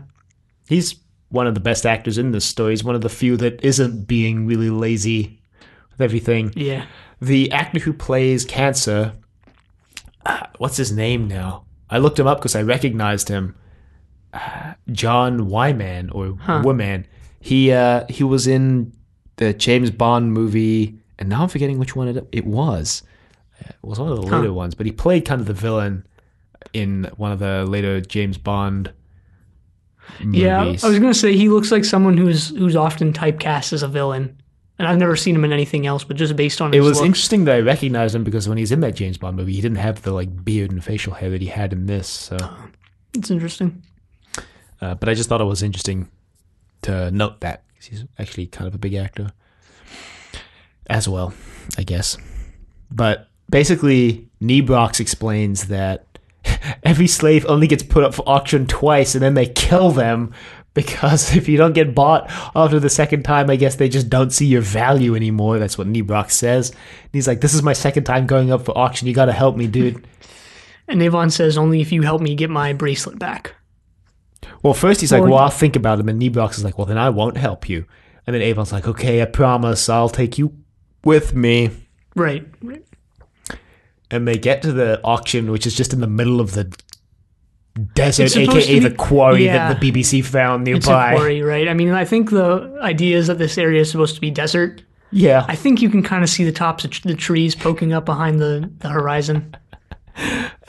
he's 0.68 0.96
one 1.30 1.48
of 1.48 1.56
the 1.56 1.60
best 1.60 1.88
actors 1.88 2.20
in 2.20 2.32
this 2.32 2.46
story. 2.46 2.74
He's 2.74 2.84
one 2.84 2.94
of 2.94 3.02
the 3.02 3.10
few 3.10 3.38
that 3.38 3.64
isn't 3.64 4.06
being 4.06 4.46
really 4.46 4.70
lazy 4.70 5.42
with 5.90 6.02
everything. 6.02 6.54
yeah. 6.56 6.86
The 7.20 7.52
actor 7.52 7.80
who 7.80 7.94
plays 7.94 8.46
Cancer, 8.46 9.14
uh, 10.26 10.48
what's 10.58 10.78
his 10.78 10.92
name 10.92 11.28
now? 11.28 11.66
I 11.88 12.00
looked 12.00 12.20
him 12.20 12.26
up 12.26 12.40
because 12.40 12.56
I 12.56 12.64
recognized 12.64 13.30
him. 13.30 13.56
Uh, 14.34 14.74
John 14.92 15.48
Wyman 15.48 16.10
or 16.12 16.38
Woman. 16.64 17.08
He 17.40 17.72
uh, 17.72 18.05
he 18.10 18.24
was 18.24 18.46
in 18.46 18.94
the 19.38 19.53
James 19.53 19.90
Bond 19.90 20.34
movie, 20.34 21.00
and 21.18 21.29
now 21.29 21.44
I'm 21.44 21.50
forgetting 21.50 21.79
which 21.79 21.96
one 21.96 22.08
it, 22.08 22.27
it 22.32 22.46
was. 22.46 23.03
It 23.62 23.76
was 23.82 24.00
one 24.00 24.12
of 24.12 24.16
the 24.18 24.24
later 24.24 24.54
ones, 24.54 24.76
but 24.76 24.86
he 24.86 24.92
played 24.92 25.26
kind 25.26 25.40
of 25.42 25.48
the 25.48 25.54
villain 25.54 26.06
in 26.74 27.10
one 27.18 27.32
of 27.32 27.40
the 27.40 27.66
later 27.66 28.02
James 28.02 28.38
Bond 28.38 28.92
movies. 30.20 30.42
Yeah, 30.42 30.62
I 30.62 30.90
was 30.90 31.00
gonna 31.00 31.14
say 31.14 31.36
he 31.36 31.50
looks 31.50 31.72
like 31.72 31.86
someone 31.86 32.18
who's 32.18 32.50
who's 32.50 32.76
often 32.76 33.14
typecast 33.14 33.74
as 33.74 33.84
a 33.84 33.88
villain, 33.88 34.42
and 34.80 34.88
I've 34.88 34.98
never 34.98 35.16
seen 35.16 35.36
him 35.36 35.46
in 35.46 35.54
anything 35.54 35.86
else. 35.88 36.04
But 36.04 36.18
just 36.18 36.36
based 36.36 36.60
on 36.62 36.74
It 36.74 36.80
was 36.82 36.98
looks, 36.98 37.06
interesting 37.06 37.46
that 37.46 37.56
I 37.56 37.60
recognized 37.60 38.16
him 38.16 38.24
because 38.24 38.48
when 38.50 38.58
he's 38.58 38.72
in 38.72 38.80
that 38.82 38.96
James 38.96 39.18
Bond 39.18 39.38
movie, 39.38 39.54
he 39.54 39.62
didn't 39.62 39.78
have 39.78 40.02
the 40.02 40.12
like 40.12 40.44
beard 40.44 40.72
and 40.72 40.84
facial 40.84 41.14
hair 41.14 41.30
that 41.30 41.42
he 41.42 41.48
had 41.48 41.72
in 41.74 41.86
this. 41.86 42.08
So, 42.08 42.38
it's 43.14 43.30
interesting. 43.32 43.84
uh, 44.82 44.96
but 44.96 45.08
I 45.10 45.14
just 45.14 45.30
thought 45.30 45.42
it 45.42 45.46
was 45.46 45.62
interesting 45.64 46.10
to 46.84 47.12
note 47.12 47.42
that 47.42 47.64
'cause 47.76 47.86
he's 47.86 48.06
actually 48.18 48.48
kind 48.48 48.68
of 48.68 48.74
a 48.76 48.80
big 48.80 48.96
actor 48.96 49.32
as 50.88 51.08
well, 51.08 51.34
I 51.78 51.84
guess. 51.84 52.18
But 52.90 53.30
basically, 53.51 54.29
Nebrox 54.42 55.00
explains 55.00 55.68
that 55.68 56.05
every 56.83 57.07
slave 57.07 57.46
only 57.46 57.68
gets 57.68 57.83
put 57.83 58.03
up 58.03 58.14
for 58.14 58.27
auction 58.27 58.66
twice, 58.66 59.14
and 59.14 59.22
then 59.22 59.35
they 59.35 59.46
kill 59.46 59.92
them. 59.92 60.33
Because 60.74 61.35
if 61.35 61.50
you 61.50 61.57
don't 61.57 61.74
get 61.74 61.94
bought 61.94 62.31
after 62.55 62.79
the 62.79 62.90
second 62.90 63.24
time, 63.24 63.50
I 63.50 63.57
guess 63.57 63.75
they 63.75 63.90
just 63.90 64.09
don't 64.09 64.31
see 64.31 64.46
your 64.46 64.61
value 64.61 65.16
anymore. 65.16 65.59
That's 65.59 65.77
what 65.77 65.87
Nebrox 65.87 66.31
says. 66.31 66.70
And 66.70 67.09
he's 67.11 67.27
like, 67.27 67.42
"This 67.42 67.53
is 67.53 67.61
my 67.61 67.74
second 67.74 68.05
time 68.05 68.25
going 68.25 68.51
up 68.51 68.64
for 68.66 68.77
auction. 68.77 69.07
You 69.07 69.14
got 69.14 69.25
to 69.25 69.33
help 69.33 69.55
me, 69.55 69.68
dude." 69.68 70.07
And 70.87 71.01
Avon 71.01 71.29
says, 71.29 71.57
"Only 71.57 71.79
if 71.79 71.94
you 71.94 72.01
help 72.01 72.22
me 72.22 72.35
get 72.35 72.50
my 72.50 72.74
bracelet 72.74 73.18
back." 73.18 73.55
Well, 74.61 74.74
first 74.74 75.00
he's 75.00 75.11
like, 75.11 75.22
Well, 75.22 75.31
"Well, 75.31 75.40
I'll 75.40 75.50
think 75.50 75.77
about 75.77 76.00
it," 76.00 76.09
and 76.09 76.22
Nebrox 76.22 76.57
is 76.57 76.66
like, 76.66 76.77
"Well, 76.77 76.87
then 76.87 76.98
I 76.98 77.09
won't 77.09 77.37
help 77.37 77.70
you." 77.70 77.85
And 78.27 78.33
then 78.33 78.42
Avon's 78.42 78.74
like, 78.74 78.87
"Okay, 78.87 79.22
I 79.22 79.25
promise, 79.25 79.87
I'll 79.87 80.09
take 80.09 80.37
you 80.37 80.53
with 81.05 81.33
me." 81.33 81.70
Right. 82.14 82.46
right. 82.61 82.83
And 84.12 84.28
they 84.28 84.38
get 84.38 84.62
to 84.64 84.72
the 84.74 85.00
auction, 85.04 85.50
which 85.52 85.66
is 85.66 85.74
just 85.76 85.94
in 85.94 86.02
the 86.02 86.08
middle 86.08 86.40
of 86.42 86.52
the 86.54 86.72
desert, 87.96 88.36
aka 88.36 88.80
to 88.80 88.90
the 88.90 88.96
quarry 88.96 89.46
yeah. 89.46 89.70
that 89.70 89.80
the 89.80 89.92
BBC 89.92 90.24
found 90.24 90.68
It's 90.68 90.86
a 90.86 90.90
nearby. 90.90 91.16
quarry, 91.16 91.42
right? 91.42 91.68
I 91.70 91.74
mean, 91.74 91.90
I 91.92 92.04
think 92.06 92.30
the 92.30 92.78
idea 92.82 93.18
is 93.18 93.28
that 93.28 93.38
this 93.38 93.58
area 93.58 93.82
is 93.82 93.90
supposed 93.92 94.16
to 94.16 94.22
be 94.22 94.30
desert. 94.30 94.84
Yeah, 95.14 95.46
I 95.48 95.56
think 95.56 95.82
you 95.82 95.90
can 95.90 96.04
kind 96.04 96.24
of 96.24 96.30
see 96.30 96.44
the 96.46 96.52
tops 96.54 96.86
of 96.86 96.92
tr- 96.92 97.08
the 97.08 97.16
trees 97.16 97.54
poking 97.56 97.92
up 97.92 98.06
behind 98.06 98.40
the, 98.40 98.72
the 98.80 98.90
horizon. 98.90 99.56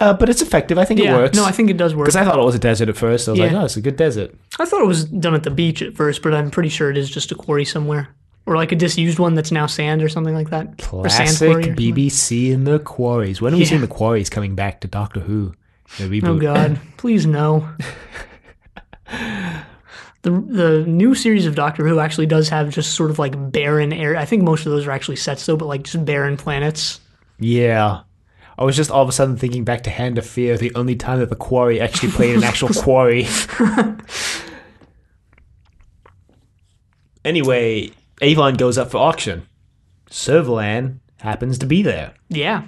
uh, 0.00 0.14
but 0.14 0.28
it's 0.28 0.42
effective. 0.42 0.78
I 0.78 0.84
think 0.84 1.00
Yeah, 1.00 1.14
it 1.16 1.18
works. 1.18 1.36
no, 1.36 1.44
I 1.44 1.52
think 1.52 1.70
it 1.70 1.76
does 1.76 1.94
work. 1.94 2.06
because 2.06 2.16
I 2.16 2.24
thought 2.24 2.38
it 2.38 2.44
was 2.44 2.54
a 2.54 2.58
desert 2.60 2.88
at 2.88 2.96
first. 2.96 3.28
I 3.28 3.32
was 3.32 3.40
like, 3.40 3.52
Yeah. 3.52 3.62
"Oh, 3.62 3.64
it's 3.64 3.76
a 3.76 3.80
good 3.80 3.96
desert." 3.96 4.34
I 4.58 4.64
thought 4.64 4.80
it 4.82 4.86
was 4.86 5.04
done 5.04 5.34
at 5.34 5.42
the 5.44 5.50
beach 5.50 5.82
at 5.82 5.94
first, 5.96 6.22
but 6.22 6.34
I'm 6.34 6.50
pretty 6.50 6.68
sure 6.70 6.90
it 6.90 6.96
is 6.98 7.08
just 7.10 7.30
a 7.32 7.34
quarry 7.36 7.64
somewhere, 7.64 8.08
or 8.46 8.56
like 8.56 8.72
a 8.72 8.76
disused 8.76 9.18
one 9.18 9.34
that's 9.34 9.52
now 9.52 9.66
sand 9.66 10.02
or 10.02 10.08
something 10.08 10.34
like 10.34 10.50
that. 10.50 10.78
Classic. 10.78 11.48
BBC 11.76 12.50
in 12.50 12.64
the 12.64 12.78
quarries. 12.80 13.40
When 13.40 13.52
are 13.52 13.56
we 13.56 13.62
Yeah. 13.62 13.68
seeing 13.68 13.80
the 13.80 13.86
quarries 13.88 14.30
coming 14.30 14.54
back 14.54 14.80
to 14.80 14.88
Doctor 14.88 15.20
Who? 15.20 15.54
Oh 16.24 16.38
God, 16.38 16.80
please 16.96 17.26
no. 17.26 17.68
The, 20.22 20.30
the 20.30 20.84
new 20.86 21.14
series 21.16 21.46
of 21.46 21.56
Doctor 21.56 21.86
Who 21.86 21.98
actually 21.98 22.26
does 22.26 22.48
have 22.48 22.70
just 22.70 22.94
sort 22.94 23.10
of 23.10 23.18
like 23.18 23.34
barren 23.52 23.92
air. 23.92 24.16
I 24.16 24.24
think 24.24 24.42
most 24.44 24.64
of 24.66 24.72
those 24.72 24.86
are 24.86 24.92
actually 24.92 25.16
sets 25.16 25.44
though, 25.46 25.56
but 25.56 25.66
like 25.66 25.82
just 25.82 26.04
barren 26.04 26.36
planets. 26.36 27.00
Yeah. 27.40 28.02
I 28.58 28.64
was 28.64 28.76
just 28.76 28.90
all 28.90 29.02
of 29.02 29.08
a 29.08 29.12
sudden 29.12 29.36
thinking 29.36 29.64
back 29.64 29.82
to 29.84 29.90
Hand 29.90 30.18
of 30.18 30.26
Fear, 30.26 30.58
the 30.58 30.72
only 30.76 30.94
time 30.94 31.18
that 31.18 31.30
the 31.30 31.36
quarry 31.36 31.80
actually 31.80 32.12
played 32.12 32.36
an 32.36 32.44
actual 32.44 32.68
quarry. 32.74 33.26
anyway, 37.24 37.90
Avon 38.22 38.54
goes 38.54 38.78
up 38.78 38.90
for 38.90 38.98
auction. 38.98 39.46
Servalan 40.10 40.98
happens 41.18 41.58
to 41.58 41.66
be 41.66 41.82
there. 41.82 42.14
Yeah. 42.28 42.62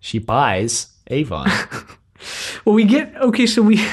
She 0.00 0.18
buys 0.18 0.88
Avon. 1.08 1.48
Well, 2.64 2.74
we 2.74 2.84
get 2.84 3.14
okay. 3.16 3.44
So 3.46 3.60
we 3.60 3.84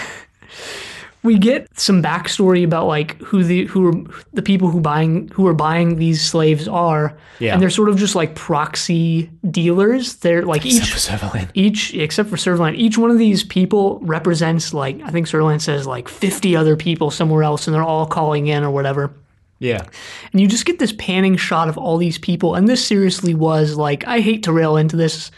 we 1.23 1.37
get 1.37 1.67
some 1.77 2.01
backstory 2.01 2.63
about 2.63 2.87
like 2.87 3.17
who 3.21 3.43
the 3.43 3.65
who 3.65 3.87
are 3.89 3.93
the 4.31 4.41
people 4.41 4.69
who 4.69 4.79
buying 4.79 5.27
who 5.29 5.45
are 5.47 5.53
buying 5.53 5.97
these 5.97 6.25
slaves 6.25 6.65
are. 6.69 7.17
Yeah. 7.39 7.51
And 7.53 7.61
they're 7.61 7.69
sort 7.69 7.89
of 7.89 7.97
just 7.97 8.15
like 8.15 8.35
proxy 8.35 9.29
dealers. 9.49 10.15
They're 10.15 10.45
like 10.45 10.65
Except 10.65 10.85
each 10.85 10.93
for 10.93 10.99
Servalan. 10.99 11.49
each 11.53 11.93
except 11.93 12.29
for 12.29 12.37
Servalan, 12.37 12.75
each 12.75 12.97
one 12.97 13.11
of 13.11 13.17
these 13.17 13.43
people 13.43 13.99
represents 14.01 14.73
like 14.73 15.01
I 15.01 15.09
think 15.09 15.27
Servalan 15.27 15.59
says 15.59 15.85
like 15.85 16.07
50 16.07 16.55
other 16.55 16.77
people 16.77 17.11
somewhere 17.11 17.43
else 17.43 17.67
and 17.67 17.73
they're 17.75 17.83
all 17.83 18.05
calling 18.05 18.47
in 18.47 18.63
or 18.63 18.71
whatever. 18.71 19.13
Yeah. 19.61 19.85
And 20.31 20.41
you 20.41 20.47
just 20.47 20.65
get 20.65 20.79
this 20.79 20.91
panning 20.93 21.37
shot 21.37 21.69
of 21.69 21.77
all 21.77 21.97
these 21.97 22.17
people 22.17 22.55
and 22.55 22.67
this 22.67 22.83
seriously 22.85 23.35
was 23.35 23.75
like 23.75 24.05
I 24.07 24.19
hate 24.19 24.41
to 24.43 24.51
rail 24.51 24.75
into 24.75 24.95
this 24.95 25.29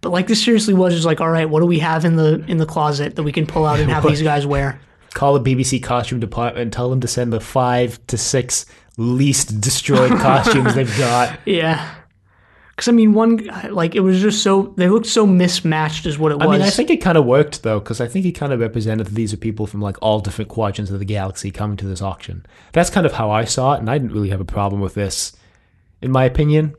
but 0.00 0.10
like 0.10 0.28
this 0.28 0.42
seriously 0.42 0.72
was 0.72 0.94
just 0.94 1.04
like 1.04 1.20
all 1.20 1.30
right, 1.30 1.48
what 1.48 1.60
do 1.60 1.66
we 1.66 1.78
have 1.80 2.04
in 2.06 2.16
the 2.16 2.42
in 2.48 2.56
the 2.56 2.64
closet 2.64 3.16
that 3.16 3.22
we 3.22 3.32
can 3.32 3.46
pull 3.46 3.66
out 3.66 3.78
and 3.78 3.90
have 3.90 4.02
these 4.08 4.22
guys 4.22 4.46
wear? 4.46 4.80
Call 5.12 5.38
the 5.38 5.54
BBC 5.54 5.82
costume 5.82 6.20
department 6.20 6.62
and 6.62 6.72
tell 6.72 6.88
them 6.88 7.00
to 7.00 7.08
send 7.08 7.32
the 7.32 7.40
five 7.40 8.04
to 8.06 8.16
six 8.16 8.64
least 8.96 9.60
destroyed 9.60 10.10
costumes 10.12 10.74
they've 10.74 10.98
got. 10.98 11.38
Yeah. 11.46 11.94
Because 12.76 12.88
I 12.88 12.92
mean, 12.92 13.14
one 13.14 13.48
like 13.70 13.94
it 13.94 14.00
was 14.00 14.20
just 14.20 14.42
so 14.42 14.74
they 14.76 14.88
looked 14.88 15.06
so 15.06 15.26
mismatched, 15.26 16.04
is 16.04 16.18
what 16.18 16.30
it 16.30 16.38
was. 16.38 16.46
I 16.46 16.52
mean, 16.52 16.60
I 16.60 16.68
think 16.68 16.90
it 16.90 16.98
kind 16.98 17.16
of 17.16 17.24
worked 17.24 17.62
though, 17.62 17.80
because 17.80 18.02
I 18.02 18.06
think 18.06 18.26
it 18.26 18.32
kind 18.32 18.52
of 18.52 18.60
represented 18.60 19.06
that 19.06 19.14
these 19.14 19.32
are 19.32 19.38
people 19.38 19.66
from 19.66 19.80
like 19.80 19.96
all 20.02 20.20
different 20.20 20.50
quadrants 20.50 20.90
of 20.90 20.98
the 20.98 21.06
galaxy 21.06 21.50
coming 21.50 21.78
to 21.78 21.86
this 21.86 22.02
auction. 22.02 22.44
That's 22.72 22.90
kind 22.90 23.06
of 23.06 23.14
how 23.14 23.30
I 23.30 23.46
saw 23.46 23.72
it, 23.74 23.78
and 23.78 23.88
I 23.88 23.96
didn't 23.96 24.12
really 24.12 24.28
have 24.28 24.42
a 24.42 24.44
problem 24.44 24.82
with 24.82 24.92
this, 24.92 25.34
in 26.02 26.12
my 26.12 26.24
opinion. 26.24 26.74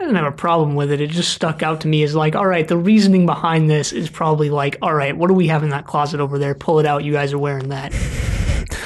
I 0.00 0.04
didn't 0.04 0.16
have 0.16 0.32
a 0.32 0.36
problem 0.36 0.74
with 0.76 0.90
it. 0.90 1.02
It 1.02 1.10
just 1.10 1.34
stuck 1.34 1.62
out 1.62 1.82
to 1.82 1.88
me 1.88 2.02
as 2.02 2.14
like, 2.14 2.34
all 2.34 2.46
right, 2.46 2.66
the 2.66 2.78
reasoning 2.78 3.26
behind 3.26 3.68
this 3.68 3.92
is 3.92 4.08
probably 4.08 4.48
like, 4.48 4.78
all 4.80 4.94
right, 4.94 5.14
what 5.14 5.28
do 5.28 5.34
we 5.34 5.48
have 5.48 5.62
in 5.62 5.68
that 5.68 5.86
closet 5.86 6.20
over 6.20 6.38
there? 6.38 6.54
Pull 6.54 6.80
it 6.80 6.86
out. 6.86 7.04
You 7.04 7.12
guys 7.12 7.34
are 7.34 7.38
wearing 7.38 7.68
that. 7.68 7.94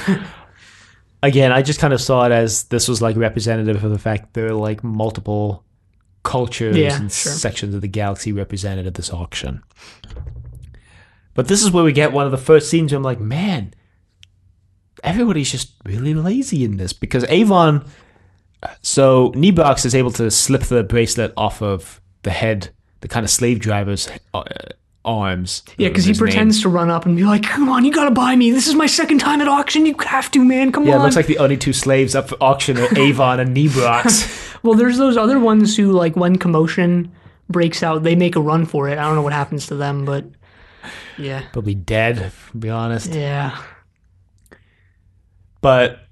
Again, 1.23 1.53
I 1.53 1.63
just 1.63 1.79
kind 1.79 1.95
of 1.95 2.01
saw 2.01 2.27
it 2.27 2.33
as 2.33 2.65
this 2.65 2.89
was 2.89 3.01
like 3.01 3.17
representative 3.17 3.85
of 3.85 3.93
the 3.93 3.99
fact 4.01 4.35
there 4.35 4.47
are 4.47 4.55
like 4.55 4.83
multiple 4.83 5.65
cultures 6.25 6.77
Yeah, 6.77 6.97
and 6.97 7.13
sure. 7.13 7.33
sections 7.33 7.75
of 7.75 7.81
the 7.81 7.89
galaxy 7.89 8.33
represented 8.33 8.87
at 8.87 8.95
this 8.95 9.11
auction. 9.11 9.63
But 11.35 11.47
this 11.49 11.63
is 11.63 11.71
where 11.71 11.85
we 11.85 11.93
get 11.93 12.13
one 12.13 12.27
of 12.27 12.33
the 12.33 12.39
first 12.39 12.69
scenes 12.71 12.91
where 12.93 12.97
I'm 12.97 13.03
like, 13.05 13.21
man, 13.21 13.75
everybody's 15.03 15.51
just 15.53 15.75
really 15.85 16.15
lazy 16.15 16.65
in 16.65 16.77
this 16.77 16.93
because 16.93 17.25
Avon. 17.29 17.85
So 18.81 19.31
Nebrox 19.33 19.85
is 19.85 19.95
able 19.95 20.13
to 20.13 20.31
slip 20.31 20.63
the 20.63 20.83
bracelet 20.83 21.33
off 21.37 21.61
of 21.61 22.01
the 22.23 22.31
head, 22.31 22.71
the 23.01 23.09
kind 23.09 23.23
of 23.25 23.31
slave 23.31 23.61
driver's 23.61 24.09
uh, 24.33 24.43
arms. 25.05 25.63
Yeah, 25.77 25.89
because 25.89 26.05
he 26.05 26.11
His 26.11 26.21
name. 26.21 26.27
pretends 26.27 26.63
to 26.63 26.69
run 26.69 26.91
up 26.91 27.07
and 27.07 27.17
be 27.17 27.25
like, 27.25 27.43
come 27.43 27.69
on, 27.69 27.85
you 27.85 27.93
gotta 27.93 28.11
buy 28.11 28.37
me. 28.37 28.51
This 28.51 28.67
is 28.67 28.75
my 28.75 28.87
second 28.87 29.19
time 29.19 29.41
at 29.41 29.49
auction. 29.49 29.87
You 29.87 29.95
have 30.07 30.31
to, 30.33 30.45
man. 30.45 30.73
Come 30.73 30.85
on. 30.85 30.89
Yeah, 30.89 30.95
on. 30.95 31.01
it 31.01 31.05
looks 31.05 31.17
like 31.17 31.27
the 31.27 31.39
only 31.39 31.57
two 31.57 31.73
slaves 31.73 32.15
up 32.15 32.29
for 32.29 32.37
auction 32.43 32.79
are 32.79 32.99
Avon 32.99 33.41
and 33.41 33.57
Nebrox. 33.57 34.59
well, 34.63 34.75
there's 34.75 34.99
those 34.99 35.17
other 35.17 35.39
ones 35.39 35.77
who, 35.77 35.93
like, 35.93 36.17
when 36.17 36.37
commotion 36.37 37.13
breaks 37.49 37.83
out, 37.83 38.03
they 38.03 38.15
make 38.15 38.37
a 38.37 38.41
run 38.41 38.67
for 38.67 38.89
it. 38.89 38.99
I 38.99 39.03
don't 39.03 39.15
know 39.15 39.23
what 39.23 39.33
happens 39.33 39.67
to 39.69 39.75
them, 39.75 40.05
but 40.05 40.25
yeah. 41.19 41.45
Probably 41.53 41.75
dead, 41.75 42.33
to 42.51 42.57
be 42.57 42.71
honest. 42.71 43.13
Yeah. 43.13 43.57
But 45.61 46.04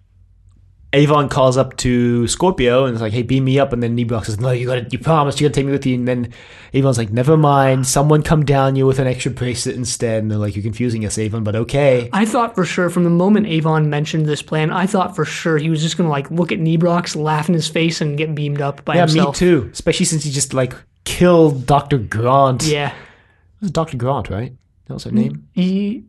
Avon 0.94 1.28
calls 1.30 1.56
up 1.56 1.76
to 1.78 2.26
Scorpio 2.28 2.84
and 2.84 2.94
is 2.94 3.00
like, 3.00 3.14
"Hey, 3.14 3.22
beam 3.22 3.44
me 3.44 3.58
up." 3.58 3.72
And 3.72 3.82
then 3.82 3.96
Nebrox 3.96 4.26
says, 4.26 4.38
"No, 4.40 4.50
you 4.50 4.66
got 4.66 4.74
to 4.74 4.86
You 4.90 4.98
promised 4.98 5.40
you 5.40 5.48
got 5.48 5.54
to 5.54 5.60
take 5.60 5.64
me 5.66 5.72
with 5.72 5.86
you." 5.86 5.94
And 5.94 6.06
then 6.06 6.28
Avon's 6.74 6.98
like, 6.98 7.10
"Never 7.10 7.36
mind. 7.38 7.86
Someone 7.86 8.22
come 8.22 8.44
down 8.44 8.76
you 8.76 8.86
with 8.86 8.98
an 8.98 9.06
extra 9.06 9.30
bracelet 9.30 9.74
instead." 9.76 10.22
And 10.22 10.30
they're 10.30 10.38
like, 10.38 10.54
"You're 10.54 10.62
confusing 10.62 11.06
us, 11.06 11.16
Avon, 11.16 11.44
but 11.44 11.56
okay." 11.56 12.10
I 12.12 12.26
thought 12.26 12.54
for 12.54 12.64
sure 12.66 12.90
from 12.90 13.04
the 13.04 13.10
moment 13.10 13.46
Avon 13.46 13.88
mentioned 13.88 14.26
this 14.26 14.42
plan, 14.42 14.70
I 14.70 14.86
thought 14.86 15.16
for 15.16 15.24
sure 15.24 15.56
he 15.56 15.70
was 15.70 15.80
just 15.80 15.96
gonna 15.96 16.10
like 16.10 16.30
look 16.30 16.52
at 16.52 16.58
Nebrox, 16.58 17.16
laugh 17.16 17.48
in 17.48 17.54
his 17.54 17.68
face, 17.68 18.02
and 18.02 18.18
get 18.18 18.34
beamed 18.34 18.60
up 18.60 18.84
by 18.84 18.94
Yeah, 18.96 19.00
himself. 19.02 19.40
Yeah, 19.40 19.46
me 19.48 19.60
too. 19.62 19.70
Especially 19.72 20.04
since 20.06 20.24
he 20.24 20.30
just 20.30 20.52
like 20.52 20.74
killed 21.04 21.64
Doctor 21.64 21.96
Grant. 21.98 22.64
Yeah. 22.64 22.88
it 22.90 23.62
was 23.62 23.70
Doctor 23.70 23.96
Grant, 23.96 24.28
right? 24.28 24.52
That 24.88 24.94
was 24.94 25.04
her 25.04 25.10
name. 25.10 25.48
I 25.56 26.02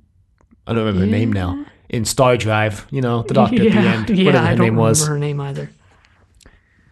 don't 0.73 0.77
remember 0.77 1.01
her 1.01 1.07
name 1.07 1.31
now. 1.31 1.65
In 1.93 2.05
Star 2.05 2.35
Drive, 2.37 2.85
you 2.91 3.01
know, 3.01 3.21
the 3.23 3.33
Doctor 3.35 3.55
yeah, 3.63 3.69
at 3.69 3.73
the 3.83 3.89
end, 3.89 4.09
yeah, 4.19 4.25
whatever 4.25 4.45
I 4.45 4.49
her 4.49 4.55
don't 4.55 4.65
name 4.65 4.73
remember 4.75 4.81
was. 4.81 5.07
her 5.07 5.17
name 5.19 5.39
either. 5.39 5.69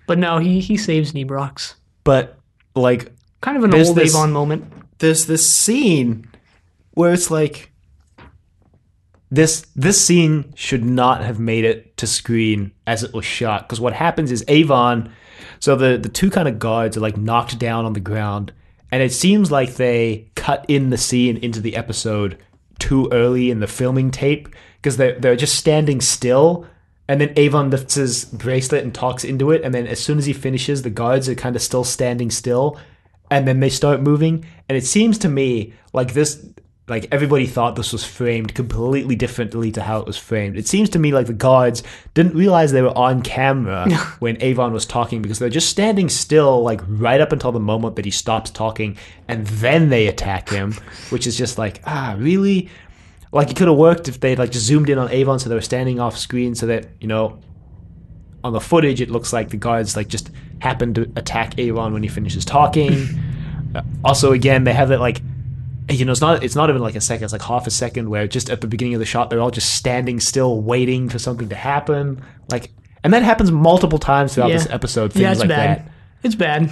But 0.07 0.17
no, 0.19 0.37
he 0.37 0.59
he 0.59 0.77
saves 0.77 1.11
Nebrox. 1.13 1.73
But 2.03 2.37
like 2.75 3.11
Kind 3.41 3.57
of 3.57 3.63
an 3.63 3.73
old 3.73 3.95
this- 3.97 4.13
Avon 4.15 4.31
moment. 4.31 4.71
there's 4.99 5.25
this 5.25 5.43
scene 5.49 6.27
where 6.93 7.11
it's 7.13 7.31
like 7.31 7.71
this 9.31 9.65
this 9.75 10.03
scene 10.05 10.53
should 10.55 10.83
not 10.83 11.23
have 11.23 11.39
made 11.39 11.63
it 11.65 11.95
to 11.97 12.05
screen 12.07 12.71
as 12.85 13.03
it 13.03 13.13
was 13.13 13.25
shot 13.25 13.63
because 13.67 13.79
what 13.79 13.93
happens 13.93 14.31
is 14.31 14.43
Avon 14.47 15.11
so 15.59 15.75
the 15.75 15.97
the 15.97 16.09
two 16.09 16.29
kind 16.29 16.47
of 16.47 16.59
guards 16.59 16.97
are 16.97 17.01
like 17.01 17.17
knocked 17.17 17.57
down 17.57 17.85
on 17.85 17.93
the 17.93 17.99
ground 17.99 18.51
and 18.91 19.01
it 19.01 19.13
seems 19.13 19.49
like 19.51 19.75
they 19.75 20.29
cut 20.35 20.65
in 20.67 20.89
the 20.89 20.97
scene 20.97 21.37
into 21.37 21.61
the 21.61 21.75
episode 21.77 22.37
too 22.79 23.07
early 23.13 23.49
in 23.49 23.59
the 23.61 23.67
filming 23.67 24.11
tape 24.11 24.49
because 24.81 24.97
they're, 24.97 25.19
they're 25.19 25.35
just 25.35 25.55
standing 25.55 26.01
still 26.01 26.65
and 27.07 27.19
then 27.19 27.33
Avon 27.35 27.69
lifts 27.69 27.95
his 27.95 28.25
bracelet 28.25 28.83
and 28.83 28.95
talks 28.95 29.23
into 29.23 29.51
it 29.51 29.61
and 29.63 29.73
then 29.73 29.85
as 29.87 29.99
soon 29.99 30.17
as 30.17 30.25
he 30.25 30.33
finishes 30.33 30.81
the 30.81 30.89
guards 30.89 31.29
are 31.29 31.35
kind 31.35 31.55
of 31.55 31.61
still 31.61 31.83
standing 31.83 32.31
still 32.31 32.79
and 33.29 33.47
then 33.47 33.59
they 33.59 33.69
start 33.69 34.01
moving 34.01 34.45
and 34.69 34.77
it 34.77 34.85
seems 34.85 35.17
to 35.19 35.29
me 35.29 35.73
like 35.93 36.13
this 36.13 36.45
like 36.91 37.07
everybody 37.09 37.47
thought 37.47 37.77
this 37.77 37.93
was 37.93 38.03
framed 38.03 38.53
completely 38.53 39.15
differently 39.15 39.71
to 39.71 39.81
how 39.81 39.99
it 39.99 40.05
was 40.05 40.17
framed. 40.17 40.57
It 40.57 40.67
seems 40.67 40.89
to 40.89 40.99
me 40.99 41.13
like 41.13 41.27
the 41.27 41.33
guards 41.33 41.83
didn't 42.13 42.35
realize 42.35 42.73
they 42.73 42.81
were 42.81 42.97
on 42.97 43.21
camera 43.21 43.89
when 44.19 44.41
avon 44.41 44.73
was 44.73 44.85
talking 44.85 45.21
because 45.21 45.39
they're 45.39 45.49
just 45.49 45.69
standing 45.69 46.09
still 46.09 46.61
like 46.63 46.81
right 46.87 47.21
up 47.21 47.31
until 47.31 47.53
the 47.53 47.61
moment 47.61 47.95
that 47.95 48.03
he 48.03 48.11
stops 48.11 48.51
talking 48.51 48.97
and 49.29 49.47
then 49.47 49.87
they 49.87 50.07
attack 50.07 50.49
him 50.49 50.73
which 51.11 51.25
is 51.25 51.37
just 51.37 51.57
like 51.57 51.81
ah 51.85 52.13
really 52.17 52.69
like 53.31 53.49
it 53.49 53.55
could 53.55 53.67
have 53.67 53.77
worked 53.77 54.07
if 54.07 54.19
they'd 54.19 54.37
like 54.39 54.51
just 54.51 54.65
zoomed 54.65 54.89
in 54.89 54.97
on 54.97 55.09
avon 55.09 55.39
so 55.39 55.47
they 55.49 55.55
were 55.55 55.61
standing 55.61 55.99
off 55.99 56.17
screen 56.17 56.53
so 56.55 56.65
that 56.65 56.87
you 56.99 57.07
know 57.07 57.39
on 58.43 58.53
the 58.53 58.59
footage, 58.59 59.01
it 59.01 59.09
looks 59.11 59.31
like 59.31 59.49
the 59.49 59.57
guards 59.57 59.95
like 59.95 60.07
just 60.07 60.31
happened 60.59 60.95
to 60.95 61.03
attack 61.15 61.57
Avon 61.59 61.93
when 61.93 62.01
he 62.03 62.09
finishes 62.09 62.45
talking. 62.45 63.07
Uh, 63.73 63.81
also, 64.03 64.33
again, 64.33 64.65
they 64.65 64.73
have 64.73 64.89
that 64.89 64.99
like, 64.99 65.21
you 65.89 66.03
know, 66.03 66.11
it's 66.11 66.19
not 66.19 66.43
it's 66.43 66.55
not 66.55 66.69
even 66.69 66.81
like 66.81 66.95
a 66.95 66.99
second; 66.99 67.23
it's 67.23 67.31
like 67.31 67.41
half 67.41 67.65
a 67.67 67.71
second 67.71 68.09
where 68.09 68.27
just 68.27 68.49
at 68.49 68.59
the 68.59 68.67
beginning 68.67 68.95
of 68.95 68.99
the 68.99 69.05
shot, 69.05 69.29
they're 69.29 69.39
all 69.39 69.49
just 69.49 69.75
standing 69.75 70.19
still, 70.19 70.59
waiting 70.59 71.07
for 71.07 71.17
something 71.19 71.47
to 71.47 71.55
happen. 71.55 72.21
Like, 72.49 72.71
and 73.05 73.13
that 73.13 73.23
happens 73.23 73.49
multiple 73.49 73.97
times 73.97 74.33
throughout 74.33 74.49
Yeah. 74.49 74.57
this 74.57 74.67
episode. 74.69 75.13
Things 75.13 75.21
Yeah, 75.21 75.31
it's 75.31 75.39
like 75.39 75.47
bad. 75.47 75.85
that. 75.85 75.91
It's 76.21 76.35
bad. 76.35 76.69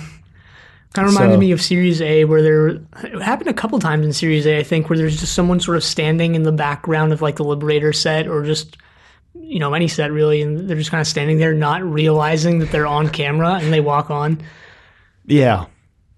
Kind 0.93 1.07
of 1.07 1.13
reminded 1.13 1.35
So- 1.35 1.39
me 1.39 1.51
of 1.51 1.61
Series 1.61 2.01
A, 2.01 2.25
where 2.25 2.41
there 2.41 2.67
it 2.69 2.81
happened 3.21 3.49
a 3.49 3.53
couple 3.53 3.77
times 3.79 4.05
in 4.05 4.11
Series 4.13 4.45
A, 4.47 4.57
I 4.57 4.63
think, 4.63 4.89
where 4.89 4.97
there's 4.97 5.19
just 5.19 5.33
someone 5.33 5.59
sort 5.59 5.77
of 5.77 5.83
standing 5.83 6.33
in 6.35 6.43
the 6.43 6.51
background 6.51 7.13
of 7.13 7.21
like 7.21 7.35
the 7.35 7.43
Liberator 7.43 7.93
set, 7.93 8.27
or 8.27 8.43
just 8.43 8.77
you 9.35 9.59
know 9.59 9.73
any 9.75 9.87
set 9.87 10.11
really, 10.11 10.41
and 10.41 10.67
they're 10.67 10.77
just 10.77 10.89
kind 10.91 11.01
of 11.01 11.07
standing 11.07 11.37
there, 11.37 11.53
not 11.53 11.83
realizing 11.83 12.59
that 12.59 12.71
they're 12.71 12.87
on 12.87 13.07
camera, 13.09 13.59
and 13.61 13.71
they 13.71 13.81
walk 13.81 14.09
on. 14.09 14.41
Yeah, 15.25 15.65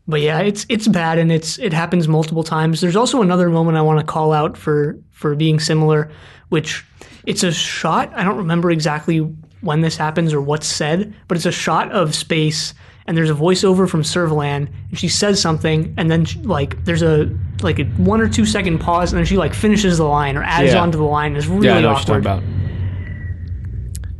But 0.07 0.21
yeah, 0.21 0.39
it's 0.39 0.65
it's 0.69 0.87
bad, 0.87 1.17
and 1.17 1.31
it's 1.33 1.59
it 1.59 1.73
happens 1.73 2.07
multiple 2.07 2.43
times. 2.43 2.79
There's 2.79 2.95
also 2.95 3.21
another 3.21 3.49
moment 3.49 3.77
I 3.77 3.81
want 3.81 3.99
to 3.99 4.05
call 4.05 4.31
out 4.31 4.57
for 4.57 4.97
for 5.11 5.35
being 5.35 5.59
similar, 5.59 6.09
which 6.47 6.85
it's 7.25 7.43
a 7.43 7.51
shot. 7.51 8.11
I 8.15 8.23
don't 8.23 8.37
remember 8.37 8.71
exactly 8.71 9.17
when 9.59 9.81
this 9.81 9.97
happens 9.97 10.33
or 10.33 10.41
what's 10.41 10.65
said, 10.65 11.13
but 11.27 11.35
it's 11.37 11.45
a 11.45 11.51
shot 11.51 11.91
of 11.91 12.15
space, 12.15 12.73
and 13.07 13.17
there's 13.17 13.29
a 13.29 13.33
voiceover 13.33 13.89
from 13.89 14.01
Servalan, 14.03 14.67
and 14.89 14.97
she 14.99 15.07
says 15.07 15.41
something, 15.41 15.93
and 15.97 16.09
then 16.11 16.25
she, 16.25 16.39
like 16.39 16.83
there's 16.85 17.01
a 17.01 17.29
like 17.61 17.79
a 17.79 17.83
one 17.97 18.21
or 18.21 18.27
two 18.29 18.45
second 18.45 18.79
pause, 18.79 19.11
and 19.11 19.17
then 19.17 19.25
she 19.25 19.37
like 19.37 19.53
finishes 19.53 19.97
the 19.97 20.03
line 20.05 20.37
or 20.37 20.43
adds 20.43 20.73
Yeah. 20.73 20.81
onto 20.81 20.97
the 20.97 21.03
line. 21.03 21.35
It's 21.35 21.47
really 21.47 21.67
yeah, 21.67 21.77
I 21.77 21.81
know 21.81 21.89
awkward. 21.89 22.07
what 22.07 22.23
you're 22.23 22.23
talking 22.33 22.47
about. 22.47 22.61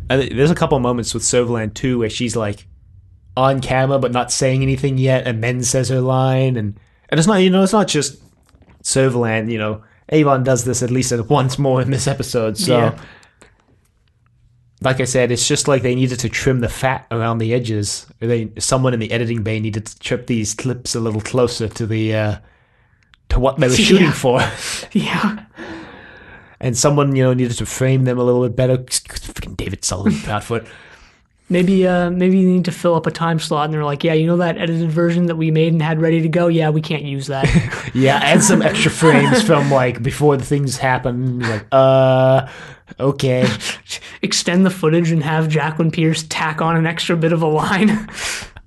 And 0.09 0.21
th- 0.21 0.33
there's 0.33 0.51
a 0.51 0.55
couple 0.55 0.77
moments 0.79 1.13
with 1.13 1.23
Servalan 1.23 1.73
too 1.73 1.99
where 1.99 2.09
she's 2.09 2.35
like 2.35 2.67
on 3.37 3.61
camera 3.61 3.97
but 3.97 4.11
not 4.11 4.31
saying 4.31 4.61
anything 4.61 4.97
yet, 4.97 5.25
and 5.27 5.43
then 5.43 5.63
says 5.63 5.89
her 5.89 6.01
line, 6.01 6.57
and 6.57 6.77
and 7.09 7.19
it's 7.19 7.27
not 7.27 7.35
you 7.41 7.49
know 7.49 7.63
it's 7.63 7.73
not 7.73 7.87
just 7.87 8.21
Servalan. 8.83 9.49
You 9.49 9.57
know, 9.57 9.83
Avon 10.09 10.43
does 10.43 10.65
this 10.65 10.83
at 10.83 10.91
least 10.91 11.13
once 11.29 11.57
more 11.57 11.81
in 11.81 11.91
this 11.91 12.07
episode. 12.07 12.57
So, 12.57 12.77
Yeah. 12.77 12.99
Like 14.81 14.99
I 14.99 15.05
said, 15.05 15.31
it's 15.31 15.47
just 15.47 15.67
like 15.67 15.83
they 15.83 15.95
needed 15.95 16.19
to 16.19 16.29
trim 16.29 16.59
the 16.59 16.69
fat 16.69 17.05
around 17.11 17.37
the 17.37 17.53
edges. 17.53 18.07
They 18.19 18.51
someone 18.57 18.93
in 18.93 18.99
the 18.99 19.11
editing 19.11 19.43
bay 19.43 19.59
needed 19.59 19.85
to 19.85 19.99
trip 19.99 20.27
these 20.27 20.53
clips 20.53 20.95
a 20.95 20.99
little 20.99 21.21
closer 21.21 21.67
to 21.67 21.85
the. 21.87 22.15
Uh, 22.15 22.37
to 23.29 23.39
what 23.39 23.57
they 23.57 23.67
were 23.69 23.73
shooting 23.87 24.07
Yeah. 24.07 24.11
for, 24.11 24.41
Yeah, 24.91 25.45
and 26.59 26.77
someone 26.77 27.15
you 27.15 27.23
know 27.23 27.33
needed 27.33 27.57
to 27.59 27.65
frame 27.65 28.03
them 28.03 28.17
a 28.19 28.23
little 28.23 28.43
bit 28.43 28.55
better. 28.57 28.77
Freaking 28.79 29.55
David 29.55 29.85
Sullivan, 29.85 30.13
Proudfoot. 30.19 30.67
Maybe 31.51 31.85
uh 31.85 32.09
maybe 32.09 32.39
you 32.39 32.47
need 32.47 32.65
to 32.65 32.71
fill 32.71 32.95
up 32.95 33.05
a 33.05 33.11
time 33.11 33.37
slot, 33.37 33.65
and 33.65 33.73
they're 33.73 33.83
like, 33.83 34.05
yeah, 34.05 34.13
you 34.13 34.25
know 34.25 34.37
that 34.37 34.57
edited 34.57 34.89
version 34.89 35.25
that 35.25 35.35
we 35.35 35.51
made 35.51 35.73
and 35.73 35.81
had 35.81 36.01
ready 36.01 36.21
to 36.21 36.29
go. 36.29 36.47
Yeah, 36.47 36.69
we 36.69 36.79
can't 36.79 37.03
use 37.03 37.27
that. 37.27 37.45
Yeah, 37.93 38.19
add 38.23 38.41
some 38.41 38.61
extra 38.61 38.89
frames 38.89 39.43
from 39.43 39.69
like 39.69 40.01
before 40.01 40.37
the 40.37 40.45
things 40.45 40.77
happen. 40.77 41.39
Like, 41.39 41.65
uh, 41.73 42.47
okay. 42.97 43.45
extend 44.21 44.65
the 44.65 44.69
footage 44.69 45.11
and 45.11 45.21
have 45.21 45.49
Jacqueline 45.49 45.91
Pearce 45.91 46.23
tack 46.29 46.61
on 46.61 46.77
an 46.77 46.87
extra 46.87 47.17
bit 47.17 47.33
of 47.33 47.41
a 47.41 47.47
line. 47.47 48.07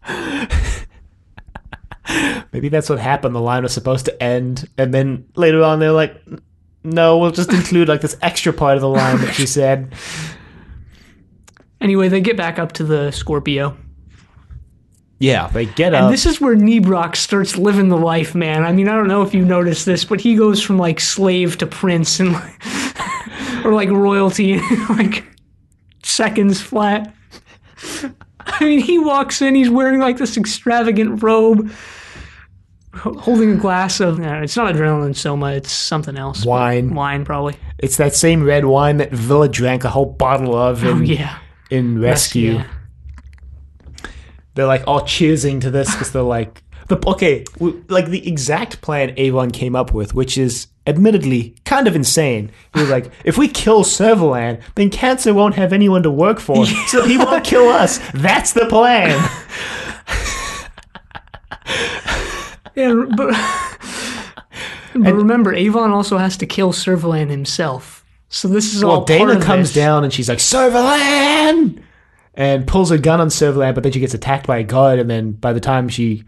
Maybe 2.53 2.69
that's 2.69 2.91
what 2.91 2.99
happened. 2.99 3.35
The 3.35 3.41
line 3.41 3.63
was 3.63 3.73
supposed 3.73 4.05
to 4.05 4.23
end, 4.23 4.69
and 4.77 4.93
then 4.93 5.25
later 5.37 5.63
on 5.63 5.79
they're 5.79 5.91
like, 5.91 6.23
no, 6.83 7.17
we'll 7.17 7.31
just 7.31 7.51
include 7.51 7.89
like 7.89 8.03
this 8.03 8.19
extra 8.21 8.53
part 8.53 8.77
of 8.77 8.83
the 8.83 8.91
line 8.91 9.23
that 9.23 9.33
she 9.33 9.47
said. 9.47 9.95
Anyway, 11.85 12.09
they 12.09 12.23
get 12.23 12.35
back 12.35 12.59
up 12.59 12.73
to 12.73 12.83
the 12.83 13.11
Scorpio. 13.11 13.77
Yeah, 15.19 15.49
they 15.49 15.67
get 15.67 15.93
up. 15.93 16.05
And 16.05 16.13
this 16.13 16.25
is 16.25 16.41
where 16.41 16.57
Nebrox 16.57 17.17
starts 17.17 17.59
living 17.59 17.91
the 17.91 17.99
life, 17.99 18.35
man. 18.35 18.65
I 18.65 18.73
mean, 18.73 18.89
I 18.89 18.97
don't 18.97 19.07
know 19.07 19.21
if 19.21 19.35
you 19.35 19.45
noticed 19.45 19.85
this, 19.85 20.03
but 20.03 20.19
he 20.19 20.35
goes 20.35 20.63
from 20.63 20.79
like 20.79 20.99
slave 20.99 21.59
to 21.59 21.67
prince 21.67 22.21
and 22.21 22.33
like, 22.33 22.67
or 23.67 23.75
like 23.75 23.91
royalty 23.91 24.55
in 24.55 24.87
like 24.89 25.25
seconds 26.03 26.59
flat. 26.59 27.15
I 28.41 28.65
mean, 28.65 28.81
he 28.81 28.99
walks 28.99 29.43
in, 29.43 29.55
he's 29.55 29.69
wearing 29.69 30.01
like 30.01 30.17
this 30.17 30.39
extravagant 30.39 31.23
robe, 31.23 31.71
holding 32.95 33.53
a 33.53 33.57
glass 33.57 34.01
of, 34.01 34.19
no, 34.19 34.41
it's 34.41 34.57
not 34.57 34.75
adrenaline 34.75 35.15
soma, 35.15 35.53
it's 35.53 35.71
something 35.71 36.17
else. 36.17 36.47
Wine. 36.47 36.95
Wine, 36.95 37.27
probably. 37.27 37.57
It's 37.79 37.99
that 37.99 38.15
same 38.15 38.43
red 38.43 38.65
wine 38.65 38.97
that 38.97 39.13
Vila 39.13 39.51
drank 39.51 39.85
a 39.85 39.91
whole 39.91 40.07
bottle 40.07 40.55
of 40.55 40.83
oh, 40.83 40.91
in, 40.91 40.97
Oh, 40.97 41.01
yeah. 41.03 41.39
In 41.71 42.01
Rescue. 42.01 42.55
Yeah. 42.55 42.67
They're 44.55 44.67
like 44.67 44.85
all 44.87 45.01
cheersing 45.01 45.61
to 45.63 45.71
this 45.71 45.91
because 45.93 46.13
they're 46.13 46.23
like, 46.23 46.63
the 46.89 46.99
okay, 47.09 47.45
like 47.89 48.09
the 48.09 48.29
exact 48.29 48.81
plan 48.83 49.15
Avon 49.17 49.51
came 49.51 49.75
up 49.75 49.93
with, 49.93 50.15
which 50.15 50.37
is 50.37 50.69
admittedly 50.87 51.57
kind 51.65 51.89
of 51.89 51.97
insane. 51.97 52.51
He 52.75 52.81
was 52.81 52.91
like, 52.91 53.11
if 53.25 53.39
we 53.39 53.49
kill 53.49 53.85
Servalan, 53.85 54.63
then 54.75 54.91
Cancer 54.91 55.33
won't 55.33 55.55
have 55.55 55.73
anyone 55.73 56.03
to 56.03 56.11
work 56.11 56.39
for, 56.39 56.67
so 56.87 57.05
he 57.05 57.17
won't 57.17 57.45
kill 57.45 57.69
us. 57.69 57.99
That's 58.13 58.53
the 58.53 58.67
plan. 58.67 59.19
Yeah, 62.75 63.05
but, 63.17 63.31
but 64.95 65.15
remember, 65.15 65.55
Avon 65.55 65.93
also 65.93 66.19
has 66.19 66.37
to 66.39 66.47
kill 66.47 66.73
Servalan 66.73 67.31
himself. 67.31 68.04
So 68.35 68.49
this 68.49 68.75
is 68.75 68.83
all 68.83 68.91
Well, 68.91 69.01
part 69.05 69.21
Dayna 69.21 69.41
comes 69.43 69.69
this. 69.69 69.75
down 69.77 70.03
and 70.03 70.13
she's 70.13 70.29
like, 70.29 70.39
Servalan! 70.39 71.81
And 72.35 72.67
pulls 72.67 72.91
her 72.91 72.99
gun 72.99 73.21
on 73.21 73.29
Servalan, 73.29 73.75
but 73.75 73.85
then 73.85 73.93
she 73.93 74.01
gets 74.01 74.13
attacked 74.15 74.49
by 74.49 74.59
a 74.59 74.65
guard, 74.65 74.99
and 74.99 75.09
then 75.09 75.31
by 75.33 75.53
the 75.53 75.61
time 75.61 75.89
she 75.89 76.25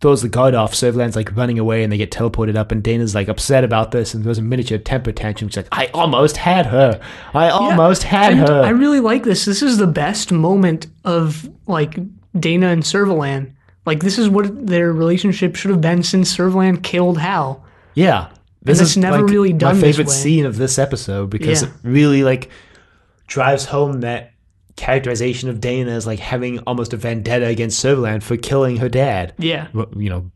throws 0.00 0.22
the 0.22 0.28
guard 0.30 0.54
off, 0.54 0.72
Servalan's 0.72 1.16
like 1.16 1.36
running 1.36 1.58
away 1.58 1.82
and 1.82 1.92
they 1.92 1.98
get 1.98 2.10
teleported 2.10 2.56
up, 2.56 2.72
and 2.72 2.82
Dayna's 2.82 3.14
like 3.14 3.28
upset 3.28 3.62
about 3.62 3.90
this 3.90 4.14
and 4.14 4.24
throws 4.24 4.38
a 4.38 4.42
miniature 4.42 4.78
temper 4.78 5.12
tantrum. 5.12 5.50
She's 5.50 5.58
like, 5.58 5.68
I 5.70 5.88
almost 5.88 6.38
had 6.38 6.64
her. 6.64 6.98
I 7.34 7.50
almost 7.50 8.04
had 8.04 8.32
her. 8.36 8.62
I 8.62 8.70
really 8.70 9.00
like 9.00 9.24
this. 9.24 9.44
This 9.44 9.60
is 9.62 9.76
the 9.76 9.86
best 9.86 10.32
moment 10.32 10.86
of 11.04 11.46
like 11.66 11.98
Dana 12.40 12.68
and 12.68 12.82
Servalan. 12.82 13.52
Like 13.84 14.00
this 14.02 14.18
is 14.18 14.30
what 14.30 14.66
their 14.66 14.94
relationship 14.94 15.56
should 15.56 15.70
have 15.72 15.82
been 15.82 16.02
since 16.02 16.34
Servalan 16.34 16.82
killed 16.82 17.18
Hal. 17.18 17.62
yeah. 17.94 18.28
This 18.62 18.80
it's 18.80 18.90
is 18.90 18.96
never 18.96 19.22
like, 19.22 19.30
really 19.30 19.52
done 19.52 19.76
my 19.76 19.80
favorite 19.80 20.10
scene 20.10 20.44
of 20.44 20.56
this 20.56 20.78
episode 20.78 21.30
because 21.30 21.62
Yeah. 21.62 21.68
it 21.68 21.74
really 21.82 22.22
like 22.24 22.50
drives 23.26 23.64
home 23.64 24.00
that 24.00 24.32
characterization 24.76 25.48
of 25.48 25.60
Dayna 25.60 25.88
as 25.88 26.06
like 26.06 26.18
having 26.18 26.58
almost 26.60 26.92
a 26.92 26.96
vendetta 26.96 27.46
against 27.46 27.82
Servalan 27.82 28.22
for 28.22 28.36
killing 28.36 28.76
her 28.78 28.88
dad. 28.88 29.34
Yeah. 29.38 29.68
You 29.96 30.10
know, 30.10 30.30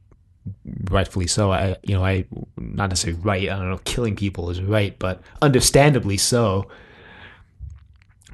rightfully 0.90 1.26
so. 1.26 1.52
I, 1.52 1.76
you 1.82 1.94
know, 1.94 2.04
I 2.04 2.24
not 2.56 2.90
necessarily 2.90 3.20
right. 3.22 3.48
I 3.50 3.56
don't 3.56 3.70
know. 3.70 3.80
Killing 3.84 4.16
people 4.16 4.50
is 4.50 4.60
right, 4.62 4.98
but 4.98 5.22
understandably 5.42 6.16
so. 6.16 6.68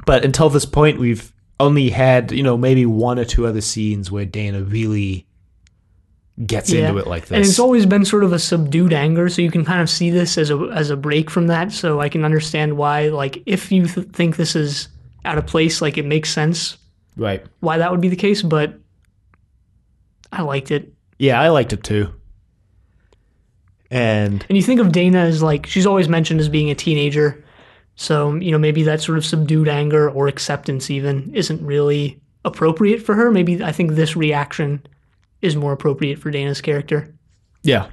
But 0.06 0.24
until 0.24 0.48
this 0.50 0.66
point, 0.66 0.98
we've 0.98 1.32
only 1.58 1.90
had 1.90 2.32
you 2.32 2.42
know 2.42 2.56
maybe 2.56 2.86
one 2.86 3.18
or 3.18 3.24
two 3.24 3.46
other 3.46 3.60
scenes 3.60 4.10
where 4.10 4.24
Dayna 4.26 4.70
really 4.70 5.26
gets 6.46 6.70
Yeah. 6.72 6.88
into 6.88 6.98
it 6.98 7.06
like 7.06 7.26
this. 7.26 7.36
And 7.36 7.44
it's 7.44 7.58
always 7.58 7.86
been 7.86 8.04
sort 8.04 8.24
of 8.24 8.32
a 8.32 8.38
subdued 8.38 8.92
anger, 8.92 9.28
so 9.28 9.42
you 9.42 9.50
can 9.50 9.64
kind 9.64 9.80
of 9.82 9.90
see 9.90 10.10
this 10.10 10.38
as 10.38 10.50
a 10.50 10.56
as 10.74 10.90
a 10.90 10.96
break 10.96 11.30
from 11.30 11.46
that. 11.48 11.72
So 11.72 12.00
I 12.00 12.08
can 12.08 12.24
understand 12.24 12.76
why, 12.76 13.08
like, 13.08 13.42
if 13.46 13.70
you 13.70 13.86
th- 13.86 14.08
think 14.08 14.36
this 14.36 14.56
is 14.56 14.88
out 15.24 15.38
of 15.38 15.46
place, 15.46 15.82
like 15.82 15.98
it 15.98 16.06
makes 16.06 16.30
sense 16.30 16.78
right. 17.16 17.44
why 17.60 17.78
that 17.78 17.90
would 17.90 18.00
be 18.00 18.08
the 18.08 18.16
case. 18.16 18.42
But 18.42 18.74
I 20.32 20.42
liked 20.42 20.70
it. 20.70 20.92
Yeah, 21.18 21.40
I 21.40 21.48
liked 21.48 21.72
it 21.72 21.82
too. 21.84 22.08
And 23.90 24.44
And 24.48 24.56
you 24.56 24.62
think 24.62 24.80
of 24.80 24.88
Dayna 24.88 25.16
as 25.16 25.42
like 25.42 25.66
she's 25.66 25.86
always 25.86 26.08
mentioned 26.08 26.40
as 26.40 26.48
being 26.48 26.70
a 26.70 26.74
teenager. 26.74 27.44
So, 27.96 28.34
you 28.36 28.50
know, 28.50 28.58
maybe 28.58 28.82
that 28.84 29.02
sort 29.02 29.18
of 29.18 29.26
subdued 29.26 29.68
anger 29.68 30.08
or 30.08 30.26
acceptance 30.28 30.90
even 30.90 31.32
isn't 31.34 31.60
really 31.64 32.18
appropriate 32.44 33.02
for 33.02 33.14
her. 33.14 33.30
Maybe 33.30 33.62
I 33.62 33.72
think 33.72 33.92
this 33.92 34.16
reaction 34.16 34.80
is 35.42 35.56
more 35.56 35.72
appropriate 35.72 36.18
for 36.18 36.30
Dayna's 36.30 36.60
character. 36.60 37.14
yeah, 37.62 37.88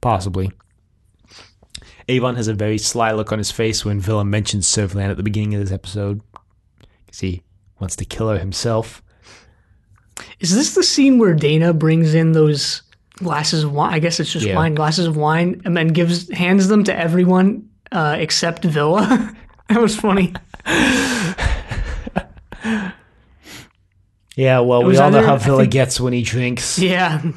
possibly. 0.00 0.50
Avon 2.08 2.34
has 2.36 2.48
a 2.48 2.54
very 2.54 2.78
sly 2.78 3.12
look 3.12 3.30
on 3.30 3.38
his 3.38 3.50
face 3.52 3.84
when 3.84 4.00
Vila 4.00 4.24
mentions 4.24 4.66
Servalan 4.66 5.10
at 5.10 5.16
the 5.16 5.22
beginning 5.22 5.54
of 5.54 5.60
this 5.60 5.70
episode. 5.70 6.20
Because 7.06 7.20
he 7.20 7.42
wants 7.78 7.94
to 7.96 8.04
kill 8.04 8.28
her 8.30 8.38
himself. 8.38 9.02
Is 10.40 10.52
this 10.54 10.74
the 10.74 10.82
scene 10.82 11.18
where 11.18 11.34
Dayna 11.36 11.78
brings 11.78 12.14
in 12.14 12.32
those 12.32 12.82
glasses 13.18 13.62
of 13.64 13.72
wine? 13.72 13.92
I 13.94 13.98
guess 14.00 14.18
it's 14.18 14.32
just 14.32 14.46
Yeah. 14.46 14.56
wine, 14.56 14.74
glasses 14.74 15.06
of 15.06 15.16
wine, 15.16 15.62
and 15.64 15.76
then 15.76 15.88
gives 15.88 16.28
hands 16.32 16.66
them 16.68 16.82
to 16.84 16.96
everyone 16.96 17.68
uh, 17.92 18.16
except 18.18 18.64
Vila. 18.64 19.34
that 19.68 19.80
was 19.80 19.94
funny. 19.96 20.32
Yeah, 24.40 24.60
well, 24.60 24.84
we 24.84 24.96
all 24.96 25.10
know 25.10 25.22
how 25.22 25.36
Vila 25.36 25.60
think- 25.62 25.72
gets 25.72 26.00
when 26.00 26.12
he 26.12 26.22
drinks. 26.22 26.78
Yeah, 26.90 27.20
I 27.22 27.32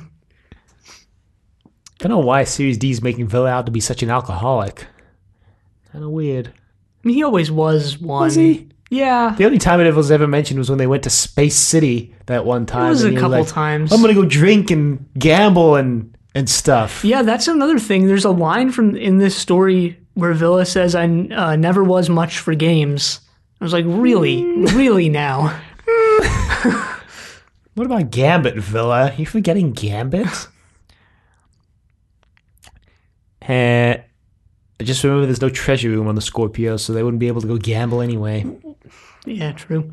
don't 1.99 2.09
know 2.09 2.19
why 2.25 2.43
Series 2.43 2.77
D 2.77 2.91
is 2.91 3.01
making 3.01 3.27
Vila 3.27 3.49
out 3.49 3.65
to 3.65 3.71
be 3.71 3.79
such 3.79 4.03
an 4.03 4.09
alcoholic. 4.09 4.87
Kind 5.91 6.03
of 6.03 6.11
weird. 6.11 6.47
I 6.47 7.07
mean, 7.07 7.15
he 7.15 7.23
always 7.23 7.51
was 7.51 7.97
one. 7.99 8.23
Was 8.23 8.35
he? 8.35 8.69
Yeah, 8.89 9.33
The 9.37 9.45
only 9.45 9.57
time 9.57 9.79
it 9.79 9.93
was 9.95 10.11
ever 10.11 10.27
mentioned 10.27 10.59
was 10.59 10.69
when 10.69 10.77
they 10.77 10.85
went 10.85 11.03
to 11.03 11.09
Space 11.09 11.55
City 11.55 12.13
that 12.27 12.45
one 12.45 12.65
time. 12.67 12.87
it 12.87 12.89
was 12.89 13.03
a 13.03 13.13
couple 13.13 13.29
like, 13.29 13.47
times. 13.47 13.91
I'm 13.91 14.01
gonna 14.01 14.13
go 14.13 14.25
drink 14.25 14.69
and 14.69 15.09
gamble 15.17 15.75
and 15.75 16.15
and 16.35 16.47
stuff. 16.49 17.03
Yeah, 17.03 17.21
that's 17.23 17.47
another 17.47 17.79
thing. 17.79 18.05
There's 18.07 18.25
a 18.25 18.31
line 18.31 18.71
from 18.71 18.95
in 18.95 19.17
this 19.17 19.35
story 19.35 19.97
where 20.13 20.33
Vila 20.33 20.65
says, 20.65 20.93
"I 20.95 21.05
uh, 21.05 21.55
never 21.55 21.83
was 21.83 22.07
much 22.09 22.37
for 22.39 22.53
games." 22.53 23.19
I 23.59 23.63
was 23.63 23.73
like, 23.73 23.85
"Really, 23.87 24.43
really 24.73 25.09
now?" 25.09 25.59
What 27.75 27.85
about 27.87 28.11
Gambit, 28.11 28.55
Vila? 28.55 29.13
You 29.17 29.25
forgetting 29.25 29.71
Gambit? 29.73 30.27
Eh, 33.45 33.97
I 34.79 34.83
just 34.85 35.03
remember 35.03 35.25
there's 35.25 35.41
no 35.41 35.49
treasure 35.49 35.89
room 35.89 36.07
on 36.07 36.15
the 36.15 36.21
Scorpio, 36.21 36.77
so 36.77 36.93
they 36.93 37.03
wouldn't 37.03 37.19
be 37.19 37.27
able 37.27 37.41
to 37.41 37.47
go 37.47 37.57
gamble 37.57 37.99
anyway. 37.99 38.45
Yeah, 39.25 39.51
true. 39.51 39.91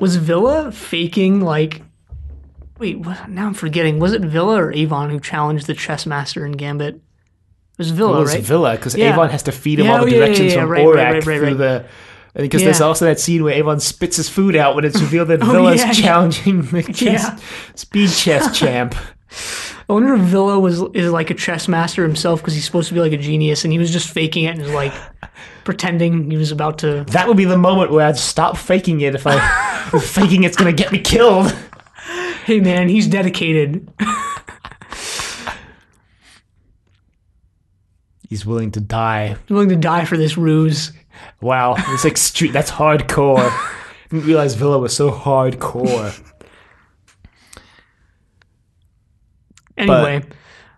Was 0.00 0.16
Vila 0.16 0.72
faking 0.72 1.42
like? 1.42 1.82
Wait, 2.78 2.98
what, 3.00 3.28
now 3.28 3.46
I'm 3.48 3.54
forgetting. 3.54 3.98
Was 3.98 4.14
it 4.14 4.22
Vila 4.22 4.62
or 4.62 4.72
Avon 4.72 5.10
who 5.10 5.20
challenged 5.20 5.66
the 5.66 5.74
chess 5.74 6.06
master 6.06 6.46
in 6.46 6.52
Gambit? 6.52 6.94
It 6.96 7.00
was 7.76 7.90
Vila, 7.90 8.12
Well, 8.12 8.22
it's 8.22 8.32
right? 8.32 8.42
Vila 8.42 8.76
because 8.76 8.96
Yeah. 8.96 9.12
Avon 9.12 9.28
has 9.28 9.42
to 9.42 9.52
feed 9.52 9.78
him 9.78 9.86
Yeah, 9.86 9.98
all 9.98 10.06
the 10.06 10.12
oh, 10.12 10.18
yeah, 10.18 10.26
directions 10.26 10.54
from 10.54 10.68
right, 10.70 10.86
Orac 10.86 10.96
right, 10.96 11.26
right, 11.26 11.38
through 11.38 11.84
Because 12.36 12.62
there's 12.62 12.80
also 12.82 13.06
that 13.06 13.18
scene 13.18 13.42
where 13.42 13.54
Avon 13.54 13.80
spits 13.80 14.16
his 14.16 14.28
food 14.28 14.56
out 14.56 14.74
when 14.74 14.84
it's 14.84 15.00
revealed 15.00 15.28
that 15.28 15.42
Oh, 15.42 15.46
Vila's 15.52 15.80
yeah. 15.80 15.92
challenging 15.92 16.62
the 16.62 16.82
chess, 16.92 17.00
Yeah. 17.24 17.38
speed 17.74 18.10
chess 18.10 18.56
champ. 18.56 18.94
I 19.88 19.92
wonder 19.92 20.14
if 20.14 20.20
Vila 20.20 20.58
was 20.60 20.82
is 20.94 21.12
like 21.12 21.30
a 21.30 21.34
chess 21.34 21.66
master 21.68 22.02
himself 22.02 22.40
because 22.40 22.54
he's 22.54 22.64
supposed 22.64 22.88
to 22.88 22.94
be 22.94 23.00
like 23.00 23.12
a 23.12 23.16
genius, 23.16 23.64
and 23.64 23.72
he 23.72 23.78
was 23.78 23.90
just 23.90 24.10
faking 24.10 24.44
it 24.44 24.58
and 24.58 24.74
like 24.74 24.92
pretending 25.64 26.30
he 26.30 26.36
was 26.36 26.50
about 26.52 26.78
to. 26.78 27.04
That 27.08 27.26
would 27.28 27.36
be 27.36 27.44
the 27.44 27.56
moment 27.56 27.90
where 27.90 28.06
I'd 28.06 28.16
stop 28.18 28.56
faking 28.56 29.00
it 29.00 29.14
if 29.14 29.26
I 29.26 29.38
faking 30.00 30.42
it's 30.44 30.56
gonna 30.56 30.72
get 30.72 30.92
me 30.92 30.98
killed. 30.98 31.54
Hey 32.44 32.60
man, 32.60 32.88
he's 32.88 33.06
dedicated. 33.06 33.88
He's 38.28 38.44
willing 38.44 38.72
to 38.72 38.80
die. 38.80 39.28
He's 39.28 39.50
willing 39.50 39.68
to 39.68 39.76
die 39.76 40.04
for 40.04 40.16
this 40.16 40.36
ruse. 40.36 40.92
Wow, 41.40 41.76
it's 41.78 42.20
street. 42.20 42.52
That's 42.52 42.70
hardcore. 42.70 43.38
I 43.38 43.72
Didn't 44.10 44.26
realize 44.26 44.54
Vila 44.54 44.78
was 44.78 44.94
so 44.94 45.10
hardcore. 45.10 46.20
Anyway, 49.76 50.24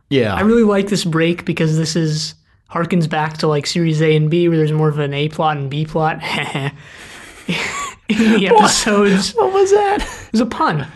Yeah, 0.09 0.35
I 0.35 0.41
really 0.41 0.65
like 0.65 0.89
this 0.89 1.05
break 1.05 1.45
because 1.45 1.77
this 1.77 1.95
is 1.95 2.35
harkens 2.71 3.09
back 3.09 3.39
to 3.39 3.47
like 3.47 3.67
series 3.67 4.03
A 4.03 4.17
and 4.17 4.31
B 4.31 4.49
where 4.49 4.57
there's 4.57 4.73
more 4.73 4.89
of 4.89 4.99
an 4.99 5.15
A 5.15 5.29
plot 5.29 5.57
and 5.57 5.71
B 5.71 5.85
plot. 5.85 6.23
in 8.09 8.33
the 8.33 8.49
episodes, 8.55 9.33
what 9.35 9.53
was 9.53 9.71
that? 9.71 10.01
It 10.27 10.33
was 10.33 10.41
a 10.41 10.47
pun. 10.47 10.87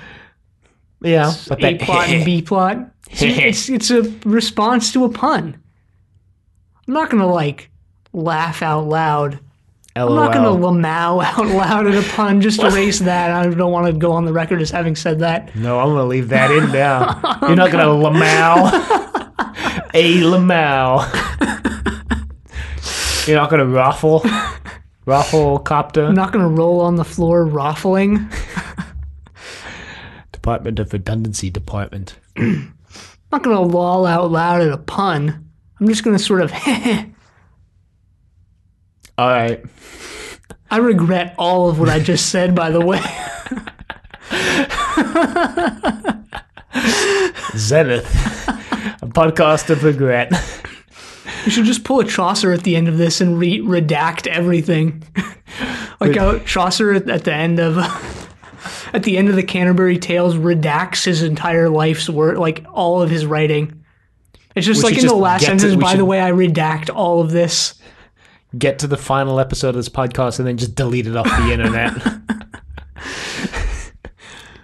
Yeah, 1.00 1.32
but 1.48 1.62
A 1.62 1.74
that 1.74 1.80
plot 1.82 2.08
and 2.08 2.24
B 2.24 2.42
plot. 2.42 2.78
It's, 3.10 3.68
it's 3.68 3.90
a 3.90 4.02
response 4.24 4.92
to 4.94 5.04
a 5.04 5.08
pun. 5.08 5.61
I'm 6.92 7.00
not 7.00 7.08
gonna 7.08 7.26
like 7.26 7.70
laugh 8.12 8.60
out 8.60 8.86
loud. 8.86 9.40
I'm 9.96 10.14
not 10.14 10.34
gonna 10.34 10.50
LOL. 10.50 10.74
lamau 10.74 11.24
out 11.24 11.46
loud 11.46 11.86
at 11.86 11.94
a 11.94 12.06
pun. 12.10 12.42
Just 12.42 12.62
erase 12.62 12.98
that. 13.08 13.30
I 13.30 13.48
don't 13.48 13.72
want 13.72 13.86
to 13.86 13.94
go 13.94 14.12
on 14.12 14.26
the 14.26 14.32
record 14.34 14.60
as 14.60 14.70
having 14.70 14.94
said 14.94 15.20
that. 15.20 15.56
No, 15.56 15.80
I'm 15.80 15.86
gonna 15.88 16.04
leave 16.04 16.28
that 16.28 16.50
in 16.50 16.70
now. 16.70 17.38
You're 17.48 17.56
not 17.56 17.70
gonna 17.72 17.86
lamau. 17.86 18.66
A 19.94 20.20
lamau. 20.20 21.08
You're 23.26 23.38
not 23.38 23.48
gonna 23.48 23.64
ruffle. 23.64 24.22
Ruffle 25.06 25.60
copter. 25.60 26.04
I'm 26.04 26.14
not 26.14 26.30
gonna 26.30 26.50
roll 26.50 26.82
on 26.82 26.96
the 26.96 27.06
floor 27.06 27.46
raffling. 27.46 28.28
Department 30.30 30.78
of 30.78 30.92
Redundancy 30.92 31.48
Department. 31.48 32.16
I'm 32.36 32.74
not 33.32 33.42
gonna 33.42 33.62
loll 33.62 34.04
out 34.04 34.30
loud 34.30 34.60
at 34.60 34.68
a 34.70 34.76
pun. 34.76 35.48
I'm 35.82 35.88
just 35.88 36.04
gonna 36.04 36.16
sort 36.16 36.42
of. 36.42 36.52
All 39.18 39.28
right. 39.28 39.60
I 40.70 40.76
regret 40.76 41.34
all 41.38 41.68
of 41.68 41.80
what 41.80 41.88
I 41.88 41.98
just 41.98 42.28
said. 42.28 42.54
By 42.54 42.70
the 42.70 42.80
way, 42.80 43.00
Zenith, 47.56 48.06
a 49.02 49.08
podcast 49.08 49.70
of 49.70 49.82
regret. 49.82 50.30
We 51.44 51.50
should 51.50 51.64
just 51.64 51.82
pull 51.82 51.98
a 51.98 52.04
Chaucer 52.04 52.52
at 52.52 52.62
the 52.62 52.76
end 52.76 52.86
of 52.86 52.96
this 52.96 53.20
and 53.20 53.36
re- 53.36 53.58
redact 53.58 54.28
everything. 54.28 55.02
like 56.00 56.14
how 56.14 56.38
Chaucer 56.38 56.92
at 56.92 57.24
the 57.24 57.34
end 57.34 57.58
of 57.58 57.76
at 58.94 59.02
the 59.02 59.18
end 59.18 59.28
of 59.28 59.34
the 59.34 59.42
Canterbury 59.42 59.98
Tales 59.98 60.36
redacts 60.36 61.06
his 61.06 61.24
entire 61.24 61.68
life's 61.68 62.08
work, 62.08 62.38
like 62.38 62.64
all 62.72 63.02
of 63.02 63.10
his 63.10 63.26
writing. 63.26 63.81
It's 64.54 64.66
just 64.66 64.82
We 64.82 64.90
like 64.90 64.98
in 64.98 65.06
the 65.06 65.14
last 65.14 65.40
get 65.42 65.52
to- 65.54 65.60
sentence. 65.60 65.82
By 65.82 65.96
the 65.96 66.04
way, 66.04 66.20
I 66.20 66.30
redact 66.30 66.94
all 66.94 67.20
of 67.20 67.30
this. 67.30 67.74
Get 68.58 68.78
to 68.80 68.86
the 68.86 68.98
final 68.98 69.40
episode 69.40 69.70
of 69.70 69.76
this 69.76 69.88
podcast 69.88 70.38
and 70.38 70.46
then 70.46 70.58
just 70.58 70.74
delete 70.74 71.06
it 71.06 71.16
off 71.16 71.24
the 71.26 71.52
internet. 71.52 71.92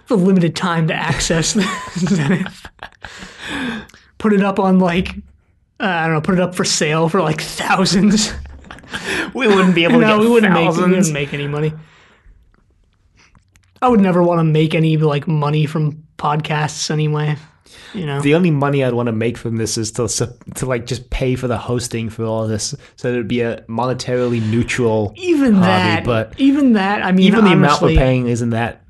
for 0.05 0.15
limited 0.15 0.55
time 0.55 0.87
to 0.87 0.93
access 0.93 1.57
Zenith. 1.97 2.65
Put 4.17 4.33
it 4.33 4.43
up 4.43 4.59
on 4.59 4.79
like 4.79 5.15
uh, 5.79 5.85
I 5.85 6.05
don't 6.05 6.15
know, 6.15 6.21
put 6.21 6.33
it 6.35 6.41
up 6.41 6.55
for 6.55 6.65
sale 6.65 7.07
for 7.07 7.21
like 7.21 7.39
thousands. 7.39 8.33
we 9.33 9.47
wouldn't 9.47 9.75
be 9.75 9.85
able 9.85 9.93
to 9.93 10.01
no, 10.01 10.17
get 10.17 10.19
we 10.19 10.27
wouldn't 10.27 10.51
make 10.53 10.71
we 10.71 10.81
wouldn't 10.81 11.13
make 11.13 11.33
any 11.33 11.47
money. 11.47 11.71
I 13.81 13.87
would 13.87 14.01
never 14.01 14.21
want 14.21 14.39
to 14.39 14.43
make 14.43 14.75
any 14.75 14.97
like 14.97 15.27
money 15.27 15.65
from 15.65 16.03
podcasts 16.17 16.91
anyway. 16.91 17.37
You 17.93 18.05
know, 18.05 18.21
The 18.21 18.35
only 18.35 18.51
money 18.51 18.83
I'd 18.83 18.93
want 18.93 19.07
to 19.07 19.11
make 19.13 19.37
from 19.37 19.57
this 19.57 19.77
is 19.77 19.91
to 19.93 20.07
to 20.55 20.65
like 20.65 20.85
just 20.85 21.09
pay 21.09 21.35
for 21.35 21.47
the 21.47 21.57
hosting 21.57 22.09
for 22.09 22.23
all 22.23 22.47
this, 22.47 22.75
so 22.95 23.07
that 23.09 23.13
it'd 23.15 23.27
be 23.27 23.41
a 23.41 23.61
monetarily 23.63 24.41
neutral. 24.49 25.13
even 25.15 25.53
hobby, 25.55 25.65
that, 25.65 26.03
but 26.03 26.33
even 26.37 26.73
that. 26.73 27.03
I 27.03 27.11
mean, 27.11 27.25
even 27.27 27.45
the 27.45 27.51
amount 27.51 27.81
honestly, 27.81 27.95
we're 27.95 27.99
paying 28.01 28.27
isn't 28.27 28.51
that 28.51 28.83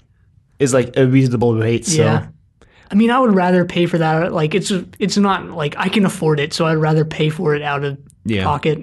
is 0.59 0.73
like 0.73 0.97
a 0.97 1.05
reasonable 1.07 1.55
rate. 1.55 1.85
So 1.85 2.03
Yeah. 2.03 2.27
I 2.91 2.95
mean, 2.95 3.11
I 3.11 3.19
would 3.19 3.35
rather 3.35 3.65
pay 3.65 3.85
for 3.85 3.99
that. 3.99 4.33
Like, 4.33 4.55
it's 4.55 4.71
it's 4.97 5.15
not 5.17 5.45
like 5.51 5.75
I 5.77 5.89
can 5.89 6.05
afford 6.05 6.39
it, 6.39 6.53
so 6.53 6.65
I'd 6.65 6.73
rather 6.75 7.05
pay 7.05 7.29
for 7.29 7.55
it 7.55 7.61
out 7.61 7.83
of 7.83 7.97
Yeah. 8.25 8.43
pocket. 8.43 8.79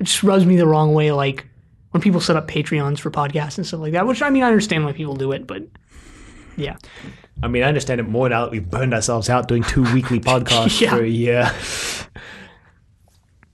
It 0.00 0.04
just 0.04 0.22
rubs 0.22 0.44
me 0.44 0.56
the 0.56 0.66
wrong 0.66 0.92
way. 0.92 1.12
Like 1.12 1.46
when 1.92 2.00
people 2.02 2.20
set 2.20 2.34
up 2.36 2.48
Patreons 2.48 2.98
for 2.98 3.10
podcasts 3.12 3.56
and 3.56 3.66
stuff 3.66 3.80
like 3.80 3.92
that. 3.92 4.06
Which 4.06 4.20
I 4.22 4.28
mean, 4.30 4.42
I 4.42 4.48
understand 4.48 4.84
why 4.84 4.92
people 4.92 5.14
do 5.14 5.30
it, 5.32 5.46
but 5.46 5.62
yeah, 6.56 6.76
I 7.42 7.48
mean, 7.48 7.62
I 7.62 7.66
understand 7.66 8.00
it 8.00 8.08
more 8.08 8.28
now 8.28 8.44
that 8.44 8.50
we've 8.52 8.68
burned 8.68 8.94
ourselves 8.94 9.28
out 9.28 9.48
doing 9.48 9.62
two 9.62 9.82
weekly 9.92 10.20
podcasts 10.30 10.80
Yeah. 10.80 10.90
for 10.90 11.02
a 11.02 11.08
year 11.08 11.46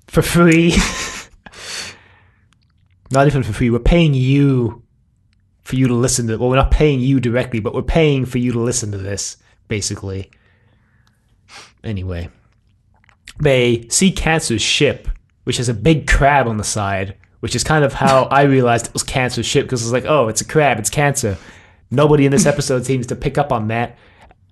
for 0.06 0.22
free. 0.22 0.74
not 3.10 3.26
even 3.26 3.42
for 3.42 3.52
free. 3.52 3.70
We're 3.70 3.78
paying 3.78 4.14
you 4.14 4.82
for 5.62 5.76
you 5.76 5.88
to 5.88 5.94
listen 5.94 6.26
to. 6.28 6.36
Well, 6.36 6.50
we're 6.50 6.56
not 6.56 6.70
paying 6.70 7.00
you 7.00 7.20
directly, 7.20 7.60
but 7.60 7.74
we're 7.74 7.82
paying 7.82 8.26
for 8.26 8.38
you 8.38 8.52
to 8.52 8.60
listen 8.60 8.92
to 8.92 8.98
this, 8.98 9.36
basically. 9.68 10.30
Anyway, 11.82 12.28
they 13.40 13.86
see 13.88 14.12
Cancer's 14.12 14.62
ship, 14.62 15.08
which 15.44 15.56
has 15.56 15.68
a 15.68 15.74
big 15.74 16.06
crab 16.06 16.46
on 16.46 16.58
the 16.58 16.64
side, 16.64 17.16
which 17.40 17.56
is 17.56 17.64
kind 17.64 17.84
of 17.84 17.94
how 17.94 18.24
I 18.24 18.42
realized 18.42 18.88
it 18.88 18.92
was 18.92 19.02
Cancer's 19.02 19.46
ship 19.46 19.64
because 19.66 19.82
it's 19.82 19.92
like, 19.92 20.04
oh, 20.04 20.28
it's 20.28 20.40
a 20.40 20.44
crab, 20.44 20.78
it's 20.78 20.90
Cancer. 20.90 21.38
Nobody 21.90 22.24
in 22.26 22.32
this 22.32 22.46
episode 22.46 22.86
seems 22.86 23.06
to 23.08 23.16
pick 23.16 23.36
up 23.38 23.52
on 23.52 23.68
that. 23.68 23.98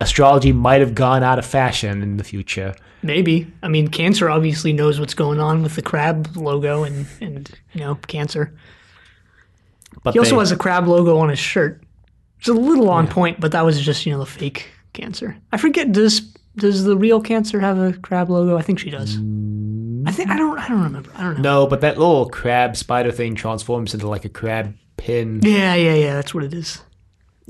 Astrology 0.01 0.53
might 0.53 0.81
have 0.81 0.95
gone 0.95 1.23
out 1.23 1.39
of 1.39 1.47
fashion 1.47 2.03
in 2.03 2.17
the 2.19 2.25
future. 2.25 2.75
maybe. 3.03 3.47
I 3.63 3.69
mean, 3.69 3.89
Cancer 3.89 4.29
obviously 4.31 4.73
knows 4.73 4.99
what's 5.01 5.15
going 5.15 5.41
on 5.41 5.63
with 5.63 5.75
the 5.77 5.83
crab 5.83 6.37
logo 6.37 6.85
and 6.85 7.07
and 7.21 7.51
you 7.73 7.81
know 7.81 7.97
Cancer. 8.07 8.55
But 10.03 10.13
He 10.15 10.19
also 10.19 10.37
they- 10.37 10.39
has 10.41 10.53
a 10.53 10.57
crab 10.57 10.87
logo 10.87 11.19
on 11.19 11.29
his 11.29 11.39
shirt. 11.39 11.83
It's 12.39 12.49
a 12.49 12.53
little 12.53 12.89
on 12.89 13.09
point, 13.09 13.41
but 13.41 13.51
that 13.53 13.65
was 13.65 13.81
just 13.81 14.07
you 14.07 14.13
know 14.13 14.21
the 14.21 14.27
fake 14.27 14.71
Cancer. 14.93 15.37
I 15.53 15.57
forget 15.57 15.91
does 15.93 16.21
does 16.57 16.85
the 16.85 16.97
real 16.97 17.21
Cancer 17.21 17.59
have 17.61 17.79
a 17.79 17.93
crab 17.95 18.31
logo? 18.31 18.57
I 18.57 18.63
think 18.63 18.79
she 18.79 18.91
does. 18.91 19.17
I 20.07 20.13
think 20.13 20.31
I 20.31 20.37
don't 20.37 20.59
I 20.59 20.69
don't 20.69 20.83
remember. 20.83 21.11
I 21.17 21.23
don't 21.23 21.37
know. 21.41 21.63
no, 21.63 21.67
but 21.67 21.81
that 21.81 21.99
little 21.99 22.29
crab 22.29 22.77
spider 22.77 23.11
thing 23.11 23.35
transforms 23.35 23.95
into 23.95 24.09
like 24.09 24.25
a 24.25 24.29
crab 24.29 24.75
pin. 24.97 25.41
Yeah, 25.43 25.75
yeah, 25.75 25.95
yeah. 25.95 26.15
That's 26.15 26.33
what 26.35 26.45
it 26.45 26.55
is. 26.55 26.81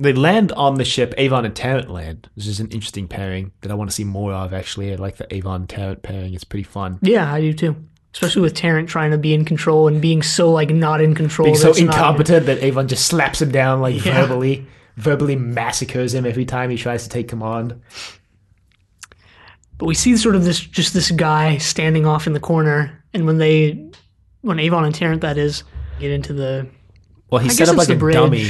They 0.00 0.12
land 0.12 0.52
on 0.52 0.76
the 0.76 0.84
ship. 0.84 1.12
Avon 1.18 1.44
and 1.44 1.54
Tarrant 1.56 1.90
land, 1.90 2.28
which 2.34 2.46
is 2.46 2.61
an 2.61 2.68
interesting 2.68 3.08
pairing 3.08 3.50
that 3.62 3.70
I 3.72 3.74
want 3.74 3.90
to 3.90 3.94
see 3.94 4.04
more 4.04 4.32
of. 4.32 4.54
Actually, 4.54 4.92
I 4.92 4.96
like 4.96 5.16
the 5.16 5.32
Avon 5.34 5.66
Tarrant 5.66 6.02
pairing. 6.02 6.34
It's 6.34 6.44
pretty 6.44 6.62
fun. 6.62 6.98
Yeah, 7.02 7.32
I 7.32 7.40
do 7.40 7.52
too. 7.52 7.74
Especially 8.14 8.42
with 8.42 8.54
Tarrant 8.54 8.88
trying 8.88 9.11
to 9.11 9.18
be 9.18 9.34
in 9.34 9.44
control 9.44 9.88
and 9.88 10.00
being 10.00 10.22
so 10.22 10.50
like 10.52 10.70
not 10.70 11.00
in 11.00 11.14
control. 11.14 11.46
Being 11.46 11.56
so 11.56 11.68
not- 11.70 11.78
incompetent 11.78 12.46
that 12.46 12.62
Avon 12.62 12.87
just 12.88 13.06
slaps 13.06 13.42
him 13.42 13.50
down 13.50 13.80
like 13.80 14.04
Yeah. 14.04 14.22
verbally, 14.22 14.66
verbally 14.96 15.37
massacres 15.37 16.14
him 16.14 16.24
every 16.24 16.44
time 16.44 16.70
he 16.70 16.76
tries 16.76 17.02
to 17.02 17.08
take 17.08 17.26
command. 17.28 17.74
But 19.78 19.87
we 19.87 19.94
see 19.94 20.16
sort 20.16 20.34
of 20.37 20.44
this 20.44 20.58
just 20.61 20.94
this 20.94 21.11
guy 21.11 21.58
standing 21.58 22.06
off 22.06 22.26
in 22.26 22.32
the 22.32 22.40
corner, 22.40 23.04
and 23.14 23.26
when 23.26 23.38
they, 23.38 23.90
when 24.40 24.58
Avon 24.58 24.84
and 24.84 24.94
Tarrant 24.94 25.20
that 25.22 25.38
is, 25.38 25.62
get 26.00 26.11
into 26.11 26.32
the 26.32 26.66
Well, 27.30 27.40
he 27.40 27.48
I 27.48 27.52
set 27.52 27.68
up 27.68 27.76
like 27.76 27.88
a 27.88 27.94
bridge. 27.94 28.14
dummy 28.14 28.48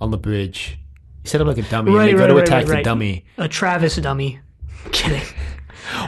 on 0.00 0.10
the 0.10 0.18
bridge. 0.18 0.78
He 1.22 1.28
set 1.28 1.40
up 1.40 1.46
like 1.46 1.58
a 1.58 1.62
dummy, 1.62 1.92
Right, 1.92 2.10
and 2.10 2.18
they 2.18 2.22
right, 2.22 2.28
go 2.28 2.34
to 2.34 2.34
right, 2.40 2.44
attack 2.48 2.66
right, 2.68 2.78
the 2.78 2.82
dummy. 2.82 3.24
a 3.38 3.48
Travis 3.48 3.96
dummy. 3.96 4.40
Kidding. 4.92 5.22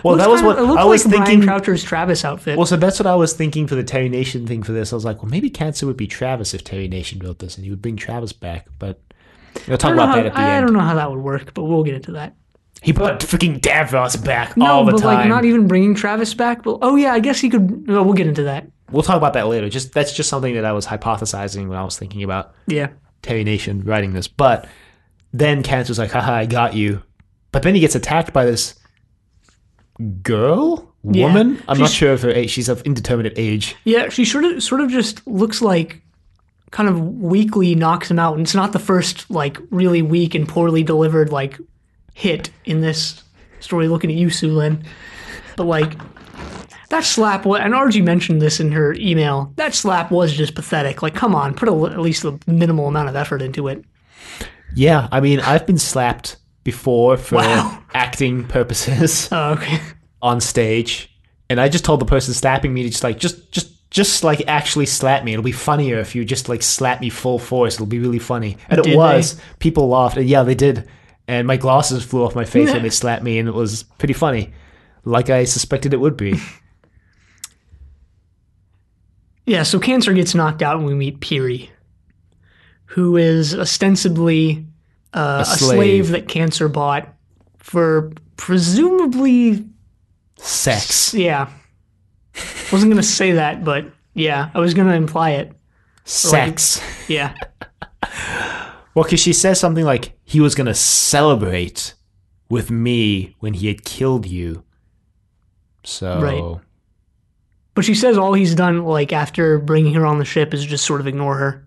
Well, 0.04 0.16
that 0.16 0.28
was 0.30 0.42
what 0.42 0.58
I 0.58 0.84
was 0.84 1.04
like 1.04 1.12
thinking. 1.14 1.40
Brian 1.44 1.60
Croucher's 1.60 1.82
Travis 1.82 2.24
outfit. 2.24 2.56
Well, 2.56 2.66
so 2.66 2.76
that's 2.76 3.00
what 3.00 3.06
I 3.06 3.14
was 3.16 3.32
thinking 3.32 3.66
for 3.66 3.74
the 3.74 3.82
Terry 3.82 4.08
Nation 4.08 4.46
thing 4.46 4.62
for 4.62 4.72
this. 4.72 4.92
I 4.92 4.96
was 4.96 5.04
like, 5.04 5.22
well, 5.22 5.30
maybe 5.30 5.50
Cancer 5.50 5.86
would 5.86 5.96
be 5.96 6.06
Travis 6.06 6.54
if 6.54 6.62
Terry 6.62 6.86
Nation 6.88 7.18
wrote 7.18 7.40
this, 7.40 7.56
and 7.56 7.64
he 7.64 7.70
would 7.70 7.82
bring 7.82 7.96
Travis 7.96 8.32
back. 8.32 8.68
But 8.78 9.00
we'll 9.66 9.74
I 9.74 9.76
talk 9.76 9.88
don't, 9.90 9.96
know 9.96 10.02
about 10.04 10.08
how, 10.08 10.16
that 10.16 10.26
at 10.26 10.34
the 10.34 10.38
I 10.40 10.50
end. 10.54 10.66
don't 10.66 10.74
know 10.74 10.80
how 10.80 10.94
that 10.94 11.10
would 11.10 11.20
work, 11.20 11.52
but 11.54 11.64
we'll 11.64 11.82
get 11.82 11.94
into 11.94 12.12
that. 12.12 12.36
He 12.80 12.92
brought 12.92 13.20
freaking 13.20 13.60
Davros 13.60 14.22
back 14.24 14.56
No, 14.56 14.66
all 14.66 14.84
the 14.84 14.92
but 14.92 15.00
time. 15.00 15.14
like 15.18 15.28
not 15.28 15.44
even 15.44 15.66
bringing 15.68 15.94
Travis 15.94 16.32
back. 16.34 16.62
But 16.62 16.78
oh 16.82 16.96
yeah, 16.96 17.12
I 17.12 17.20
guess 17.20 17.40
he 17.40 17.48
could. 17.50 17.86
Well, 17.88 18.04
we'll 18.04 18.14
get 18.14 18.26
into 18.28 18.44
that. 18.44 18.66
we'll 18.90 19.02
talk 19.02 19.16
about 19.16 19.32
that 19.34 19.48
later. 19.48 19.68
Just 19.68 19.92
that's 19.92 20.12
just 20.12 20.28
something 20.28 20.54
that 20.54 20.64
I 20.64 20.72
was 20.72 20.86
hypothesizing 20.86 21.68
when 21.68 21.78
I 21.78 21.84
was 21.84 21.98
thinking 21.98 22.22
about 22.22 22.54
Yeah. 22.66 22.88
Terry 23.22 23.44
Nation 23.44 23.82
writing 23.84 24.12
this. 24.12 24.28
But 24.28 24.68
then 25.32 25.62
Cancer's 25.62 25.98
like, 25.98 26.10
haha, 26.10 26.32
I 26.34 26.46
got 26.46 26.74
you. 26.74 27.02
But 27.52 27.62
then 27.62 27.74
he 27.74 27.80
gets 27.80 27.94
attacked 27.94 28.32
by 28.32 28.44
this 28.44 28.74
girl, 30.22 30.94
Yeah. 31.04 31.26
woman. 31.26 31.62
I'm 31.68 31.78
not 31.78 31.90
sure 31.90 32.12
of 32.12 32.22
her 32.22 32.30
age. 32.30 32.50
She's 32.50 32.68
of 32.68 32.82
indeterminate 32.82 33.34
age. 33.36 33.76
Yeah, 33.84 34.08
she 34.08 34.24
sort 34.24 34.44
of 34.44 34.62
sort 34.62 34.80
of 34.80 34.90
just 34.90 35.26
looks 35.26 35.60
like 35.62 36.00
kind 36.70 36.88
of 36.88 36.98
weakly 37.00 37.74
knocks 37.74 38.10
him 38.10 38.18
out, 38.18 38.32
and 38.34 38.42
it's 38.42 38.54
not 38.54 38.72
the 38.72 38.78
first 38.78 39.30
like 39.30 39.58
really 39.70 40.00
weak 40.02 40.34
and 40.34 40.48
poorly 40.48 40.82
delivered 40.82 41.30
like 41.30 41.58
hit 42.14 42.50
in 42.64 42.80
this 42.80 43.22
story. 43.60 43.88
Looking 43.88 44.10
at 44.10 44.16
you, 44.16 44.28
Soolin, 44.28 44.84
but 45.56 45.64
like 45.64 45.92
that 46.92 47.04
slap. 47.04 47.44
And 47.44 47.74
RG 47.74 48.02
mentioned 48.04 48.40
this 48.40 48.60
in 48.60 48.70
her 48.72 48.94
email. 48.94 49.52
That 49.56 49.74
slap 49.74 50.10
was 50.10 50.32
just 50.32 50.54
pathetic. 50.54 51.02
Like, 51.02 51.14
come 51.14 51.34
on, 51.34 51.54
put 51.54 51.68
a, 51.68 51.72
at 51.92 51.98
least 52.00 52.24
a 52.24 52.38
minimal 52.46 52.86
amount 52.86 53.08
of 53.08 53.16
effort 53.16 53.42
into 53.42 53.68
it. 53.68 53.84
Yeah, 54.74 55.08
I 55.12 55.20
mean, 55.20 55.40
I've 55.40 55.66
been 55.66 55.78
slapped 55.78 56.36
before 56.64 57.16
for 57.16 57.34
Wow. 57.36 57.82
acting 57.92 58.44
purposes 58.46 59.28
Oh, 59.32 59.52
okay. 59.52 59.80
on 60.22 60.40
stage, 60.40 61.10
and 61.50 61.60
I 61.60 61.68
just 61.68 61.84
told 61.84 62.00
the 62.00 62.06
person 62.06 62.32
slapping 62.32 62.72
me 62.72 62.84
to 62.84 62.88
just 62.88 63.02
like 63.04 63.18
just 63.18 63.50
just 63.52 63.90
just 63.90 64.24
like 64.24 64.42
actually 64.46 64.86
slap 64.86 65.24
me. 65.24 65.32
It'll 65.32 65.42
be 65.42 65.52
funnier 65.52 65.98
if 65.98 66.14
you 66.14 66.24
just 66.24 66.48
like 66.48 66.62
slap 66.62 67.00
me 67.02 67.10
full 67.10 67.38
force. 67.38 67.74
It'll 67.74 67.84
be 67.86 67.98
really 67.98 68.18
funny. 68.20 68.56
And 68.70 68.78
it 68.78 68.84
Did 68.84 68.96
was. 68.96 69.38
People 69.58 69.88
laughed, 69.88 70.16
and 70.16 70.26
yeah, 70.28 70.42
they 70.44 70.54
did. 70.54 70.88
And 71.28 71.46
my 71.46 71.56
glasses 71.58 72.02
flew 72.04 72.24
off 72.24 72.34
my 72.34 72.44
face 72.46 72.72
when 72.72 72.82
they 72.86 72.90
slapped 72.90 73.22
me, 73.24 73.38
and 73.38 73.48
it 73.48 73.54
was 73.54 73.82
pretty 73.98 74.14
funny, 74.14 74.52
like 75.04 75.28
I 75.30 75.44
suspected 75.44 75.92
it 75.92 76.00
would 76.00 76.16
be. 76.16 76.40
Yeah, 79.46 79.62
so 79.64 79.78
Cancer 79.80 80.12
gets 80.12 80.34
knocked 80.34 80.62
out 80.62 80.76
and 80.76 80.86
we 80.86 80.94
meet 80.94 81.20
Piri, 81.20 81.70
who 82.86 83.16
is 83.16 83.54
ostensibly 83.54 84.66
uh, 85.12 85.40
a, 85.42 85.44
slave. 85.44 86.06
slave. 86.06 86.08
that 86.10 86.28
Cancer 86.28 86.68
bought 86.68 87.08
for 87.58 88.12
presumably, 88.36 89.64
Sex, 90.36 91.14
yeah. 91.14 91.50
Wasn't 92.72 92.90
going 92.90 92.96
to 92.96 93.02
say 93.02 93.32
that, 93.32 93.64
but 93.64 93.86
yeah, 94.14 94.50
I 94.54 94.58
was 94.60 94.74
going 94.74 94.88
to 94.88 94.94
imply 94.94 95.30
it. 95.30 95.52
sex. 96.04 96.80
Yeah. 97.08 97.34
Well, 98.94 99.04
because 99.04 99.20
she 99.20 99.32
says 99.32 99.58
something 99.58 99.84
like 99.84 100.18
he 100.24 100.40
was 100.40 100.54
gonna 100.54 100.74
celebrate 100.74 101.94
with 102.50 102.70
me 102.70 103.34
when 103.40 103.54
he 103.54 103.68
had 103.68 103.84
killed 103.84 104.26
you. 104.26 104.64
So 105.82 106.20
Right. 106.20 106.60
But 107.74 107.84
she 107.84 107.94
says 107.94 108.18
all 108.18 108.34
he's 108.34 108.54
done, 108.54 108.84
like, 108.84 109.12
after 109.12 109.58
bringing 109.58 109.94
her 109.94 110.04
on 110.04 110.18
the 110.18 110.24
ship 110.24 110.52
is 110.52 110.64
just 110.64 110.84
sort 110.84 111.00
of 111.00 111.06
ignore 111.06 111.36
her. 111.36 111.66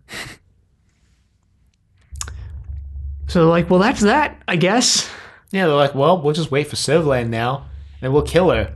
So, 3.28 3.40
they're 3.40 3.50
like, 3.50 3.70
well, 3.72 3.80
that's 3.80 4.02
that, 4.02 4.42
I 4.48 4.56
guess. 4.56 5.10
yeah, 5.52 5.66
they're 5.66 5.76
like, 5.76 5.96
well, 5.96 6.22
we'll 6.22 6.34
just 6.34 6.52
wait 6.52 6.68
for 6.68 6.76
Servalan 6.76 7.30
now, 7.30 7.66
and 8.02 8.14
we'll 8.14 8.22
kill 8.22 8.52
her 8.52 8.76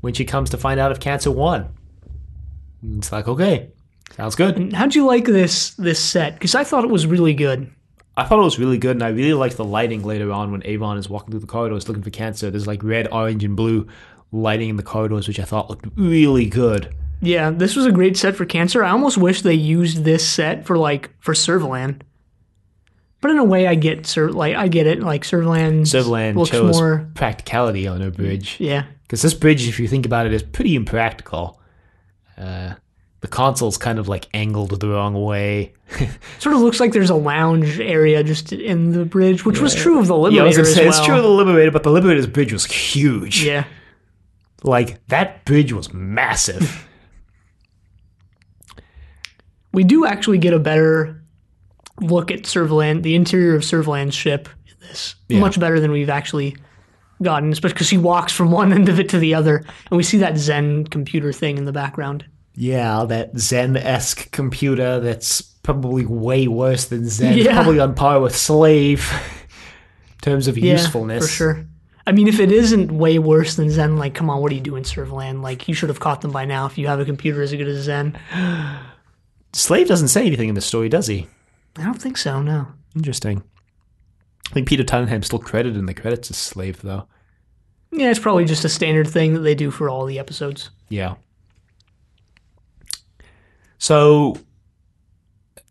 when 0.00 0.14
she 0.14 0.24
comes 0.24 0.50
to 0.50 0.58
find 0.58 0.80
out 0.80 0.90
if 0.90 0.98
Cancer 0.98 1.30
won. 1.30 1.72
And 2.82 2.98
it's 2.98 3.12
like, 3.12 3.28
okay, 3.28 3.70
sounds 4.16 4.34
good. 4.34 4.72
How'd 4.72 4.96
you 4.96 5.06
like 5.06 5.24
this 5.24 5.70
this 5.74 6.00
set? 6.00 6.34
Because 6.34 6.56
I 6.56 6.64
thought 6.64 6.82
it 6.82 6.90
was 6.90 7.06
really 7.06 7.34
good. 7.34 7.70
I 8.16 8.24
thought 8.24 8.40
it 8.40 8.44
was 8.44 8.58
really 8.58 8.78
good, 8.78 8.96
and 8.96 9.02
I 9.04 9.08
really 9.08 9.32
liked 9.32 9.56
the 9.56 9.64
lighting 9.64 10.02
later 10.02 10.32
on 10.32 10.50
when 10.50 10.66
Avon 10.66 10.98
is 10.98 11.08
walking 11.08 11.30
through 11.30 11.40
the 11.40 11.46
corridors 11.46 11.88
looking 11.88 12.02
for 12.02 12.10
cancer. 12.10 12.50
There's 12.50 12.66
like 12.66 12.82
red, 12.82 13.08
orange, 13.12 13.44
and 13.44 13.56
blue 13.56 13.86
lighting 14.32 14.70
in 14.70 14.76
the 14.76 14.82
corridors, 14.82 15.28
which 15.28 15.38
I 15.38 15.44
thought 15.44 15.68
looked 15.70 15.86
really 15.96 16.46
good. 16.46 16.94
Yeah, 17.20 17.50
this 17.50 17.76
was 17.76 17.86
a 17.86 17.92
great 17.92 18.16
set 18.16 18.34
for 18.34 18.44
cancer. 18.44 18.82
I 18.82 18.90
almost 18.90 19.16
wish 19.18 19.42
they 19.42 19.54
used 19.54 20.02
this 20.04 20.28
set 20.28 20.66
for 20.66 20.76
like 20.76 21.10
for 21.20 21.34
Servalan. 21.34 22.00
But 23.20 23.30
in 23.30 23.38
a 23.38 23.44
way, 23.44 23.68
I 23.68 23.76
get 23.76 24.04
Ser- 24.06 24.32
like 24.32 24.56
I 24.56 24.66
get 24.66 24.88
it. 24.88 25.00
Like 25.00 25.22
Servalan, 25.22 25.82
Servalan 25.82 26.44
chose 26.48 26.74
more. 26.80 27.08
practicality 27.14 27.86
on 27.86 28.02
a 28.02 28.10
bridge. 28.10 28.56
Yeah, 28.58 28.86
Because 29.02 29.22
this 29.22 29.34
bridge, 29.34 29.68
if 29.68 29.78
you 29.78 29.86
think 29.86 30.04
about 30.06 30.26
it, 30.26 30.32
is 30.32 30.42
pretty 30.42 30.74
impractical. 30.74 31.60
Uh, 32.36 32.74
the 33.20 33.28
console's 33.28 33.78
kind 33.78 34.00
of 34.00 34.08
like 34.08 34.26
angled 34.34 34.80
the 34.80 34.88
wrong 34.88 35.14
way. 35.22 35.72
sort 36.40 36.56
of 36.56 36.60
looks 36.62 36.80
like 36.80 36.90
there's 36.90 37.10
a 37.10 37.14
lounge 37.14 37.78
area 37.78 38.24
just 38.24 38.52
in 38.52 38.90
the 38.90 39.04
bridge, 39.04 39.44
which 39.44 39.60
was 39.60 39.76
true 39.76 40.00
of 40.00 40.08
the 40.08 40.16
Liberator 40.16 40.36
Yeah, 40.38 40.42
I 40.42 40.46
was 40.48 40.56
gonna 40.56 40.68
as 40.68 40.74
say, 40.74 40.86
well. 40.88 40.98
it's 40.98 41.06
true 41.06 41.16
of 41.18 41.22
the 41.22 41.28
Liberator, 41.28 41.70
but 41.70 41.84
the 41.84 41.90
Liberator's 41.92 42.26
bridge 42.26 42.52
was 42.52 42.64
huge. 42.64 43.44
Yeah, 43.44 43.62
Like, 44.64 45.04
that 45.08 45.44
bridge 45.44 45.72
was 45.72 45.92
massive. 45.92 46.86
we 49.72 49.84
do 49.84 50.06
actually 50.06 50.38
get 50.38 50.54
a 50.54 50.58
better 50.58 51.22
look 52.00 52.30
at 52.30 52.42
Servalan, 52.42 53.02
the 53.02 53.14
interior 53.14 53.54
of 53.54 53.62
Servalan's 53.62 54.14
ship. 54.14 54.48
In 54.66 54.88
this 54.88 55.14
Yeah. 55.28 55.40
much 55.40 55.58
better 55.58 55.80
than 55.80 55.90
we've 55.92 56.10
actually 56.10 56.56
gotten, 57.22 57.52
especially 57.52 57.74
because 57.74 57.86
she 57.88 57.98
walks 57.98 58.32
from 58.32 58.50
one 58.50 58.72
end 58.72 58.88
of 58.88 58.98
it 59.00 59.08
to 59.10 59.18
the 59.18 59.34
other, 59.34 59.58
and 59.90 59.96
we 59.96 60.02
see 60.02 60.18
that 60.18 60.36
Zen 60.36 60.84
computer 60.86 61.32
thing 61.32 61.58
in 61.58 61.64
the 61.64 61.72
background. 61.72 62.24
yeah, 62.54 63.04
that 63.08 63.38
Zen 63.38 63.76
esque 63.76 64.30
computer 64.30 65.00
that's 65.00 65.40
probably 65.40 66.04
way 66.04 66.46
worse 66.48 66.86
than 66.86 67.08
Zen. 67.08 67.38
Yeah. 67.38 67.54
Probably 67.54 67.80
on 67.80 67.94
par 67.94 68.20
with 68.20 68.36
Slave 68.36 69.10
in 70.12 70.18
terms 70.20 70.48
of 70.48 70.58
Yeah, 70.58 70.72
usefulness. 70.72 71.24
for 71.24 71.30
sure. 71.32 71.66
I 72.06 72.12
mean, 72.12 72.26
if 72.26 72.40
it 72.40 72.50
isn't 72.50 72.90
way 72.90 73.18
worse 73.18 73.54
than 73.54 73.70
Zen, 73.70 73.96
like, 73.96 74.14
come 74.14 74.28
on, 74.28 74.40
what 74.40 74.50
are 74.50 74.54
you 74.54 74.60
doing, 74.60 74.82
Servalan? 74.82 75.40
Like, 75.40 75.68
you 75.68 75.74
should 75.74 75.88
have 75.88 76.00
caught 76.00 76.20
them 76.20 76.32
by 76.32 76.44
now 76.44 76.66
if 76.66 76.76
you 76.76 76.88
have 76.88 76.98
a 76.98 77.04
computer 77.04 77.42
as 77.42 77.52
good 77.52 77.68
as 77.68 77.84
Zen. 77.84 78.18
Slave 79.52 79.88
doesn't 79.88 80.08
say 80.08 80.26
anything 80.26 80.48
in 80.48 80.54
the 80.54 80.60
story, 80.60 80.88
does 80.88 81.06
he? 81.06 81.28
I 81.76 81.84
don't 81.84 82.00
think 82.00 82.16
so. 82.16 82.42
No. 82.42 82.66
Interesting. 82.96 83.42
I 84.50 84.54
think 84.54 84.68
Peter 84.68 84.82
Tuddenham's 84.82 85.26
still 85.26 85.38
credited 85.38 85.78
in 85.78 85.86
the 85.86 85.94
credits 85.94 86.30
as 86.30 86.36
Slave, 86.36 86.82
though. 86.82 87.06
Yeah, 87.92 88.10
it's 88.10 88.18
probably 88.18 88.46
just 88.46 88.64
a 88.64 88.68
standard 88.68 89.06
thing 89.06 89.34
that 89.34 89.40
they 89.40 89.54
do 89.54 89.70
for 89.70 89.88
all 89.88 90.04
the 90.06 90.18
episodes. 90.18 90.70
Yeah. 90.88 91.14
So, 93.78 94.38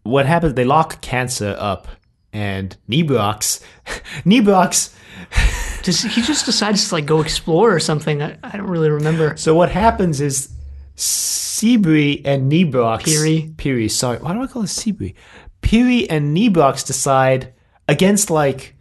what 0.03 0.25
happens? 0.25 0.53
They 0.53 0.65
lock 0.65 1.01
Cancer 1.01 1.55
up, 1.59 1.87
and 2.31 2.77
Nebrox, 2.89 3.61
Nebrox. 4.23 4.95
Does 5.83 6.01
he 6.01 6.21
just 6.21 6.45
decides 6.45 6.89
to 6.89 6.95
like 6.95 7.05
go 7.05 7.21
explore 7.21 7.73
or 7.73 7.79
something? 7.79 8.21
I, 8.21 8.37
I 8.43 8.57
don't 8.57 8.67
really 8.67 8.89
remember. 8.89 9.35
So 9.37 9.55
what 9.55 9.71
happens 9.71 10.21
is 10.21 10.53
Sebri 10.95 12.21
and 12.25 12.51
Nebrox. 12.51 13.03
Piri. 13.03 13.53
Piri. 13.57 13.89
Sorry, 13.89 14.17
why 14.19 14.33
do 14.33 14.41
I 14.41 14.47
call 14.47 14.63
it 14.63 14.67
Sebri? 14.67 15.15
Piri 15.61 16.09
and 16.09 16.35
Nebrox 16.35 16.85
decide 16.85 17.53
against 17.87 18.29
like 18.29 18.75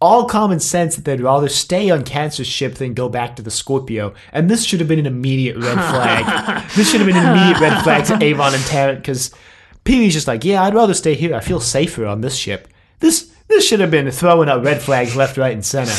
all 0.00 0.26
common 0.26 0.60
sense 0.60 0.96
that 0.96 1.04
they'd 1.04 1.20
rather 1.20 1.48
stay 1.48 1.90
on 1.90 2.04
Cancer's 2.04 2.46
ship 2.46 2.74
than 2.74 2.92
go 2.92 3.08
back 3.08 3.36
to 3.36 3.42
the 3.42 3.50
Scorpio. 3.50 4.12
And 4.32 4.50
this 4.50 4.64
should 4.64 4.80
have 4.80 4.88
been 4.88 4.98
an 4.98 5.06
immediate 5.06 5.56
red 5.56 5.74
flag. 5.74 6.70
this 6.76 6.90
should 6.90 7.00
have 7.00 7.06
been 7.06 7.16
an 7.16 7.30
immediate 7.30 7.60
red 7.60 7.82
flag 7.82 8.04
to 8.06 8.22
Avon 8.22 8.54
and 8.54 8.62
Tarrant 8.64 8.98
because 8.98 9.34
Piri's 9.84 10.12
just 10.12 10.26
like, 10.26 10.44
yeah, 10.44 10.62
I'd 10.62 10.74
rather 10.74 10.94
stay 10.94 11.14
here. 11.14 11.34
I 11.34 11.40
feel 11.40 11.60
safer 11.60 12.06
on 12.06 12.20
this 12.20 12.36
ship. 12.36 12.68
This 13.00 13.33
this 13.48 13.66
should 13.66 13.80
have 13.80 13.90
been 13.90 14.10
throwing 14.10 14.48
up 14.48 14.64
red 14.64 14.82
flags 14.82 15.16
left, 15.16 15.36
right, 15.36 15.52
and 15.52 15.64
center. 15.64 15.92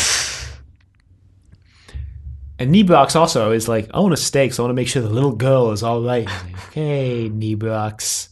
And 2.58 2.74
Nebrox 2.74 3.16
also 3.16 3.52
is 3.52 3.68
like, 3.68 3.90
I 3.94 4.00
want 4.00 4.16
to 4.16 4.22
stay 4.22 4.46
because 4.46 4.60
I 4.60 4.64
want 4.64 4.72
to 4.72 4.76
make 4.76 4.88
sure 4.88 5.02
the 5.02 5.10
little 5.10 5.36
girl 5.36 5.72
is 5.72 5.84
all 5.84 6.02
right. 6.02 6.26
Like, 6.26 6.68
okay, 6.70 7.30
Nebrox. 7.30 8.30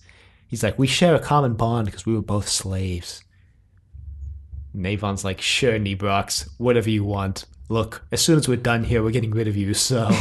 He's 0.48 0.64
like, 0.64 0.80
we 0.80 0.88
share 0.88 1.16
a 1.16 1.20
common 1.20 1.56
bond 1.56 1.88
because 1.88 2.06
we 2.06 2.14
were 2.14 2.22
both 2.22 2.48
slaves. 2.48 3.24
And 4.74 4.88
Avon's 4.88 5.26
like, 5.26 5.42
sure, 5.42 5.78
Nebrox, 5.78 6.50
whatever 6.58 6.90
you 6.90 7.04
want. 7.04 7.46
Look, 7.70 8.06
as 8.12 8.22
soon 8.22 8.38
as 8.38 8.48
we're 8.48 8.58
done 8.58 8.84
here, 8.84 9.04
we're 9.04 9.12
getting 9.12 9.32
rid 9.32 9.48
of 9.48 9.58
you, 9.58 9.74
so. 9.74 10.10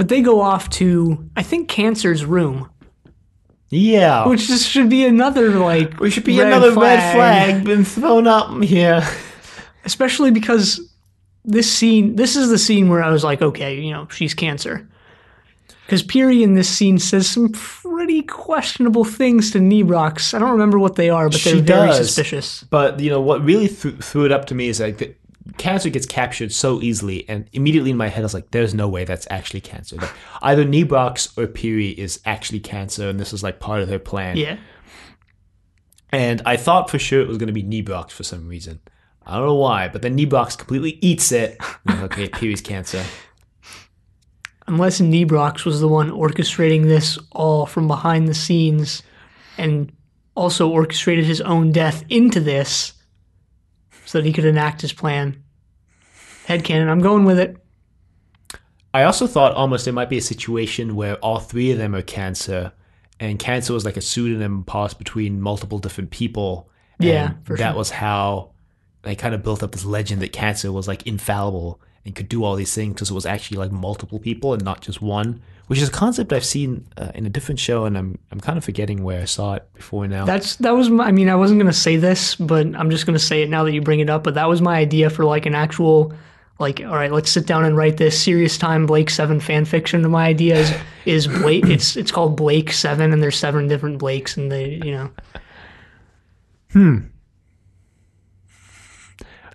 But 0.00 0.08
they 0.08 0.22
go 0.22 0.40
off 0.40 0.70
to 0.70 1.28
I 1.36 1.42
think 1.42 1.68
Cancer's 1.68 2.24
room, 2.24 2.70
yeah. 3.70 4.26
which 4.28 4.46
just 4.46 4.68
should 4.68 4.90
be 4.90 5.04
another 5.06 5.50
like 5.58 5.98
we 6.00 6.10
should 6.10 6.24
be 6.24 6.38
red 6.38 6.48
another 6.48 6.72
red 6.72 7.14
flag 7.14 7.64
been 7.64 7.84
thrown 7.84 8.26
up 8.26 8.62
here. 8.62 9.02
especially 9.84 10.30
because 10.30 10.80
this 11.44 11.72
scene 11.72 12.16
this 12.16 12.36
is 12.36 12.50
the 12.50 12.58
scene 12.58 12.88
where 12.88 13.02
I 13.02 13.10
was 13.10 13.24
like, 13.24 13.40
okay, 13.42 13.80
you 13.80 13.90
know, 13.92 14.06
she's 14.10 14.34
cancer. 14.34 14.86
Because 15.86 16.02
Piri 16.04 16.44
in 16.44 16.54
this 16.54 16.68
scene 16.68 17.00
says 17.00 17.28
some 17.28 17.48
pretty 17.48 18.22
questionable 18.22 19.02
things 19.02 19.50
to 19.50 19.58
Nebrox. 19.58 20.32
I 20.34 20.38
don't 20.38 20.52
remember 20.52 20.78
what 20.78 20.94
they 20.94 21.10
are, 21.10 21.28
but 21.28 21.40
they're 21.42 21.54
She 21.54 21.60
very 21.60 21.88
does. 21.88 21.96
suspicious. 21.96 22.62
But 22.62 23.00
you 23.00 23.10
know 23.10 23.20
what 23.20 23.42
really 23.44 23.66
th- 23.66 23.96
threw 23.96 24.24
it 24.24 24.30
up 24.30 24.44
to 24.46 24.54
me 24.54 24.68
is 24.68 24.78
like 24.80 25.18
cancer 25.60 25.90
gets 25.90 26.06
captured 26.06 26.52
so 26.52 26.80
easily, 26.80 27.28
and 27.28 27.48
immediately 27.52 27.90
in 27.90 27.96
my 27.96 28.08
head 28.08 28.20
I 28.20 28.24
was 28.24 28.34
like, 28.34 28.50
"There's 28.50 28.74
no 28.74 28.88
way 28.88 29.04
that's 29.04 29.26
actually 29.30 29.60
cancer. 29.60 29.96
Like, 29.96 30.10
either 30.40 30.64
Nebrox 30.64 31.36
or 31.36 31.46
Piri 31.46 31.90
is 31.90 32.20
actually 32.24 32.60
cancer, 32.60 33.10
and 33.10 33.20
this 33.20 33.32
is 33.32 33.42
like 33.42 33.60
part 33.60 33.82
of 33.82 33.88
their 33.88 33.98
plan." 33.98 34.38
Yeah. 34.38 34.56
And 36.12 36.42
I 36.46 36.56
thought 36.56 36.90
for 36.90 36.98
sure 36.98 37.20
it 37.20 37.28
was 37.28 37.36
going 37.38 37.52
to 37.52 37.52
be 37.52 37.62
Nebrox 37.62 38.10
for 38.10 38.24
some 38.24 38.48
reason. 38.48 38.80
I 39.26 39.36
don't 39.36 39.46
know 39.46 39.54
why, 39.54 39.88
but 39.88 40.02
then 40.02 40.16
Nebrox 40.16 40.56
completely 40.56 40.98
eats 41.02 41.30
it. 41.30 41.58
Okay, 41.88 42.28
Piri's 42.32 42.62
cancer. 42.62 43.04
Unless 44.66 45.00
Nebrox 45.00 45.64
was 45.64 45.80
the 45.80 45.88
one 45.88 46.10
orchestrating 46.10 46.84
this 46.84 47.18
all 47.32 47.66
from 47.66 47.86
behind 47.86 48.28
the 48.28 48.34
scenes 48.34 49.02
and 49.58 49.92
also 50.34 50.70
orchestrated 50.70 51.26
his 51.26 51.40
own 51.42 51.70
death 51.70 52.02
into 52.08 52.40
this 52.40 52.94
so 54.06 54.18
that 54.18 54.26
he 54.26 54.32
could 54.32 54.44
enact 54.46 54.80
his 54.80 54.92
plan. 54.92 55.42
Headcanon, 56.46 56.88
I'm 56.88 57.00
going 57.00 57.24
with 57.24 57.38
it. 57.38 57.56
I 58.92 59.04
also 59.04 59.26
thought 59.26 59.54
almost 59.54 59.86
it 59.86 59.92
might 59.92 60.08
be 60.08 60.18
a 60.18 60.22
situation 60.22 60.96
where 60.96 61.16
all 61.16 61.38
three 61.38 61.70
of 61.70 61.78
them 61.78 61.94
are 61.94 62.02
cancer, 62.02 62.72
and 63.20 63.38
cancer 63.38 63.72
was 63.72 63.84
like 63.84 63.96
a 63.96 64.00
pseudonym 64.00 64.64
passed 64.64 64.98
between 64.98 65.40
multiple 65.40 65.78
different 65.78 66.10
people. 66.10 66.68
and 66.98 67.08
Yeah, 67.08 67.32
for 67.44 67.56
that 67.56 67.70
sure. 67.70 67.78
was 67.78 67.90
how 67.90 68.50
they 69.02 69.14
kind 69.14 69.34
of 69.34 69.42
built 69.42 69.62
up 69.62 69.72
this 69.72 69.84
legend 69.84 70.20
that 70.22 70.32
cancer 70.32 70.72
was 70.72 70.88
like 70.88 71.06
infallible 71.06 71.80
and 72.04 72.14
could 72.14 72.28
do 72.28 72.44
all 72.44 72.56
these 72.56 72.74
things 72.74 72.94
because 72.94 73.10
it 73.10 73.14
was 73.14 73.26
actually 73.26 73.58
like 73.58 73.70
multiple 73.70 74.18
people 74.18 74.52
and 74.52 74.64
not 74.64 74.80
just 74.80 75.00
one, 75.00 75.40
which 75.68 75.78
is 75.78 75.88
a 75.88 75.92
concept 75.92 76.32
I've 76.32 76.44
seen 76.44 76.86
uh, 76.96 77.12
in 77.14 77.26
a 77.26 77.30
different 77.30 77.60
show, 77.60 77.84
and 77.84 77.96
I'm 77.96 78.18
I'm 78.32 78.40
kind 78.40 78.58
of 78.58 78.64
forgetting 78.64 79.04
where 79.04 79.22
I 79.22 79.26
saw 79.26 79.54
it 79.54 79.72
before 79.74 80.08
now. 80.08 80.24
That's 80.24 80.56
that 80.56 80.72
was 80.72 80.90
my, 80.90 81.04
I 81.04 81.12
mean 81.12 81.28
I 81.28 81.36
wasn't 81.36 81.60
going 81.60 81.72
to 81.72 81.78
say 81.78 81.96
this, 81.96 82.34
but 82.34 82.66
I'm 82.74 82.90
just 82.90 83.06
going 83.06 83.16
to 83.16 83.24
say 83.24 83.42
it 83.42 83.48
now 83.48 83.62
that 83.64 83.72
you 83.72 83.82
bring 83.82 84.00
it 84.00 84.10
up, 84.10 84.24
but 84.24 84.34
that 84.34 84.48
was 84.48 84.60
my 84.60 84.76
idea 84.78 85.10
for 85.10 85.24
like 85.24 85.46
an 85.46 85.54
actual 85.54 86.12
like 86.60 86.80
all 86.80 86.94
right, 86.94 87.10
let's 87.10 87.30
sit 87.30 87.46
down 87.46 87.64
and 87.64 87.76
write 87.76 87.96
this 87.96 88.22
serious 88.22 88.58
time 88.58 88.86
Blake 88.86 89.10
7 89.10 89.40
fan 89.40 89.64
fiction. 89.64 90.08
My 90.10 90.26
idea 90.26 90.58
is 90.58 90.72
is 91.06 91.26
Blake 91.26 91.64
it's 91.64 91.96
it's 91.96 92.12
called 92.12 92.36
Blake 92.36 92.72
7 92.72 93.12
and 93.12 93.22
there's 93.22 93.36
seven 93.36 93.66
different 93.66 93.98
Blakes 93.98 94.36
and 94.36 94.52
they, 94.52 94.80
you 94.84 94.92
know. 94.92 95.10
Hmm. 96.72 96.98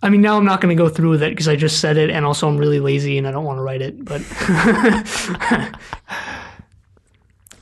I 0.01 0.09
mean, 0.09 0.21
now 0.21 0.37
I'm 0.37 0.45
not 0.45 0.61
going 0.61 0.75
to 0.75 0.83
go 0.83 0.87
through 0.87 1.11
with 1.11 1.23
it 1.23 1.31
because 1.31 1.47
I 1.47 1.55
just 1.55 1.79
said 1.79 1.97
it, 1.97 2.11
and 2.11 2.25
also 2.25 2.47
I'm 2.47 2.57
really 2.57 2.79
lazy 2.79 3.17
and 3.17 3.27
I 3.27 3.31
don't 3.31 3.43
want 3.43 3.57
to 3.57 3.63
write 3.63 3.81
it. 3.81 4.05
But 4.05 4.21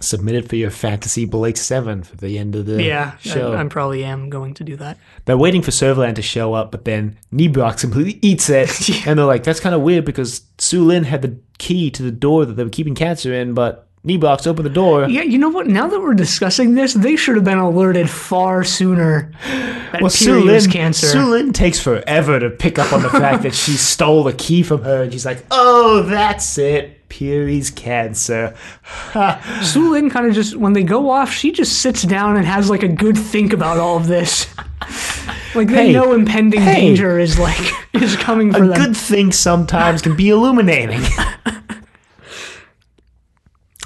Submitted 0.03 0.49
for 0.49 0.55
your 0.55 0.69
fantasy 0.69 1.25
Blake 1.25 1.57
Seven 1.57 2.03
for 2.03 2.15
the 2.17 2.37
end 2.37 2.55
of 2.55 2.65
the 2.65 2.83
yeah, 2.83 3.17
show. 3.17 3.53
I, 3.53 3.61
I 3.61 3.67
probably 3.67 4.03
am 4.03 4.29
going 4.29 4.53
to 4.55 4.63
do 4.63 4.75
that. 4.75 4.97
They're 5.25 5.37
waiting 5.37 5.61
for 5.61 5.71
Servalan 5.71 6.15
to 6.15 6.21
show 6.21 6.53
up, 6.53 6.71
but 6.71 6.85
then 6.85 7.17
Nebrox 7.31 7.81
completely 7.81 8.19
eats 8.21 8.49
it. 8.49 8.69
And 9.07 9.19
they're 9.19 9.25
like, 9.25 9.43
that's 9.43 9.59
kind 9.59 9.75
of 9.75 9.81
weird 9.81 10.05
because 10.05 10.41
Soolin 10.57 11.05
had 11.05 11.21
the 11.21 11.37
key 11.57 11.89
to 11.91 12.03
the 12.03 12.11
door 12.11 12.45
that 12.45 12.53
they 12.53 12.63
were 12.63 12.69
keeping 12.69 12.95
cancer 12.95 13.33
in, 13.33 13.53
but 13.53 13.87
Nebrox 14.05 14.45
opened 14.45 14.65
the 14.65 14.69
door. 14.69 15.07
Yeah, 15.07 15.21
you 15.21 15.37
know 15.37 15.49
what? 15.49 15.67
Now 15.67 15.87
that 15.87 16.01
we're 16.01 16.13
discussing 16.13 16.75
this, 16.75 16.93
they 16.93 17.15
should 17.15 17.35
have 17.35 17.45
been 17.45 17.57
alerted 17.57 18.09
far 18.09 18.65
sooner 18.65 19.31
that 19.45 20.01
Well, 20.01 20.11
Piri 20.11 20.41
Su 20.41 20.45
was 20.45 20.65
Lin, 20.65 20.71
cancer. 20.71 21.07
Su 21.07 21.25
Lin 21.29 21.53
takes 21.53 21.79
forever 21.79 22.37
to 22.39 22.49
pick 22.49 22.77
up 22.77 22.91
on 22.91 23.01
the 23.01 23.09
fact 23.09 23.43
that 23.43 23.55
she 23.55 23.71
stole 23.73 24.23
the 24.23 24.33
key 24.33 24.61
from 24.61 24.83
her, 24.83 25.03
and 25.03 25.13
she's 25.13 25.25
like, 25.25 25.45
oh, 25.51 26.01
that's 26.03 26.57
it. 26.57 26.99
Piri's 27.13 27.69
cancer. 27.69 28.55
Soolin 29.61 30.09
kind 30.09 30.25
of 30.25 30.33
just, 30.33 30.55
when 30.55 30.73
they 30.73 30.81
go 30.83 31.11
off, 31.11 31.31
she 31.31 31.51
just 31.51 31.79
sits 31.81 32.01
down 32.01 32.37
and 32.37 32.45
has 32.45 32.71
like 32.71 32.81
a 32.81 32.87
good 32.87 33.15
think 33.17 33.53
about 33.53 33.77
all 33.77 33.97
of 33.97 34.07
this. 34.07 34.47
like 35.55 35.67
they 35.67 35.87
Hey, 35.87 35.93
know 35.93 36.13
impending 36.13 36.61
hey. 36.61 36.81
danger 36.81 37.19
is 37.19 37.37
like 37.37 37.59
is 37.93 38.15
coming 38.15 38.51
for 38.51 38.63
A 38.63 38.67
them. 38.67 38.77
good 38.77 38.97
thing 38.97 39.31
sometimes 39.31 40.01
can 40.01 40.15
be 40.15 40.29
illuminating. 40.29 41.01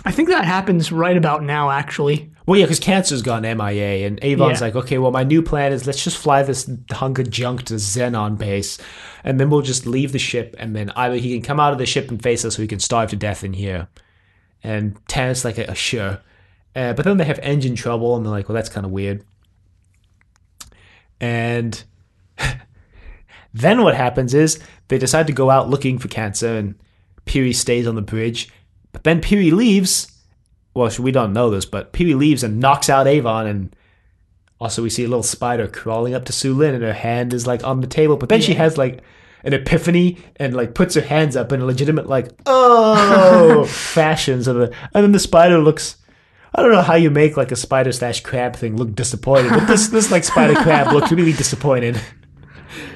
I 0.08 0.12
think 0.12 0.30
that 0.30 0.45
happens 0.45 0.89
right 0.89 1.18
about 1.18 1.43
now, 1.43 1.70
actually. 1.70 2.32
Well, 2.45 2.58
yeah, 2.58 2.64
because 2.66 2.80
Cancer's 2.80 3.22
gone 3.22 3.41
MIA, 3.43 4.08
and 4.08 4.20
Avon's 4.22 4.62
Yeah. 4.62 4.68
like, 4.68 4.76
okay, 4.78 4.97
well, 4.99 5.12
my 5.12 5.26
new 5.26 5.41
plan 5.41 5.74
is 5.74 5.86
let's 5.86 6.01
just 6.01 6.18
fly 6.18 6.43
this 6.43 6.70
hunk 6.91 7.20
of 7.20 7.30
junk 7.30 7.64
to 7.64 7.74
Xenon 7.74 8.38
base, 8.38 8.78
and 9.26 9.38
then 9.38 9.49
we'll 9.49 9.62
just 9.62 9.86
leave 9.86 10.14
the 10.14 10.18
ship, 10.20 10.55
and 10.58 10.74
then 10.74 10.91
either 10.95 11.18
he 11.18 11.34
can 11.34 11.41
come 11.41 11.60
out 11.60 11.74
of 11.74 11.78
the 11.78 11.86
ship 11.86 12.10
and 12.10 12.24
face 12.24 12.45
us, 12.45 12.58
or 12.58 12.62
he 12.62 12.68
can 12.70 12.80
starve 12.80 13.10
to 13.10 13.18
death 13.18 13.43
in 13.43 13.51
here. 13.51 13.89
And 14.64 14.97
Tarrant's 15.10 15.43
like, 15.43 15.60
uh, 15.60 15.74
sure. 15.74 16.20
Uh, 16.74 16.93
but 16.93 17.03
then 17.03 17.18
they 17.18 17.26
have 17.26 17.39
engine 17.39 17.76
trouble, 17.76 18.16
and 18.16 18.26
they're 18.26 18.32
like, 18.32 18.47
well, 18.47 18.55
that's 18.55 18.70
kind 18.70 18.86
of 18.86 18.91
weird. 18.93 19.26
And 21.20 21.84
then 23.53 23.84
what 23.84 23.95
happens 23.95 24.34
is 24.34 24.58
they 24.88 24.97
decide 24.97 25.28
to 25.28 25.34
go 25.34 25.49
out 25.49 25.70
looking 25.70 25.97
for 25.97 26.08
Cancer, 26.08 26.55
and 26.55 26.76
Piri 27.26 27.51
stays 27.51 27.88
on 27.88 27.95
the 27.95 28.01
bridge. 28.01 28.49
But 28.98 29.04
then 29.04 29.22
Piri 29.22 29.52
leaves. 29.52 30.12
Well, 30.74 30.91
we 31.00 31.12
don't 31.12 31.34
know 31.34 31.52
this, 31.52 31.66
but 31.66 31.93
Piri 31.93 32.16
leaves 32.16 32.43
and 32.43 32.60
knocks 32.60 32.89
out 32.89 33.06
Avon, 33.06 33.45
and 33.45 33.76
also 34.60 34.82
we 34.82 34.89
see 34.89 35.04
a 35.04 35.08
little 35.08 35.22
spider 35.22 35.68
crawling 35.68 36.16
up 36.16 36.26
to 36.26 36.34
Soolin, 36.34 36.74
and 36.74 36.82
her 36.82 36.93
hand 36.93 37.32
is 37.32 37.45
like 37.45 37.64
on 37.64 37.82
the 37.82 37.88
table. 37.88 38.18
But 38.18 38.30
then 38.30 38.41
she 38.41 38.56
has 38.56 38.76
like 38.76 39.02
an 39.43 39.54
epiphany 39.54 40.18
and 40.38 40.56
like 40.56 40.74
puts 40.74 40.95
her 40.95 41.02
hands 41.02 41.36
up 41.36 41.52
in 41.52 41.62
a 41.62 41.66
legitimate 41.66 42.08
like 42.08 42.30
oh 42.48 43.66
fashion. 43.70 44.43
So 44.43 44.54
the 44.56 44.76
and 44.95 45.04
then 45.04 45.12
the 45.12 45.20
spider 45.20 45.60
looks. 45.60 45.98
I 46.56 46.64
don't 46.64 46.72
know 46.72 46.82
how 46.82 46.95
you 46.95 47.12
make 47.12 47.38
like 47.38 47.52
a 47.52 47.56
spider 47.56 47.91
slash 47.91 48.22
crab 48.22 48.56
thing 48.56 48.78
look 48.78 48.95
disappointed, 48.95 49.52
but 49.52 49.68
this 49.68 49.89
this 49.89 50.10
like 50.10 50.24
spider 50.24 50.56
crab 50.56 50.91
looks 50.91 51.12
really 51.12 51.34
disappointed. 51.34 52.02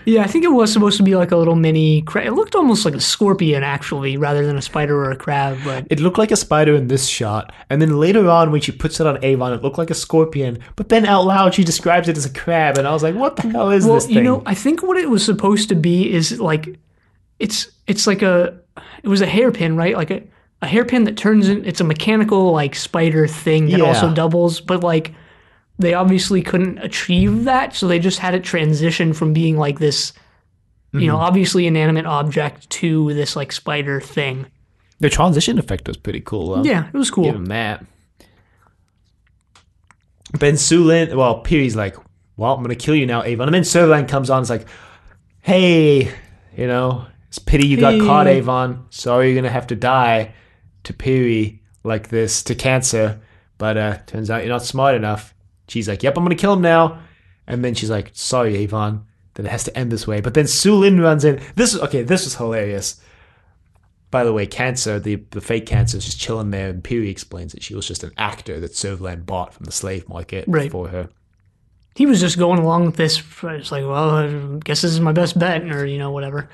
Yeah, 0.05 0.21
I 0.23 0.27
think 0.27 0.43
it 0.45 0.51
was 0.51 0.71
supposed 0.73 0.97
to 0.97 1.03
be 1.03 1.15
like 1.15 1.31
a 1.31 1.37
little 1.37 1.55
mini. 1.55 2.01
Cra- 2.01 2.25
it 2.25 2.33
looked 2.33 2.55
almost 2.55 2.85
like 2.85 2.95
a 2.95 2.99
scorpion, 2.99 3.63
actually, 3.63 4.17
rather 4.17 4.45
than 4.45 4.57
a 4.57 4.61
spider 4.61 4.95
or 5.03 5.11
a 5.11 5.15
crab. 5.15 5.59
But 5.63 5.85
It 5.89 5.99
looked 5.99 6.17
like 6.17 6.31
a 6.31 6.35
spider 6.35 6.75
in 6.75 6.87
this 6.87 7.07
shot, 7.07 7.51
and 7.69 7.81
then 7.81 7.99
later 7.99 8.29
on 8.29 8.51
when 8.51 8.61
she 8.61 8.71
puts 8.71 8.99
it 8.99 9.07
on 9.07 9.23
Avon, 9.23 9.53
it 9.53 9.61
looked 9.61 9.77
like 9.77 9.89
a 9.91 9.95
scorpion. 9.95 10.59
But 10.75 10.89
then 10.89 11.05
out 11.05 11.25
loud 11.25 11.53
she 11.53 11.63
describes 11.63 12.07
it 12.09 12.17
as 12.17 12.25
a 12.25 12.33
crab, 12.33 12.77
and 12.77 12.87
I 12.87 12.91
was 12.93 13.03
like, 13.03 13.15
"What 13.15 13.35
the 13.35 13.49
hell 13.49 13.69
is 13.69 13.85
well, 13.85 13.95
this 13.95 14.07
thing?" 14.07 14.15
you 14.17 14.23
know, 14.23 14.41
I 14.45 14.55
think 14.55 14.81
what 14.83 14.97
it 14.97 15.09
was 15.09 15.23
supposed 15.23 15.69
to 15.69 15.75
be 15.75 16.11
is 16.11 16.39
like, 16.39 16.77
it's 17.39 17.69
it's 17.87 18.07
like 18.07 18.21
a, 18.21 18.57
it 19.03 19.07
was 19.07 19.21
a 19.21 19.25
hairpin, 19.27 19.75
right? 19.75 19.95
Like 19.95 20.11
a 20.11 20.23
a 20.63 20.67
hairpin 20.67 21.05
that 21.05 21.17
turns 21.17 21.49
in. 21.49 21.65
It's 21.65 21.81
a 21.81 21.83
mechanical 21.83 22.51
like 22.51 22.75
spider 22.75 23.27
thing 23.27 23.65
that 23.69 23.79
Yeah. 23.79 23.85
also 23.85 24.13
doubles, 24.13 24.61
but 24.61 24.83
like 24.83 25.11
they 25.81 25.93
obviously 25.93 26.41
couldn't 26.41 26.77
achieve 26.79 27.43
that, 27.45 27.75
so 27.75 27.87
they 27.87 27.99
just 27.99 28.19
had 28.19 28.33
it 28.33 28.43
transition 28.43 29.13
from 29.13 29.33
being 29.33 29.57
like 29.57 29.79
this, 29.79 30.13
you 30.93 31.07
know, 31.07 31.17
obviously 31.17 31.67
inanimate 31.67 32.05
object 32.05 32.69
to 32.69 33.13
this 33.13 33.35
like 33.35 33.51
spider 33.51 33.99
thing. 34.01 34.45
the 34.99 35.09
transition 35.09 35.57
effect 35.57 35.87
was 35.87 35.97
pretty 35.97 36.21
cool. 36.21 36.55
Though. 36.55 36.63
Yeah, 36.63 36.87
it 36.87 36.93
was 36.93 37.09
cool. 37.09 37.25
Give 37.25 37.35
him 37.35 37.45
that. 37.45 37.83
Ben 40.37 40.53
Soolin, 40.53 41.13
well, 41.15 41.41
Piri's 41.41 41.75
like, 41.75 41.95
well, 42.37 42.53
I'm 42.53 42.61
gonna 42.61 42.75
kill 42.75 42.95
you 42.95 43.05
now, 43.05 43.23
Avon. 43.23 43.47
And 43.47 43.55
then 43.55 43.63
Servalan 43.63 44.07
comes 44.07 44.29
on, 44.29 44.37
and 44.37 44.43
is 44.43 44.49
like, 44.49 44.67
hey, 45.41 46.13
you 46.55 46.67
know, 46.67 47.05
it's 47.27 47.39
pity 47.39 47.67
you 47.67 47.77
got 47.77 47.99
caught, 48.01 48.27
Avon. 48.27 48.85
Sorry 48.89 49.27
you're 49.31 49.41
gonna 49.41 49.51
have 49.51 49.67
to 49.67 49.75
die 49.75 50.33
to 50.83 50.93
Piri 50.93 51.61
like 51.83 52.09
this, 52.09 52.43
to 52.43 52.55
cancer. 52.55 53.19
But 53.57 53.77
uh 53.77 53.97
turns 54.07 54.29
out 54.29 54.41
you're 54.41 54.53
not 54.53 54.63
smart 54.63 54.95
enough. 54.95 55.33
She's 55.71 55.87
like, 55.87 56.03
yep, 56.03 56.17
I'm 56.17 56.23
gonna 56.25 56.35
kill 56.35 56.51
him 56.51 56.61
now. 56.61 56.99
And 57.47 57.63
then 57.63 57.75
she's 57.75 57.89
like, 57.89 58.11
sorry, 58.11 58.57
Avon, 58.57 59.05
that 59.35 59.45
it 59.45 59.49
has 59.49 59.63
to 59.63 59.77
end 59.77 59.89
this 59.89 60.05
way. 60.05 60.19
But 60.19 60.33
then 60.33 60.43
Soolin 60.45 61.01
runs 61.01 61.23
in. 61.23 61.39
This 61.55 61.73
is 61.73 61.79
okay, 61.79 62.03
this 62.03 62.25
was 62.25 62.35
hilarious. 62.35 62.99
By 64.09 64.25
the 64.25 64.33
way, 64.33 64.45
Cancer, 64.45 64.99
the, 64.99 65.15
the 65.29 65.39
fake 65.39 65.65
Cancer, 65.65 65.97
is 65.97 66.03
just 66.03 66.19
chilling 66.19 66.51
there, 66.51 66.69
and 66.69 66.83
Piri 66.83 67.09
explains 67.09 67.53
that 67.53 67.63
she 67.63 67.73
was 67.73 67.87
just 67.87 68.03
an 68.03 68.11
actor 68.17 68.59
that 68.59 68.73
Servalan 68.73 69.25
bought 69.25 69.53
from 69.53 69.63
the 69.63 69.71
slave 69.71 70.09
market 70.09 70.43
Right. 70.49 70.69
for 70.69 70.89
her. 70.89 71.07
He 71.93 72.05
was 72.05 72.21
just 72.21 72.37
going 72.39 72.59
along 72.59 72.85
with 72.85 72.95
this. 72.95 73.21
It's 73.43 73.71
like, 73.71 73.83
well, 73.83 74.09
I 74.11 74.27
guess 74.63 74.81
this 74.81 74.91
is 74.93 75.01
my 75.01 75.11
best 75.11 75.37
bet, 75.37 75.63
or 75.63 75.85
you 75.85 75.97
know, 75.97 76.11
whatever. 76.11 76.49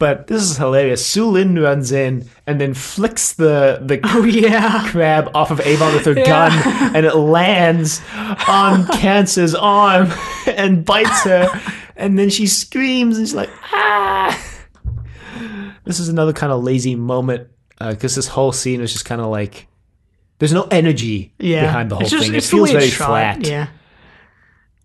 But 0.00 0.26
this 0.26 0.42
is 0.42 0.56
hilarious. 0.56 1.02
Soolin 1.08 1.62
runs 1.62 1.92
in 1.92 2.28
and 2.46 2.60
then 2.60 2.74
flicks 2.74 3.34
the 3.34 3.78
the 3.80 4.00
Oh 4.04 4.24
yeah. 4.24 4.88
crab 4.90 5.30
off 5.34 5.52
of 5.52 5.60
Avon 5.60 5.94
with 5.94 6.04
her 6.06 6.12
Yeah. 6.18 6.24
gun, 6.50 6.92
and 6.96 7.06
it 7.06 7.14
lands 7.14 8.00
on 8.48 8.86
Cancer's 8.88 9.54
arm 9.54 10.10
and 10.48 10.84
bites 10.84 11.22
her, 11.22 11.48
and 11.96 12.18
then 12.18 12.28
she 12.28 12.46
screams 12.48 13.16
and 13.16 13.26
she's 13.28 13.34
like, 13.36 13.50
ah. 13.72 14.36
This 15.84 16.00
is 16.00 16.08
another 16.08 16.32
kind 16.32 16.52
of 16.52 16.62
lazy 16.64 16.96
moment 16.96 17.48
because 17.78 18.14
this 18.16 18.26
whole 18.26 18.50
scene 18.52 18.80
is 18.80 18.92
just 18.92 19.04
kind 19.04 19.20
of 19.20 19.28
like 19.28 19.68
there's 20.40 20.52
no 20.52 20.64
energy 20.70 21.32
yeah. 21.38 21.62
behind 21.62 21.90
the 21.90 21.96
whole 21.96 22.06
just- 22.08 22.24
thing. 22.24 22.34
It 22.34 22.42
feels 22.42 22.72
very 22.72 22.88
shot, 22.88 23.06
flat. 23.06 23.46
Yeah. 23.46 23.68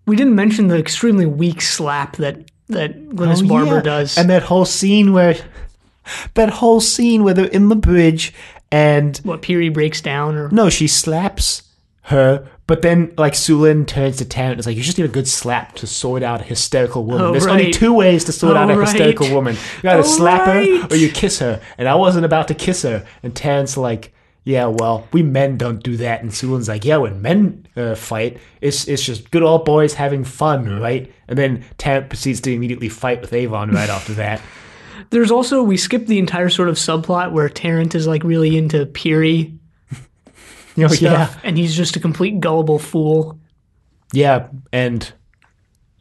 We 0.06 0.16
didn't 0.16 0.36
mention 0.36 0.68
the 0.68 0.78
extremely 0.78 1.26
weak 1.26 1.62
slap 1.62 2.18
that 2.18 2.50
that 2.70 3.10
Glynis 3.10 3.44
Oh, 3.44 3.48
Barber 3.48 3.76
yeah. 3.76 3.82
does. 3.82 4.18
And 4.18 4.30
that 4.30 4.44
whole 4.44 4.66
scene 4.66 5.14
where 5.14 5.36
that 6.34 6.50
whole 6.50 6.80
scene 6.82 7.24
where 7.24 7.34
they're 7.34 7.46
in 7.46 7.70
the 7.70 7.76
bridge 7.76 8.34
and 8.72 9.18
what 9.24 9.42
Piri 9.42 9.70
breaks 9.70 10.02
down, 10.02 10.36
or 10.36 10.50
no, 10.50 10.70
she 10.70 10.88
slaps 10.88 11.64
her, 12.08 12.46
but 12.68 12.82
then 12.82 13.14
like 13.18 13.34
Soolin 13.34 13.86
turns 13.88 14.18
to 14.18 14.26
Tarrant 14.26 14.54
and 14.54 14.60
is 14.60 14.66
like, 14.66 14.76
You 14.76 14.84
just 14.84 14.98
need 14.98 15.06
a 15.06 15.10
good 15.10 15.28
slap 15.28 15.76
to 15.76 15.88
sort 15.88 16.24
out 16.24 16.42
a 16.42 16.44
hysterical 16.44 17.06
woman. 17.06 17.22
Oh, 17.22 17.32
There's 17.32 17.46
only 17.48 17.72
two 17.72 17.94
ways 17.94 18.26
to 18.26 18.32
sort 18.32 18.56
Oh, 18.56 18.60
out 18.60 18.70
a 18.70 18.74
oh, 18.74 18.78
right. 18.78 18.88
hysterical 18.88 19.30
woman. 19.34 19.56
You 19.84 19.90
either 19.90 20.00
Oh, 20.00 20.04
slap 20.04 20.48
her 20.48 20.60
oh, 20.66 20.88
or 20.90 20.96
you 20.98 21.10
kiss 21.10 21.40
her. 21.40 21.62
And 21.78 21.88
I 21.88 21.96
wasn't 21.96 22.26
about 22.26 22.48
to 22.50 22.54
kiss 22.56 22.82
her. 22.82 23.06
And 23.22 23.34
Tarrant's 23.36 23.78
like 23.78 24.14
yeah, 24.46 24.66
well, 24.66 25.08
we 25.14 25.24
men 25.24 25.58
don't 25.58 25.82
do 25.82 25.98
that. 25.98 26.22
And 26.22 26.32
Soolin's 26.32 26.68
like, 26.68 26.84
yeah, 26.84 26.98
when 26.98 27.22
men 27.22 27.66
uh, 27.76 27.96
fight, 27.96 28.40
it's 28.62 28.88
it's 28.88 29.04
just 29.04 29.32
good 29.32 29.44
old 29.44 29.66
boys 29.66 29.94
having 29.94 30.24
fun, 30.24 30.80
right? 30.80 31.12
And 31.28 31.38
then 31.38 31.64
Tarrant 31.78 32.10
proceeds 32.10 32.42
to 32.42 32.54
immediately 32.54 32.90
fight 32.90 33.22
with 33.22 33.32
Avon 33.34 33.72
right 33.72 33.90
after 33.90 34.14
that. 34.16 34.42
there's 35.10 35.32
also 35.32 35.64
we 35.64 35.78
skipped 35.78 36.08
the 36.08 36.20
entire 36.20 36.50
sort 36.50 36.70
of 36.70 36.76
subplot 36.76 37.32
where 37.32 37.48
Tarrant 37.50 37.96
is 37.96 38.08
like 38.08 38.24
really 38.24 38.58
into 38.58 38.86
Piri 38.86 39.58
Oh, 40.78 40.88
stuff, 40.88 41.00
yeah. 41.02 41.40
and 41.44 41.58
he's 41.58 41.76
just 41.76 41.96
a 41.96 42.00
complete 42.00 42.40
gullible 42.40 42.80
fool. 42.80 43.40
Yeah, 44.12 44.48
and 44.72 45.12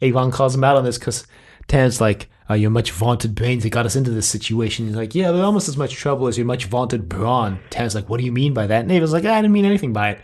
Avon 0.01 0.31
calls 0.31 0.55
him 0.55 0.63
out 0.63 0.75
on 0.75 0.83
this 0.83 0.97
because 0.97 1.25
Tarrant's 1.67 2.01
like, 2.01 2.29
uh, 2.49 2.55
your 2.55 2.69
much 2.69 2.91
vaunted 2.91 3.35
brains 3.35 3.63
that 3.63 3.69
got 3.69 3.85
us 3.85 3.95
into 3.95 4.11
this 4.11 4.27
situation. 4.27 4.87
He's 4.87 4.95
like, 4.95 5.15
yeah, 5.15 5.31
they're 5.31 5.43
almost 5.43 5.69
as 5.69 5.77
much 5.77 5.93
trouble 5.93 6.27
as 6.27 6.37
your 6.37 6.45
much 6.45 6.65
vaunted 6.65 7.07
brawn. 7.07 7.59
Tarrant's 7.69 7.95
like, 7.95 8.09
what 8.09 8.19
do 8.19 8.25
you 8.25 8.31
mean 8.31 8.53
by 8.53 8.67
that? 8.67 8.81
And 8.81 8.91
Avon's 8.91 9.13
like, 9.13 9.25
I 9.25 9.41
didn't 9.41 9.53
mean 9.53 9.65
anything 9.65 9.93
by 9.93 10.11
it. 10.11 10.21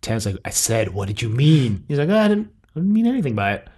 Tarrant's 0.00 0.26
like, 0.26 0.36
I 0.44 0.50
said, 0.50 0.92
what 0.92 1.06
did 1.06 1.22
you 1.22 1.28
mean? 1.28 1.84
He's 1.86 1.98
like, 1.98 2.08
"Oh, 2.08 2.18
I 2.18 2.28
didn't, 2.28 2.52
I 2.74 2.80
didn't 2.80 2.92
mean 2.92 3.06
anything 3.06 3.36
by 3.36 3.54
it. 3.54 3.68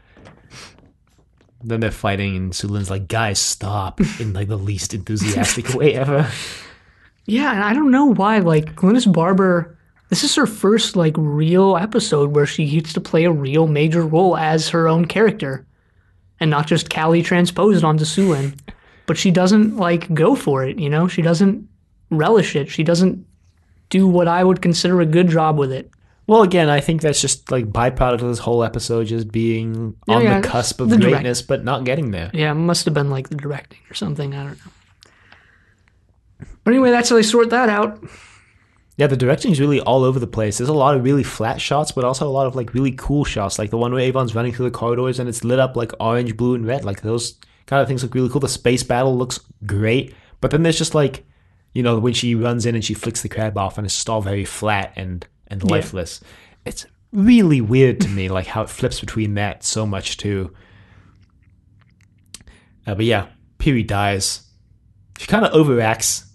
Then 1.63 1.81
they're 1.81 1.91
fighting, 1.91 2.37
and 2.37 2.53
Soolin's 2.53 2.91
like, 2.91 3.09
guys, 3.09 3.39
stop, 3.39 4.01
in 4.21 4.33
like 4.33 4.49
the 4.49 4.59
least 4.59 4.95
enthusiastic 4.95 5.75
way 5.75 5.95
ever. 5.95 6.31
Yeah, 7.27 7.53
and 7.53 7.63
I 7.63 7.73
don't 7.73 7.91
know 7.91 8.07
why. 8.07 8.39
Like 8.39 8.75
Glynis 8.75 9.11
Barber, 9.11 9.79
this 10.09 10.25
is 10.25 10.35
her 10.35 10.47
first 10.47 10.97
like 10.97 11.15
real 11.17 11.77
episode 11.77 12.35
where 12.35 12.47
she 12.47 12.69
gets 12.69 12.93
to 12.95 13.01
play 13.01 13.25
a 13.25 13.33
real 13.33 13.67
major 13.67 14.03
role 14.07 14.37
as 14.37 14.69
her 14.71 14.89
own 14.89 15.07
character, 15.07 15.67
and 16.41 16.51
not 16.51 16.66
just 16.66 16.89
Cally 16.91 17.22
transposed 17.22 17.85
onto 17.85 18.05
Soolin. 18.05 18.59
But 19.07 19.18
she 19.18 19.30
doesn't 19.30 19.76
like 19.76 20.12
go 20.14 20.35
for 20.35 20.64
it. 20.64 20.78
You 20.78 20.89
know, 20.89 21.09
she 21.09 21.20
doesn't 21.20 21.68
relish 22.11 22.57
it. 22.57 22.70
She 22.70 22.82
doesn't 22.82 23.26
do 23.91 24.09
what 24.09 24.28
I 24.28 24.43
would 24.43 24.62
consider 24.62 25.01
a 25.03 25.07
good 25.07 25.28
job 25.28 25.59
with 25.59 25.70
it. 25.72 25.91
Well, 26.26 26.41
again, 26.43 26.70
I 26.70 26.80
think 26.80 27.03
that's 27.03 27.20
just 27.20 27.51
like 27.51 27.66
byproduct 27.70 28.14
of 28.22 28.28
this 28.28 28.39
whole 28.39 28.64
episode, 28.64 29.09
just 29.09 29.30
being 29.30 29.95
Yeah, 30.09 30.14
on 30.14 30.22
yeah, 30.22 30.41
the 30.41 30.49
cusp 30.49 30.80
of 30.80 30.89
the 30.89 30.97
direct- 30.97 31.12
greatness, 31.16 31.43
but 31.43 31.64
not 31.64 31.85
getting 31.85 32.12
there. 32.12 32.30
Yeah, 32.32 32.53
it 32.53 32.55
must 32.55 32.87
have 32.87 32.95
been 32.95 33.11
like 33.11 33.28
the 33.28 33.37
directing 33.37 33.80
or 33.91 33.95
something. 33.95 34.35
I 34.35 34.45
don't 34.45 34.53
know. 34.64 36.47
But 36.64 36.72
anyway, 36.72 36.91
that's 36.91 37.11
how 37.11 37.16
they 37.16 37.22
sort 37.22 37.51
that 37.51 37.68
out. 37.68 38.03
Yeah, 38.97 39.09
the 39.09 39.16
directing 39.16 39.51
is 39.51 39.59
really 39.61 39.80
all 39.80 40.05
over 40.05 40.20
the 40.20 40.26
place. 40.26 40.59
There's 40.59 40.68
a 40.68 40.72
lot 40.72 40.95
of 40.97 41.03
really 41.03 41.24
flat 41.24 41.61
shots, 41.61 41.90
but 41.90 42.05
also 42.05 42.28
a 42.28 42.30
lot 42.30 42.47
of 42.47 42.55
like 42.55 42.74
really 42.74 42.92
cool 42.92 43.24
shots, 43.24 43.59
like 43.59 43.70
the 43.70 43.76
one 43.78 43.92
where 43.92 44.01
Avon's 44.01 44.34
running 44.36 44.53
through 44.53 44.66
the 44.70 44.76
corridors 44.78 45.18
and 45.18 45.28
it's 45.28 45.42
lit 45.42 45.59
up 45.59 45.74
like 45.76 45.90
orange, 45.99 46.36
blue, 46.36 46.55
and 46.55 46.64
red. 46.64 46.84
Like 46.84 47.03
those 47.03 47.34
kind 47.66 47.82
of 47.82 47.88
things 47.88 48.05
look 48.05 48.14
really 48.14 48.28
cool. 48.28 48.40
The 48.40 48.49
space 48.49 48.84
battle 48.84 49.16
looks 49.16 49.40
great, 49.66 50.14
but 50.40 50.53
then 50.53 50.62
there's 50.62 50.78
just 50.78 50.95
like, 50.95 51.24
you 51.72 51.82
know, 51.82 51.99
when 51.99 52.12
she 52.12 52.36
runs 52.36 52.66
in 52.66 52.76
and 52.76 52.84
she 52.84 52.95
flicks 52.95 53.22
the 53.22 53.28
crab 53.28 53.59
off, 53.59 53.78
and 53.78 53.84
it's 53.84 53.97
just 53.97 54.09
all 54.09 54.20
very 54.22 54.45
flat 54.45 54.92
and 54.95 55.26
and 55.49 55.61
Yeah. 55.64 55.70
lifeless. 55.72 56.20
It's 56.64 56.86
really 57.12 57.61
weird 57.61 58.01
to 58.03 58.09
me, 58.09 58.28
like 58.28 58.47
how 58.47 58.62
it 58.62 58.70
flips 58.70 59.01
between 59.01 59.34
that 59.34 59.64
so 59.64 59.86
much 59.86 60.16
too. 60.18 60.53
Uh, 62.86 62.95
but 62.95 63.05
yeah, 63.05 63.26
Piri 63.59 63.82
dies. 63.82 64.42
She 65.18 65.26
kind 65.26 65.45
of 65.45 65.53
overacts 65.53 66.26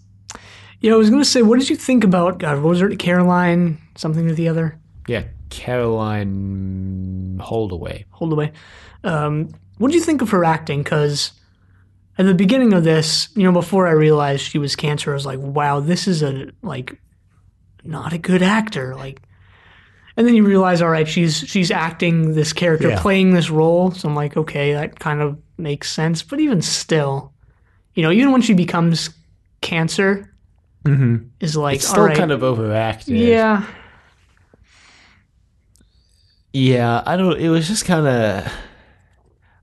Yeah, 0.80 0.94
I 0.94 0.96
was 0.96 1.10
gonna 1.10 1.24
say, 1.24 1.42
what 1.42 1.58
did 1.58 1.68
you 1.70 1.76
think 1.76 2.04
about 2.04 2.38
God? 2.38 2.56
What 2.62 2.70
was 2.70 2.80
her 2.80 2.88
Caroline? 2.96 3.78
Something 3.96 4.28
or 4.30 4.34
the 4.34 4.48
other? 4.48 4.78
Yeah, 5.06 5.24
Caroline 6.10 7.38
Holdaway. 7.42 8.04
Holdaway. 8.10 8.52
Um, 9.04 9.48
what 9.78 9.88
did 9.88 9.96
you 9.98 10.04
think 10.04 10.22
of 10.22 10.30
her 10.30 10.44
acting? 10.44 10.82
Because 10.82 11.32
at 12.18 12.26
the 12.26 12.34
beginning 12.34 12.72
of 12.72 12.84
this, 12.84 13.28
you 13.34 13.42
know, 13.44 13.52
before 13.52 13.86
I 13.86 13.92
realized 13.92 14.42
she 14.42 14.58
was 14.58 14.76
cancer, 14.76 15.10
I 15.10 15.14
was 15.14 15.26
like, 15.26 15.38
wow, 15.38 15.80
this 15.80 16.06
is 16.06 16.22
a 16.22 16.50
like 16.62 17.00
not 17.84 18.12
a 18.12 18.18
good 18.18 18.42
actor. 18.42 18.94
Like, 18.94 19.22
and 20.16 20.26
then 20.26 20.34
you 20.34 20.44
realize, 20.44 20.82
all 20.82 20.90
right, 20.90 21.08
she's 21.08 21.36
she's 21.38 21.70
acting 21.70 22.34
this 22.34 22.52
character, 22.52 22.88
Yeah. 22.90 23.00
playing 23.00 23.32
this 23.32 23.50
role. 23.50 23.90
So 23.90 24.08
I'm 24.08 24.14
like, 24.14 24.36
okay, 24.36 24.72
that 24.74 24.98
kind 24.98 25.20
of 25.20 25.38
makes 25.58 25.90
sense. 25.90 26.22
But 26.22 26.40
even 26.40 26.62
still, 26.62 27.32
you 27.94 28.02
know, 28.02 28.10
even 28.12 28.32
when 28.32 28.42
she 28.42 28.54
becomes 28.54 29.10
cancer, 29.62 30.29
Mm-hmm. 30.84 31.26
is 31.40 31.56
like, 31.56 31.76
It's 31.76 31.86
all 31.88 31.92
still 31.92 32.04
right, 32.06 32.16
kind 32.16 32.32
of 32.32 32.42
overacted. 32.42 33.16
yeah, 33.16 33.64
Yeah, 36.52 37.02
I 37.06 37.16
don't. 37.16 37.38
It 37.38 37.48
was 37.48 37.68
just 37.68 37.84
kind 37.84 38.06
of. 38.06 38.52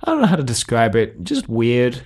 I 0.03 0.11
don't 0.11 0.21
know 0.21 0.27
how 0.27 0.35
to 0.35 0.43
describe 0.43 0.95
it. 0.95 1.23
Just 1.23 1.49
weird. 1.49 2.01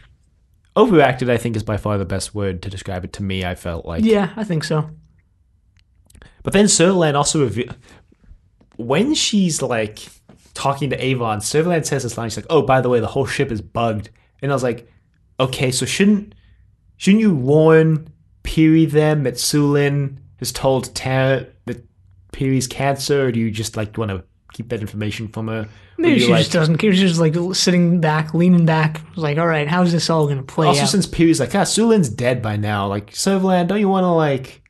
Overacted, 0.75 1.29
I 1.29 1.37
think, 1.37 1.55
is 1.55 1.63
by 1.63 1.77
far 1.77 1.97
the 1.97 2.05
best 2.05 2.33
word 2.33 2.61
to 2.63 2.69
describe 2.69 3.03
it 3.03 3.13
to 3.13 3.23
me. 3.23 3.43
I 3.45 3.55
felt 3.55 3.85
like. 3.85 4.03
yeah, 4.05 4.31
I 4.35 4.43
think 4.43 4.63
so. 4.63 4.89
But 6.43 6.53
then 6.53 6.65
Servalan 6.65 7.13
also 7.13 7.41
reveal 7.41 7.67
when 8.77 9.13
she's 9.13 9.61
like 9.61 9.99
talking 10.53 10.89
to 10.89 11.03
Avon, 11.03 11.39
Servalan 11.39 11.85
says 11.85 12.03
this 12.03 12.17
line. 12.17 12.29
She's 12.29 12.37
like, 12.37 12.45
"Oh, 12.49 12.61
by 12.63 12.81
the 12.81 12.89
way, 12.89 12.99
the 12.99 13.07
whole 13.07 13.25
ship 13.27 13.51
is 13.51 13.61
bugged." 13.61 14.09
And 14.41 14.51
I 14.51 14.55
was 14.55 14.63
like, 14.63 14.89
"Okay, 15.39 15.69
so 15.71 15.85
shouldn't 15.85 16.33
shouldn't 16.97 17.21
you 17.21 17.35
warn 17.35 18.07
Piri 18.43 18.85
them 18.85 19.23
that 19.23 19.35
Soolin 19.35 20.17
has 20.37 20.51
told 20.51 20.93
Tarrant 20.95 21.49
that 21.65 21.85
Piri's 22.31 22.67
cancer, 22.67 23.27
or 23.27 23.31
do 23.31 23.39
you 23.39 23.51
just 23.51 23.77
like 23.77 23.97
want 23.97 24.11
to 24.11 24.23
keep 24.53 24.69
that 24.69 24.81
information 24.81 25.27
from 25.27 25.47
her?" 25.47 25.67
Maybe 25.97 26.19
she 26.19 26.27
like, 26.31 26.39
just 26.39 26.51
doesn't 26.51 26.77
care. 26.77 26.91
She's 26.91 27.01
just 27.01 27.19
like 27.19 27.35
sitting 27.55 28.01
back, 28.01 28.33
leaning 28.33 28.65
back. 28.65 29.01
Like, 29.15 29.37
all 29.37 29.45
right, 29.45 29.67
how's 29.67 29.91
this 29.91 30.09
all 30.09 30.27
gonna 30.27 30.41
play 30.41 30.65
Also, 30.67 30.81
out? 30.83 30.89
since 30.89 31.05
Piri's 31.05 31.39
like, 31.39 31.53
ah, 31.53 31.61
Soolin's 31.61 32.09
dead 32.09 32.41
by 32.41 32.55
now. 32.57 32.87
Like, 32.87 33.11
Servalan, 33.11 33.67
don't 33.67 33.79
you 33.79 33.89
want 33.89 34.03
to 34.05 34.09
like, 34.09 34.63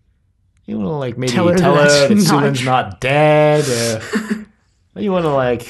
you 0.66 0.78
want 0.78 0.88
to 0.88 0.92
like 0.96 1.18
maybe 1.18 1.32
Tell 1.32 1.56
tell 1.56 1.76
her 1.76 1.84
that's 1.84 2.10
that 2.10 2.16
not 2.34 2.44
Soolin's 2.44 2.66
not 2.66 3.00
dead? 3.00 3.64
Or, 3.64 4.02
don't 4.96 5.04
you 5.04 5.12
want 5.14 5.24
to 5.24 5.32
like, 5.32 5.68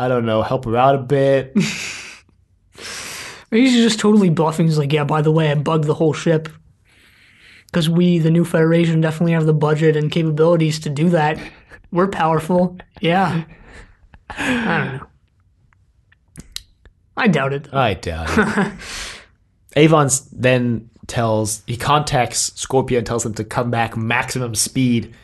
I 0.00 0.08
don't 0.08 0.26
know, 0.26 0.42
help 0.42 0.64
her 0.64 0.76
out 0.76 0.96
a 0.96 0.98
bit? 0.98 1.54
Maybe 3.50 3.66
she's 3.70 3.84
just 3.84 4.00
totally 4.00 4.28
bluffing. 4.30 4.66
He's 4.66 4.78
like, 4.78 4.92
yeah, 4.92 5.04
by 5.04 5.22
the 5.22 5.30
way, 5.30 5.50
I 5.50 5.54
bugged 5.54 5.84
the 5.84 5.94
whole 5.94 6.12
ship. 6.12 6.48
Because 7.76 7.90
we, 7.90 8.18
the 8.18 8.30
new 8.30 8.46
Federation, 8.46 9.02
definitely 9.02 9.32
have 9.32 9.44
the 9.44 9.52
budget 9.52 9.96
and 9.96 10.10
capabilities 10.10 10.80
to 10.80 10.88
do 10.88 11.10
that. 11.10 11.38
We're 11.92 12.08
powerful. 12.08 12.78
Yeah. 13.02 13.44
I 14.30 14.78
don't 14.78 14.96
know. 14.96 15.06
I 17.18 17.28
doubt 17.28 17.52
it. 17.52 17.74
I 17.74 17.92
doubt 17.92 18.30
it. 18.30 18.72
Avon 19.76 20.08
then 20.32 20.88
tells 21.06 21.62
he 21.66 21.76
contacts 21.76 22.50
Scorpio 22.58 22.96
and 22.96 23.06
tells 23.06 23.26
him 23.26 23.34
to 23.34 23.44
come 23.44 23.70
back 23.70 23.94
maximum 23.94 24.54
speed. 24.54 25.14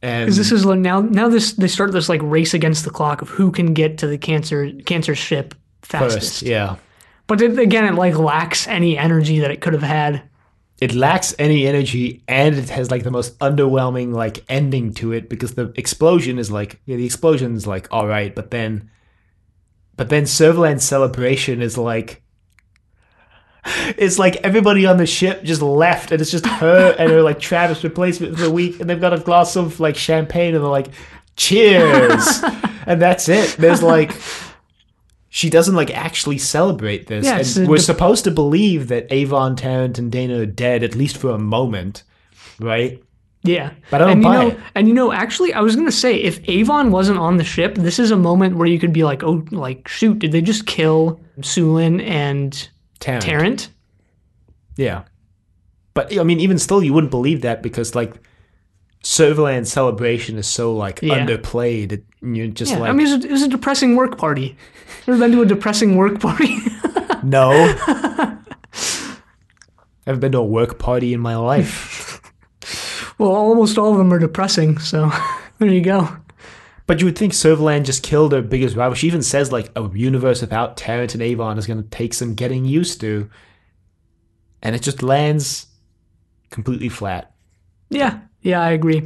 And 0.00 0.24
Because 0.24 0.38
this 0.38 0.50
is 0.50 0.64
like 0.64 0.78
now, 0.78 1.02
now 1.02 1.28
this 1.28 1.52
they 1.52 1.68
start 1.68 1.92
this 1.92 2.08
like 2.08 2.22
race 2.22 2.54
against 2.54 2.84
the 2.84 2.90
clock 2.90 3.20
of 3.20 3.28
who 3.28 3.52
can 3.52 3.74
get 3.74 3.98
to 3.98 4.06
the 4.06 4.16
cancer 4.16 4.72
cancer 4.86 5.14
ship 5.14 5.54
fastest. 5.82 6.16
first, 6.16 6.42
yeah. 6.42 6.76
But 7.26 7.42
it, 7.42 7.58
again, 7.58 7.84
it 7.84 7.96
like 7.96 8.16
lacks 8.16 8.66
any 8.66 8.96
energy 8.96 9.40
that 9.40 9.50
it 9.50 9.60
could 9.60 9.74
have 9.74 9.82
had. 9.82 10.22
It 10.82 10.94
lacks 10.94 11.32
any 11.38 11.66
energy 11.66 12.24
and 12.26 12.56
it 12.56 12.68
has 12.70 12.90
like 12.90 13.04
the 13.04 13.10
most 13.10 13.38
underwhelming 13.38 14.12
like 14.12 14.44
ending 14.48 14.92
to 14.94 15.12
it 15.12 15.28
because 15.28 15.54
the 15.54 15.72
explosion 15.76 16.38
is 16.38 16.50
like 16.50 16.80
yeah 16.86 16.96
the 16.96 17.04
explosion 17.04 17.54
is 17.54 17.68
like 17.68 17.86
all 17.92 18.08
right 18.08 18.34
but 18.34 18.50
then 18.50 18.90
but 19.96 20.08
then 20.08 20.24
Servalan's 20.24 20.82
celebration 20.82 21.62
is 21.62 21.78
like 21.78 22.22
it's 23.96 24.18
like 24.18 24.36
everybody 24.36 24.84
on 24.84 24.96
the 24.96 25.06
ship 25.06 25.44
just 25.44 25.62
left 25.62 26.10
and 26.10 26.20
it's 26.20 26.32
just 26.32 26.46
her 26.46 26.92
and 26.98 27.12
her 27.12 27.22
like 27.22 27.38
Travis 27.38 27.84
replacement 27.84 28.36
for 28.36 28.42
the 28.42 28.50
week 28.50 28.80
and 28.80 28.90
they've 28.90 29.00
got 29.00 29.12
a 29.12 29.18
glass 29.18 29.54
of 29.54 29.78
like 29.78 29.96
champagne 29.96 30.54
and 30.54 30.64
they're 30.64 30.70
like 30.70 30.88
cheers! 31.36 32.42
And 32.84 33.00
that's 33.00 33.28
it. 33.28 33.56
There's 33.58 33.80
like 33.80 34.12
she 35.34 35.48
doesn't 35.48 35.74
like 35.74 35.90
actually 35.96 36.36
celebrate 36.36 37.06
this. 37.06 37.24
Yeah, 37.24 37.62
and 37.62 37.66
we're 37.66 37.78
supposed 37.78 38.24
to 38.24 38.30
believe 38.30 38.88
that 38.88 39.06
Avon, 39.10 39.56
Tarrant, 39.56 39.98
and 39.98 40.12
Dayna 40.12 40.42
are 40.42 40.46
dead 40.46 40.82
at 40.82 40.94
least 40.94 41.16
for 41.16 41.30
a 41.30 41.38
moment, 41.38 42.02
right? 42.60 43.02
Yeah, 43.42 43.72
But 43.90 44.02
I 44.02 44.04
don't 44.04 44.12
and 44.12 44.22
buy 44.22 44.34
you 44.34 44.40
know, 44.40 44.48
it. 44.48 44.60
And 44.74 44.88
you 44.88 44.92
know, 44.92 45.10
actually, 45.10 45.54
I 45.54 45.62
was 45.62 45.74
gonna 45.74 45.90
say 45.90 46.16
if 46.16 46.46
Avon 46.50 46.90
wasn't 46.90 47.18
on 47.18 47.38
the 47.38 47.44
ship, 47.44 47.76
this 47.76 47.98
is 47.98 48.10
a 48.10 48.16
moment 48.16 48.56
where 48.56 48.66
you 48.66 48.78
could 48.78 48.92
be 48.92 49.04
like, 49.04 49.22
oh, 49.22 49.42
like 49.50 49.88
shoot, 49.88 50.18
did 50.18 50.32
they 50.32 50.42
just 50.42 50.66
kill 50.66 51.18
Soolin 51.40 52.06
and 52.06 52.68
Tarrant. 53.00 53.24
Tarrant? 53.24 53.68
Yeah. 54.76 55.04
But 55.94 56.16
I 56.18 56.24
mean, 56.24 56.40
even 56.40 56.58
still, 56.58 56.82
you 56.82 56.92
wouldn't 56.92 57.10
believe 57.10 57.40
that 57.40 57.62
because 57.62 57.94
like 57.94 58.16
Servalan's 59.02 59.72
celebration 59.72 60.38
is 60.38 60.46
so 60.46 60.74
like 60.74 61.00
Yeah. 61.02 61.26
underplayed. 61.26 61.92
It, 61.92 62.04
you're 62.22 62.46
just 62.48 62.72
Yeah, 62.72 62.78
like, 62.78 62.90
I 62.90 62.92
mean, 62.92 63.06
it 63.08 63.16
was, 63.16 63.24
a, 63.24 63.28
it 63.28 63.32
was 63.32 63.42
a 63.42 63.48
depressing 63.48 63.96
work 63.96 64.16
party. 64.16 64.56
Ever 65.06 65.18
been 65.18 65.32
to 65.32 65.42
a 65.42 65.46
depressing 65.46 65.96
work 65.96 66.20
party? 66.20 66.56
no. 67.24 67.50
I've 70.06 70.20
been 70.20 70.32
to 70.32 70.38
a 70.38 70.44
work 70.44 70.78
party 70.78 71.12
in 71.14 71.20
my 71.20 71.36
life. 71.36 72.20
well, 73.18 73.30
almost 73.30 73.78
all 73.78 73.92
of 73.92 73.98
them 73.98 74.12
are 74.12 74.18
depressing. 74.18 74.78
So 74.78 75.10
there 75.58 75.68
you 75.68 75.80
go. 75.80 76.16
But 76.86 77.00
you 77.00 77.06
would 77.06 77.16
think 77.16 77.32
Servalan 77.32 77.84
just 77.84 78.02
killed 78.02 78.32
her 78.32 78.42
biggest 78.42 78.76
rival. 78.76 78.94
She 78.94 79.06
even 79.06 79.22
says 79.22 79.52
like 79.52 79.70
a 79.76 79.88
universe 79.94 80.40
without 80.40 80.76
Tarrant 80.76 81.14
and 81.14 81.22
Avon 81.22 81.56
is 81.58 81.66
going 81.66 81.82
to 81.82 81.88
take 81.88 82.12
some 82.14 82.34
getting 82.34 82.64
used 82.64 83.00
to. 83.00 83.30
And 84.62 84.74
it 84.76 84.82
just 84.82 85.02
lands 85.02 85.66
completely 86.50 86.88
flat. 86.88 87.32
Yeah, 87.90 88.20
yeah, 88.42 88.60
I 88.60 88.70
agree. 88.70 88.98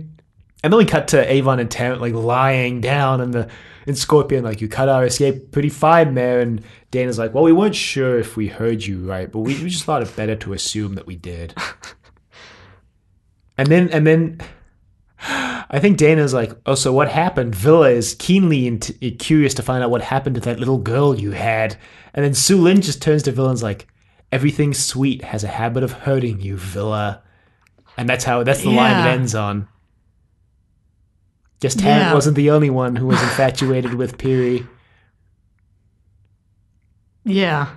And 0.65 0.73
then 0.73 0.79
we 0.79 0.85
cut 0.85 1.09
to 1.09 1.33
Avon 1.33 1.61
and 1.61 1.71
Tarrant 1.71 2.01
like 2.01 2.15
lying 2.15 2.81
down 2.81 3.21
in 3.21 3.31
the 3.31 3.49
in 3.87 3.95
Scorpion, 3.95 4.43
like 4.43 4.61
you 4.61 4.69
cut 4.69 4.89
our 4.89 5.07
escape 5.07 5.53
pretty 5.53 5.69
fine 5.69 6.15
there. 6.15 6.41
And 6.41 6.63
Dayna's 6.91 7.19
like, 7.19 7.33
well, 7.33 7.45
we 7.45 7.53
weren't 7.53 7.77
sure 7.77 8.19
if 8.19 8.37
we 8.37 8.49
heard 8.49 8.85
you 8.85 8.99
right, 9.09 9.31
but 9.31 9.41
we, 9.41 9.55
we 9.63 9.71
just 9.71 9.85
thought 9.85 10.03
it 10.03 10.17
better 10.17 10.35
to 10.35 10.55
assume 10.55 10.97
that 10.97 11.07
we 11.07 11.15
did. 11.15 11.55
and 13.59 13.69
then 13.69 13.89
and 13.91 14.07
then 14.07 14.41
I 15.69 15.79
think 15.81 15.99
Dayna's 15.99 16.35
like, 16.35 16.53
oh, 16.67 16.75
so 16.75 16.93
what 16.93 17.09
happened? 17.09 17.55
Vila 17.55 17.91
is 17.91 18.15
keenly 18.19 18.67
int- 18.67 18.91
curious 19.19 19.55
to 19.55 19.63
find 19.63 19.83
out 19.83 19.91
what 19.91 20.03
happened 20.03 20.35
to 20.37 20.41
that 20.43 20.59
little 20.59 20.79
girl 20.79 21.19
you 21.19 21.33
had. 21.33 21.77
And 22.15 22.25
then 22.25 22.33
Soolin 22.33 22.83
just 22.83 23.03
turns 23.03 23.23
to 23.25 23.33
Vila 23.33 23.51
and's 23.51 23.63
like, 23.63 23.87
everything 24.33 24.75
sweet 24.75 25.23
has 25.23 25.45
a 25.45 25.49
habit 25.49 25.83
of 25.83 25.93
hurting 25.93 26.41
you, 26.41 26.57
Vila. 26.57 27.23
And 27.97 28.09
that's 28.09 28.25
how 28.25 28.43
that's 28.43 28.63
the 28.63 28.71
line 28.71 29.07
it 29.07 29.11
ends 29.11 29.35
on. 29.35 29.69
Just 31.61 31.79
Tarrant 31.79 32.03
Yeah. 32.09 32.15
wasn't 32.15 32.37
the 32.37 32.51
only 32.51 32.69
one 32.71 32.97
who 32.97 33.07
was 33.07 33.23
infatuated 33.23 33.95
with 33.95 34.19
Piri. 34.19 34.67
Yeah, 37.25 37.69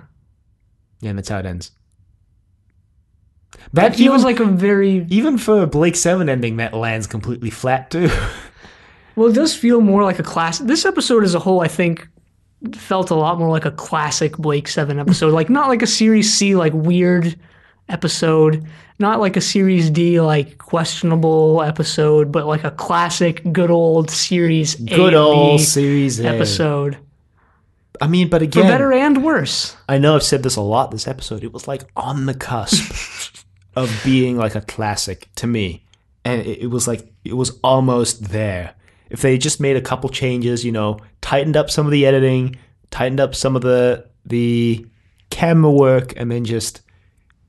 Yeah, 1.00 1.10
and 1.10 1.18
that's 1.18 1.28
how 1.28 1.38
it 1.38 1.46
ends. 1.46 1.72
that 3.52 3.58
That 3.72 3.96
feels 3.96 4.20
even, 4.20 4.24
like 4.24 4.38
a 4.40 4.44
very 4.44 5.06
even 5.10 5.38
for 5.38 5.66
Blake 5.66 5.96
Seven 5.96 6.28
ending, 6.28 6.58
that 6.58 6.72
lands 6.74 7.06
completely 7.06 7.50
flat 7.50 7.90
too. 7.90 8.10
well. 9.16 9.28
It 9.28 9.34
does 9.34 9.54
feel 9.54 9.80
more 9.80 10.04
like 10.04 10.18
a 10.20 10.22
classic. 10.22 10.66
This 10.66 10.84
episode 10.84 11.24
as 11.24 11.34
a 11.34 11.40
whole, 11.40 11.60
I 11.62 11.68
think, 11.68 12.06
felt 12.74 13.10
a 13.10 13.14
lot 13.16 13.38
more 13.38 13.48
like 13.50 13.64
a 13.64 13.70
classic 13.72 14.36
Blake 14.36 14.68
Seven 14.68 14.98
episode. 15.00 15.32
like 15.32 15.50
not 15.50 15.68
like 15.68 15.82
a 15.82 15.86
Series 15.86 16.32
C 16.32 16.54
like 16.54 16.72
weird 16.74 17.36
episode, 17.88 18.64
not 19.00 19.20
like 19.20 19.36
a 19.36 19.40
Series 19.40 19.90
D 19.90 20.20
like 20.20 20.58
questionable 20.58 21.62
episode, 21.62 22.30
but 22.30 22.46
like 22.46 22.64
a 22.64 22.70
classic, 22.70 23.42
good 23.52 23.70
old 23.70 24.10
Series 24.10 24.74
Good 24.74 25.14
and 25.14 25.16
old 25.16 25.60
series 25.60 26.20
episode, 26.20 26.98
I 28.00 28.06
mean, 28.06 28.28
but 28.28 28.40
for 28.40 28.44
again, 28.44 28.66
better 28.66 28.92
and 28.92 29.22
worse. 29.22 29.76
I 29.88 29.98
know 29.98 30.14
I've 30.14 30.22
said 30.22 30.42
this 30.42 30.56
a 30.56 30.62
lot 30.62 30.90
this 30.90 31.06
episode. 31.06 31.44
It 31.44 31.52
was 31.52 31.68
like 31.68 31.82
on 31.96 32.26
the 32.26 32.34
cusp 32.34 33.44
of 33.76 34.00
being 34.04 34.36
like 34.36 34.54
a 34.54 34.62
classic 34.62 35.28
to 35.36 35.46
me. 35.46 35.84
And 36.24 36.40
it, 36.42 36.62
it 36.62 36.66
was 36.68 36.88
like, 36.88 37.12
it 37.24 37.34
was 37.34 37.58
almost 37.62 38.30
there. 38.30 38.74
If 39.10 39.20
they 39.22 39.36
just 39.38 39.60
made 39.60 39.76
a 39.76 39.80
couple 39.80 40.08
changes, 40.08 40.64
you 40.64 40.72
know, 40.72 40.98
tightened 41.20 41.56
up 41.56 41.68
some 41.70 41.86
of 41.86 41.92
the 41.92 42.06
editing, 42.06 42.56
tightened 42.90 43.20
up 43.20 43.34
some 43.34 43.56
of 43.56 43.62
the 43.62 44.06
the 44.24 44.86
camera 45.30 45.70
work, 45.70 46.12
and 46.16 46.30
then 46.30 46.44
just 46.44 46.82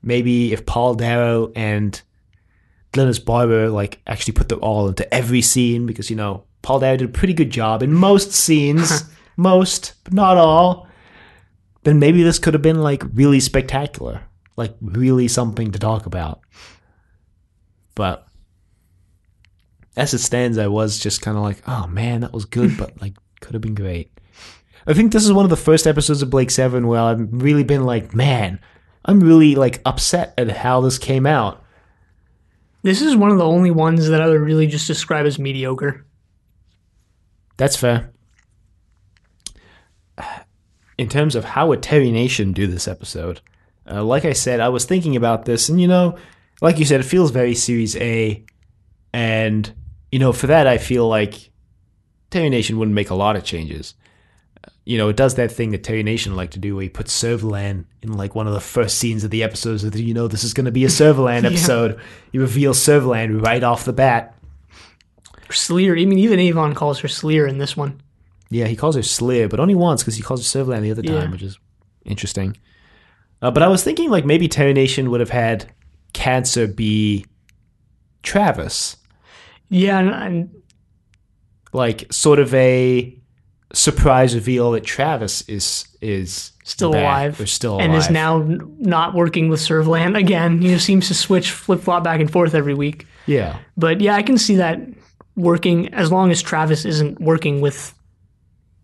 maybe 0.02 0.52
if 0.52 0.66
Paul 0.66 0.94
Darrow 0.94 1.52
and 1.54 2.00
Glynis 2.92 3.24
Barber 3.24 3.68
like 3.70 4.00
actually 4.06 4.34
put 4.34 4.48
them 4.48 4.60
all 4.62 4.88
into 4.88 5.12
every 5.12 5.42
scene 5.42 5.86
because 5.86 6.10
you 6.10 6.16
know 6.16 6.44
Paul 6.62 6.80
Darrow 6.80 6.96
did 6.96 7.08
a 7.08 7.12
pretty 7.12 7.34
good 7.34 7.50
job 7.50 7.82
in 7.82 7.92
most 7.92 8.32
scenes, 8.32 9.04
most 9.36 9.94
but 10.04 10.12
not 10.12 10.36
all. 10.36 10.88
Then 11.84 11.98
maybe 11.98 12.22
this 12.22 12.38
could 12.38 12.54
have 12.54 12.62
been 12.62 12.80
like 12.80 13.02
really 13.14 13.40
spectacular, 13.40 14.22
like 14.56 14.74
really 14.80 15.26
something 15.26 15.72
to 15.72 15.78
talk 15.78 16.06
about. 16.06 16.40
But 17.94 18.26
as 19.96 20.14
it 20.14 20.18
stands, 20.18 20.58
I 20.58 20.68
was 20.68 20.98
just 20.98 21.22
kind 21.22 21.36
of 21.36 21.42
like, 21.42 21.62
oh 21.66 21.86
man, 21.88 22.20
that 22.20 22.32
was 22.32 22.44
good, 22.44 22.76
but 22.76 23.00
like 23.00 23.14
could 23.40 23.54
have 23.54 23.62
been 23.62 23.74
great. 23.74 24.10
I 24.86 24.94
think 24.94 25.12
this 25.12 25.24
is 25.24 25.32
one 25.32 25.44
of 25.44 25.50
the 25.50 25.56
first 25.56 25.86
episodes 25.86 26.22
of 26.22 26.30
Blake 26.30 26.50
Seven 26.50 26.86
where 26.86 27.00
I've 27.00 27.28
really 27.30 27.64
been 27.64 27.84
like, 27.84 28.14
man, 28.14 28.60
I'm 29.04 29.20
really 29.20 29.54
like 29.54 29.82
upset 29.84 30.34
at 30.38 30.50
how 30.50 30.80
this 30.80 30.98
came 30.98 31.26
out. 31.26 31.62
This 32.82 33.00
is 33.00 33.16
one 33.16 33.30
of 33.30 33.38
the 33.38 33.44
only 33.44 33.70
ones 33.70 34.08
that 34.08 34.20
I 34.20 34.28
would 34.28 34.40
really 34.40 34.66
just 34.66 34.86
describe 34.86 35.26
as 35.26 35.38
mediocre. 35.38 36.04
That's 37.56 37.76
fair. 37.76 38.12
In 40.98 41.08
terms 41.08 41.34
of 41.34 41.44
how 41.44 41.68
would 41.68 41.82
Terry 41.82 42.10
Nation 42.10 42.52
do 42.52 42.66
this 42.66 42.88
episode, 42.88 43.40
uh, 43.90 44.02
like 44.04 44.24
I 44.24 44.32
said, 44.32 44.60
I 44.60 44.68
was 44.68 44.84
thinking 44.84 45.16
about 45.16 45.44
this, 45.44 45.68
and 45.68 45.80
you 45.80 45.88
know, 45.88 46.16
like 46.60 46.78
you 46.78 46.84
said, 46.84 47.00
it 47.00 47.04
feels 47.04 47.30
very 47.30 47.54
Series 47.54 47.96
A, 47.96 48.44
and 49.12 49.72
you 50.10 50.18
know, 50.18 50.32
for 50.32 50.48
that, 50.48 50.66
I 50.66 50.78
feel 50.78 51.08
like 51.08 51.50
Terry 52.30 52.50
Nation 52.50 52.78
wouldn't 52.78 52.94
make 52.94 53.10
a 53.10 53.14
lot 53.14 53.36
of 53.36 53.44
changes. 53.44 53.94
You 54.84 54.98
know, 54.98 55.08
it 55.10 55.16
does 55.16 55.36
that 55.36 55.52
thing 55.52 55.70
that 55.70 55.84
Terry 55.84 56.02
Nation 56.02 56.34
like 56.34 56.50
to 56.52 56.58
do, 56.58 56.74
where 56.74 56.82
he 56.82 56.88
puts 56.88 57.16
Servalan 57.16 57.84
in 58.02 58.14
like 58.14 58.34
one 58.34 58.48
of 58.48 58.52
the 58.52 58.60
first 58.60 58.98
scenes 58.98 59.22
of 59.22 59.30
the 59.30 59.44
episodes. 59.44 59.82
That 59.82 59.94
you 59.96 60.12
know, 60.12 60.26
this 60.26 60.42
is 60.42 60.54
going 60.54 60.64
to 60.64 60.72
be 60.72 60.84
a 60.84 60.88
Servalan 60.88 61.42
Yeah. 61.42 61.50
episode. 61.50 62.00
He 62.32 62.38
reveals 62.38 62.78
Servalan 62.80 63.44
right 63.44 63.62
off 63.62 63.84
the 63.84 63.92
bat. 63.92 64.36
Sleer, 65.50 65.92
I 65.96 66.04
mean, 66.06 66.18
even 66.18 66.40
Avon 66.40 66.74
calls 66.74 66.98
her 67.00 67.08
Sleer 67.08 67.46
in 67.46 67.58
this 67.58 67.76
one. 67.76 68.00
Yeah, 68.50 68.66
he 68.66 68.74
calls 68.76 68.96
her 68.96 69.02
Sleer, 69.02 69.48
but 69.48 69.60
only 69.60 69.74
once 69.74 70.02
because 70.02 70.16
he 70.16 70.22
calls 70.22 70.50
her 70.52 70.64
Servalan 70.64 70.82
the 70.82 70.90
other 70.90 71.02
time, 71.02 71.14
Yeah. 71.14 71.30
which 71.30 71.42
is 71.42 71.58
interesting. 72.04 72.56
Uh, 73.40 73.50
but 73.50 73.62
I 73.62 73.68
was 73.68 73.84
thinking 73.84 74.10
like 74.10 74.24
maybe 74.24 74.48
Terry 74.48 74.72
Nation 74.72 75.10
would 75.10 75.20
have 75.20 75.30
had 75.30 75.70
Cancer 76.12 76.66
be 76.66 77.26
Travis, 78.22 78.96
Yeah, 79.68 79.98
and, 79.98 80.08
and 80.10 80.62
like 81.72 82.10
sort 82.12 82.38
of 82.38 82.52
a 82.54 83.18
surprise 83.72 84.34
reveal 84.34 84.72
that 84.72 84.84
Travis 84.84 85.42
is 85.48 85.86
is 86.00 86.52
still 86.64 86.92
back, 86.92 87.02
alive. 87.02 87.40
or 87.40 87.46
still 87.46 87.80
and 87.80 87.94
is 87.94 88.10
now 88.10 88.38
not 88.78 89.14
working 89.14 89.48
with 89.48 89.60
Servalan 89.60 90.16
again. 90.18 90.60
He 90.60 90.68
just 90.68 90.84
seems 90.84 91.08
to 91.08 91.14
switch, 91.14 91.50
flip 91.50 91.80
flop 91.80 92.04
back 92.04 92.20
and 92.20 92.30
forth 92.30 92.54
every 92.54 92.74
week. 92.74 93.06
yeah. 93.26 93.58
But 93.76 94.00
yeah, 94.00 94.14
I 94.14 94.22
can 94.22 94.38
see 94.38 94.56
that 94.56 94.80
working 95.36 95.92
as 95.94 96.12
long 96.12 96.30
as 96.30 96.42
Travis 96.42 96.84
isn't 96.84 97.20
working 97.20 97.60
with. 97.60 97.94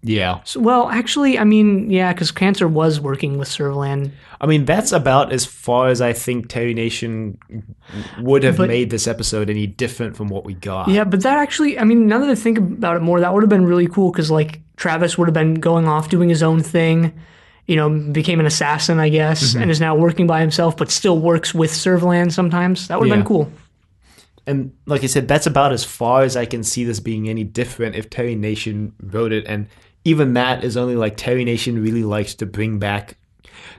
Yeah. 0.03 0.39
so- 0.45 0.61
Well, 0.61 0.89
actually, 0.91 1.39
I 1.39 1.45
mean, 1.45 1.91
yeah, 1.91 2.13
because 2.13 2.31
Cancer 2.31 2.69
was 2.69 3.01
working 3.01 3.37
with 3.37 3.49
Servalan. 3.49 4.13
I 4.41 4.47
mean, 4.47 4.65
that's 4.65 4.93
about 4.93 5.33
as 5.33 5.45
far 5.45 5.89
as 5.89 6.01
I 6.01 6.13
think 6.13 6.49
Terry 6.49 6.73
Nation 6.73 7.39
would 8.21 8.45
have 8.45 8.57
But- 8.59 8.69
made 8.69 8.91
this 8.91 9.09
episode 9.09 9.51
any 9.51 9.67
different 9.67 10.17
from 10.17 10.29
what 10.29 10.45
we 10.45 10.55
got. 10.55 10.89
Yeah, 10.89 11.05
but 11.05 11.23
that 11.23 11.39
actually, 11.39 11.79
I 11.79 11.85
mean, 11.85 12.07
now 12.07 12.19
that 12.21 12.31
I 12.31 12.35
think 12.37 12.59
about 12.59 12.97
it 12.97 13.03
more, 13.03 13.21
that 13.21 13.35
would 13.35 13.43
have 13.43 13.51
been 13.51 13.65
really 13.67 13.89
cool 13.89 14.13
because, 14.13 14.31
like, 14.31 14.61
Travis 14.77 15.19
would 15.19 15.27
have 15.27 15.35
been 15.35 15.55
going 15.55 15.89
off 15.89 16.09
doing 16.09 16.29
his 16.29 16.43
own 16.45 16.63
thing, 16.63 17.13
you 17.67 17.75
know, 17.75 17.91
became 17.91 18.39
an 18.39 18.47
assassin, 18.47 19.01
I 19.01 19.09
guess, 19.09 19.51
Mm-hmm. 19.53 19.63
and 19.63 19.71
is 19.73 19.81
now 19.81 19.97
working 19.97 20.29
by 20.29 20.41
himself, 20.41 20.77
but 20.77 20.91
still 20.93 21.19
works 21.19 21.53
with 21.53 21.73
Servalan 21.73 22.31
sometimes. 22.31 22.87
That 22.87 23.01
would 23.01 23.09
have 23.09 23.17
Yeah. 23.17 23.23
been 23.23 23.27
cool. 23.27 23.51
And 24.47 24.71
like 24.87 25.03
I 25.05 25.09
said, 25.09 25.29
that's 25.29 25.47
about 25.47 25.73
as 25.73 25.85
far 25.85 26.23
as 26.23 26.35
I 26.37 26.47
can 26.47 26.63
see 26.63 26.85
this 26.85 27.01
being 27.01 27.29
any 27.29 27.45
different 27.45 27.97
if 27.97 28.09
Terry 28.09 28.35
Nation 28.35 28.93
wrote 29.03 29.33
it. 29.33 29.45
And 29.47 29.67
even 30.09 30.33
that 30.35 30.65
is 30.65 30.77
only 30.77 30.97
like 30.97 31.17
Terry 31.17 31.45
Nation 31.45 31.83
really 31.83 32.03
likes 32.03 32.35
to 32.37 32.47
bring 32.47 32.79
back. 32.79 33.19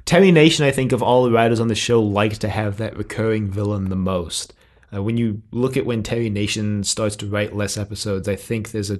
Terry 0.05 0.31
Nation, 0.31 0.63
I 0.63 0.71
think, 0.71 0.91
of 0.91 1.01
all 1.01 1.23
the 1.23 1.31
writers 1.31 1.59
on 1.59 1.69
the 1.69 1.75
show, 1.75 2.01
likes 2.01 2.37
to 2.39 2.49
have 2.49 2.77
that 2.77 2.95
recurring 2.95 3.49
villain 3.49 3.89
the 3.89 3.95
most. 3.95 4.53
Uh, 4.93 5.01
when 5.01 5.17
you 5.17 5.41
look 5.51 5.75
at 5.75 5.85
when 5.85 6.03
Terry 6.03 6.29
Nation 6.29 6.83
starts 6.83 7.15
to 7.17 7.27
write 7.27 7.55
less 7.55 7.77
episodes, 7.77 8.27
I 8.27 8.35
think 8.35 8.69
there's 8.71 8.91
a 8.91 8.99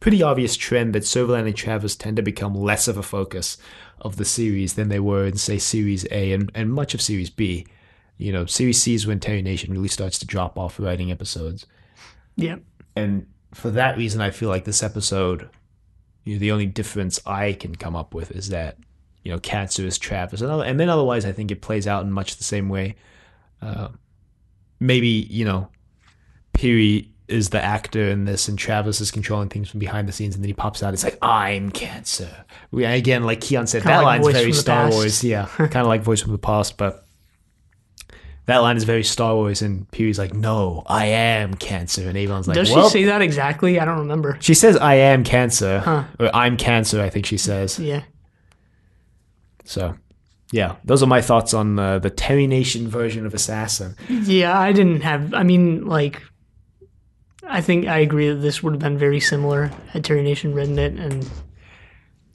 pretty 0.00 0.22
obvious 0.22 0.56
trend 0.56 0.94
that 0.94 1.02
Servalan 1.04 1.46
and 1.46 1.56
Travis 1.56 1.96
tend 1.96 2.16
to 2.16 2.22
become 2.22 2.54
less 2.54 2.86
of 2.86 2.98
a 2.98 3.02
focus 3.02 3.56
of 4.00 4.16
the 4.16 4.24
series 4.24 4.74
than 4.74 4.88
they 4.90 5.00
were 5.00 5.24
in, 5.26 5.36
say, 5.36 5.58
Series 5.58 6.06
A 6.10 6.32
and, 6.32 6.52
and 6.54 6.72
much 6.72 6.94
of 6.94 7.00
Series 7.00 7.30
B. 7.30 7.66
You 8.18 8.32
know, 8.32 8.44
Series 8.44 8.80
C 8.80 8.94
is 8.94 9.06
when 9.06 9.20
Terry 9.20 9.42
Nation 9.42 9.72
really 9.72 9.88
starts 9.88 10.18
to 10.18 10.26
drop 10.26 10.58
off 10.58 10.78
writing 10.78 11.10
episodes. 11.10 11.66
Yeah. 12.36 12.56
And 12.94 13.26
for 13.54 13.70
that 13.70 13.96
reason, 13.96 14.20
I 14.20 14.30
feel 14.30 14.50
like 14.50 14.64
this 14.64 14.82
episode, 14.82 15.48
you 16.24 16.34
know, 16.34 16.38
the 16.38 16.52
only 16.52 16.66
difference 16.66 17.20
I 17.26 17.52
can 17.54 17.74
come 17.74 17.96
up 17.96 18.14
with 18.14 18.30
is 18.32 18.50
that, 18.50 18.78
you 19.22 19.32
know, 19.32 19.38
Cancer 19.38 19.84
is 19.84 19.98
Travis. 19.98 20.40
And, 20.40 20.80
then 20.80 20.88
otherwise, 20.88 21.24
I 21.24 21.32
think 21.32 21.50
it 21.50 21.62
plays 21.62 21.86
out 21.86 22.04
in 22.04 22.12
much 22.12 22.36
the 22.36 22.44
same 22.44 22.68
way. 22.68 22.96
Uh, 23.60 23.88
maybe, 24.80 25.08
you 25.08 25.44
know, 25.44 25.68
Piri 26.52 27.10
is 27.28 27.50
the 27.50 27.62
actor 27.62 28.08
in 28.08 28.24
this 28.24 28.48
and 28.48 28.58
Travis 28.58 29.00
is 29.00 29.10
controlling 29.10 29.48
things 29.48 29.68
from 29.68 29.80
behind 29.80 30.08
the 30.08 30.12
scenes 30.12 30.34
and 30.34 30.42
then 30.42 30.48
he 30.48 30.54
pops 30.54 30.82
out. 30.82 30.94
It's 30.94 31.04
like, 31.04 31.18
I'm 31.20 31.70
Cancer. 31.70 32.44
We, 32.70 32.84
again, 32.84 33.24
like 33.24 33.40
Keon 33.40 33.66
said, 33.66 33.82
Kinda 33.82 33.98
that 33.98 34.04
like 34.04 34.22
line's 34.22 34.36
very 34.36 34.52
Star 34.52 34.84
Past. 34.84 34.94
Wars. 34.94 35.24
Yeah, 35.24 35.46
kind 35.46 35.76
of 35.76 35.86
like 35.86 36.02
Voice 36.02 36.22
from 36.22 36.32
the 36.32 36.38
Past, 36.38 36.76
but 36.78 37.07
that 38.48 38.58
line 38.58 38.78
is 38.78 38.84
very 38.84 39.04
Star 39.04 39.34
Wars, 39.34 39.60
and 39.62 39.88
Piri's 39.90 40.18
like, 40.18 40.32
"No, 40.32 40.82
I 40.86 41.04
am 41.06 41.52
Cancer," 41.54 42.08
and 42.08 42.16
Avon's 42.16 42.48
like, 42.48 42.54
Does 42.56 42.70
"Well." 42.70 42.88
she 42.88 43.00
say 43.00 43.04
that 43.04 43.20
exactly? 43.22 43.78
I 43.78 43.84
don't 43.84 43.98
remember. 44.00 44.38
She 44.40 44.54
says, 44.54 44.76
"I 44.78 44.94
am 44.94 45.22
Cancer," 45.22 45.80
Huh. 45.80 46.04
or 46.18 46.34
"I'm 46.34 46.56
Cancer." 46.56 47.00
I 47.02 47.10
think 47.10 47.26
she 47.26 47.36
says. 47.36 47.78
Yeah. 47.78 48.02
So, 49.64 49.94
yeah, 50.50 50.76
those 50.82 51.02
are 51.02 51.06
my 51.06 51.20
thoughts 51.20 51.52
on 51.52 51.78
uh, 51.78 51.98
the 51.98 52.08
Terry 52.08 52.46
Nation 52.46 52.88
version 52.88 53.26
of 53.26 53.34
Assassin. 53.34 53.94
Yeah, 54.08 54.58
I 54.58 54.72
didn't 54.72 55.02
have, 55.02 55.34
I 55.34 55.42
mean, 55.42 55.84
like, 55.84 56.22
I 57.46 57.60
think 57.60 57.86
I 57.86 57.98
agree 57.98 58.30
that 58.30 58.36
this 58.36 58.62
would 58.62 58.72
have 58.72 58.80
been 58.80 58.96
very 58.96 59.20
similar 59.20 59.66
had 59.88 60.04
Terry 60.04 60.22
Nation 60.22 60.54
written 60.54 60.78
it. 60.78 60.94
And 60.94 61.28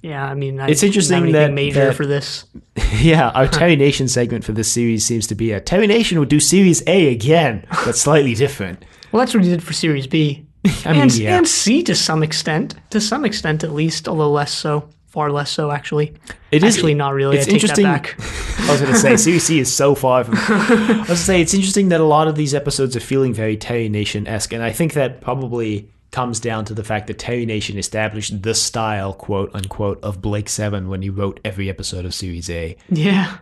yeah, 0.03 0.23
I 0.29 0.35
mean, 0.35 0.59
I 0.59 0.67
It's 0.67 0.83
interesting 0.83 1.31
that- 1.31 1.51
major 1.53 1.85
that- 1.87 1.95
for 1.95 2.05
this. 2.05 2.45
yeah, 3.01 3.29
our 3.29 3.47
Terry 3.47 3.75
Nation 3.75 4.07
segment 4.07 4.43
for 4.43 4.51
this 4.51 4.71
series 4.71 5.03
seems 5.05 5.25
to 5.27 5.35
be 5.35 5.51
a 5.51 5.59
Terry 5.59 5.87
Nation 5.87 6.19
would 6.19 6.29
do 6.29 6.39
Series 6.39 6.83
A 6.87 7.11
again, 7.11 7.65
but 7.85 7.95
slightly 7.95 8.35
different. 8.35 8.85
Well, 9.11 9.19
that's 9.19 9.35
what 9.35 9.43
he 9.43 9.49
did 9.51 9.61
for 9.61 9.73
Series 9.73 10.07
B. 10.07 10.43
I 10.85 10.91
mean, 10.93 11.01
and, 11.03 11.15
yeah. 11.15 11.37
and 11.37 11.47
C 11.47 11.83
to 11.83 11.93
some 11.93 12.23
extent. 12.23 12.73
To 12.89 12.99
some 12.99 13.25
extent, 13.25 13.63
at 13.63 13.71
least, 13.71 14.07
although 14.07 14.31
less 14.31 14.51
so. 14.51 14.89
Far 15.05 15.31
less 15.31 15.51
so, 15.51 15.69
actually. 15.69 16.15
It 16.49 16.63
is- 16.63 16.75
Actually, 16.75 16.95
not 16.95 17.13
really. 17.13 17.37
it's 17.37 17.45
I 17.45 17.51
take 17.51 17.53
interesting- 17.61 17.83
that 17.85 18.01
back. 18.01 18.19
I 18.67 18.71
was 18.71 18.81
going 18.81 18.91
to 18.93 18.99
say, 18.99 19.15
Series 19.17 19.43
C 19.43 19.59
is 19.59 19.71
so 19.71 19.93
far 19.93 20.23
from. 20.23 20.33
I 20.35 20.57
was 20.67 20.77
going 20.95 21.05
to 21.05 21.15
say, 21.17 21.41
it's 21.41 21.53
interesting 21.53 21.89
that 21.89 22.01
a 22.01 22.05
lot 22.05 22.27
of 22.27 22.33
these 22.35 22.55
episodes 22.55 22.95
are 22.95 22.99
feeling 23.01 23.35
very 23.35 23.55
Terry 23.55 23.87
Nation 23.87 24.25
esque, 24.25 24.51
and 24.51 24.63
I 24.63 24.71
think 24.71 24.93
that 24.93 25.21
probably 25.21 25.87
comes 26.13 26.39
down 26.39 26.63
to 26.65 26.73
the 26.73 26.83
fact 26.83 27.07
that 27.07 27.19
Terry 27.19 27.45
Nation 27.45 27.77
established 27.77 28.43
the 28.43 28.53
style, 28.53 29.13
quote 29.13 29.53
unquote, 29.53 30.01
of 30.01 30.21
Blake 30.21 30.47
Seven 30.47 30.87
when 30.87 31.01
he 31.01 31.09
wrote 31.09 31.41
every 31.43 31.69
episode 31.69 32.05
of 32.05 32.13
Series 32.13 32.49
A. 32.49 32.77
Yeah. 32.87 33.39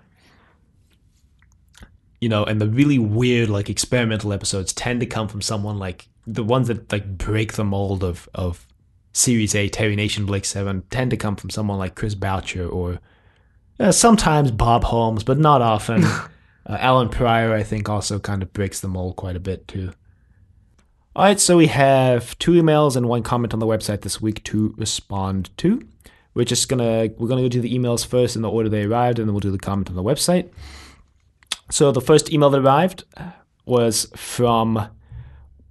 You 2.19 2.30
know, 2.30 2.43
and 2.45 2.61
the 2.61 2.67
really 2.67 2.97
weird, 2.97 3.49
like 3.49 3.69
experimental 3.69 4.32
episodes 4.32 4.74
tend 4.74 5.01
to 5.01 5.05
come 5.05 5.28
from 5.28 5.41
someone 5.41 5.78
like 5.78 6.07
the 6.26 6.43
ones 6.43 6.69
that 6.69 6.91
like 6.91 7.17
break 7.17 7.53
the 7.53 7.65
mold 7.65 8.03
of 8.03 8.30
of 8.34 8.65
Series 9.13 9.53
A, 9.53 9.67
Terry 9.67 9.95
Nation, 9.95 10.26
Blake 10.26 10.45
Seven, 10.45 10.84
tend 10.89 11.11
to 11.11 11.17
come 11.17 11.36
from 11.36 11.49
someone 11.49 11.78
like 11.78 11.95
Chris 11.95 12.15
Boucher 12.15 12.65
or 12.65 12.99
uh, 13.80 13.91
sometimes 13.91 14.49
Bob 14.49 14.86
Holmes, 14.86 15.24
but 15.24 15.38
not 15.38 15.61
often. 15.61 16.03
uh, 16.05 16.28
Allan 16.69 17.09
Prior, 17.09 17.53
I 17.53 17.63
think, 17.63 17.89
also 17.89 18.17
kind 18.17 18.41
of 18.41 18.53
breaks 18.53 18.80
the 18.80 18.88
mold 18.88 19.17
quite 19.17 19.36
a 19.36 19.41
bit 19.41 19.67
too. 19.67 19.91
All 21.14 21.26
right, 21.26 21.38
so 21.39 21.57
we 21.57 21.68
have 21.68 22.39
two 22.39 22.51
emails 22.51 22.95
and 22.95 23.09
one 23.09 23.22
comment 23.24 23.53
on 23.53 23.59
the 23.59 23.66
website 23.68 23.99
this 24.01 24.22
week 24.22 24.41
to 24.45 24.74
respond 24.78 25.49
to. 25.57 25.86
We're 26.34 26.45
just 26.45 26.70
gonna 26.70 27.09
we're 27.18 27.28
gonna 27.28 27.41
go 27.41 27.49
to 27.49 27.59
the 27.59 27.78
emails 27.78 28.05
first 28.07 28.38
in 28.38 28.41
the 28.41 28.49
order 28.49 28.70
they 28.70 28.84
arrived, 28.84 29.20
and 29.20 29.28
then 29.28 29.34
we'll 29.34 29.41
do 29.41 29.51
the 29.51 29.57
comment 29.57 29.89
on 29.89 29.97
the 29.97 30.03
website. 30.03 30.49
So 31.70 31.91
the 31.91 31.99
first 31.99 32.32
email 32.32 32.49
that 32.51 32.62
arrived 32.62 33.03
uh, 33.18 33.32
was 33.66 34.09
from 34.16 34.88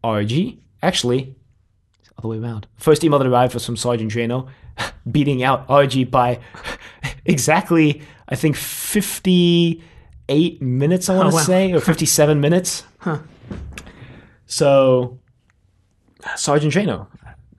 RG. 0.05 0.59
Actually, 0.83 1.35
it's 2.01 2.09
the 2.11 2.15
other 2.19 2.29
way 2.29 2.37
around. 2.39 2.67
First 2.77 3.03
email 3.03 3.19
that 3.19 3.27
arrived 3.27 3.55
was 3.55 3.65
from 3.65 3.79
Sergeant 3.79 4.13
Drano, 4.13 4.47
beating 5.11 5.43
out 5.43 5.67
RG 5.69 6.11
by 6.11 6.39
exactly, 7.25 8.03
I 8.29 8.37
think, 8.37 8.57
58 8.57 10.61
minutes, 10.61 11.09
I 11.09 11.17
want 11.17 11.31
to 11.31 11.35
Oh, 11.35 11.39
wow. 11.39 11.43
say, 11.45 11.73
or 11.73 11.81
57 11.81 12.39
minutes. 12.41 12.85
Huh. 12.99 13.21
So, 14.47 15.19
Sergeant 16.37 16.73
Drano, 16.73 17.07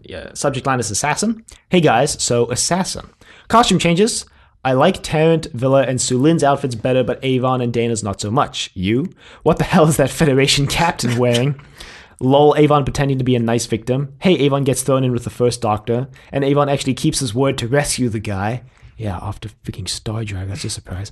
yeah, 0.01 0.34
subject 0.34 0.66
line 0.66 0.80
is 0.80 0.91
Assassin. 0.91 1.45
Hey 1.70 1.82
guys, 1.82 2.22
so 2.22 2.49
Assassin. 2.51 3.09
Costume 3.47 3.80
changes. 3.80 4.26
I 4.64 4.74
like 4.74 5.01
Tarrant, 5.01 5.47
Vila, 5.53 5.84
and 5.84 5.99
Soolin's 5.99 6.43
outfits 6.43 6.76
better, 6.76 7.03
but 7.03 7.24
Avon 7.24 7.62
and 7.62 7.74
Dayna's 7.74 8.03
not 8.03 8.22
so 8.22 8.30
much. 8.30 8.70
You? 8.74 9.12
What 9.43 9.57
the 9.57 9.64
hell 9.74 9.88
is 9.88 9.97
that 9.97 10.09
Federation 10.09 10.68
captain 10.68 11.18
wearing? 11.18 11.59
Lol, 12.20 12.55
Avon 12.55 12.84
pretending 12.84 13.18
to 13.18 13.24
be 13.24 13.36
a 13.36 13.39
nice 13.39 13.66
victim. 13.66 14.14
Hey, 14.20 14.36
Avon 14.38 14.64
gets 14.64 14.84
thrown 14.84 15.03
in 15.03 15.12
with 15.12 15.24
the 15.24 15.32
first 15.32 15.62
doctor, 15.62 16.07
and 16.32 16.43
Avon 16.43 16.70
actually 16.70 16.93
keeps 16.93 17.20
his 17.20 17.34
word 17.34 17.57
to 17.57 17.68
rescue 17.68 18.09
the 18.09 18.20
guy. 18.20 18.62
Yeah, 18.97 19.18
after 19.20 19.49
freaking 19.66 19.89
Star 19.89 20.24
Drive, 20.24 20.49
that's 20.49 20.64
a 20.64 20.70
surprise. 20.70 21.12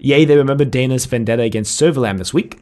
Yay, 0.00 0.24
they 0.24 0.36
remember 0.36 0.64
Dayna's 0.64 1.06
vendetta 1.06 1.42
against 1.42 1.80
Servalan 1.80 2.18
this 2.18 2.34
week. 2.34 2.60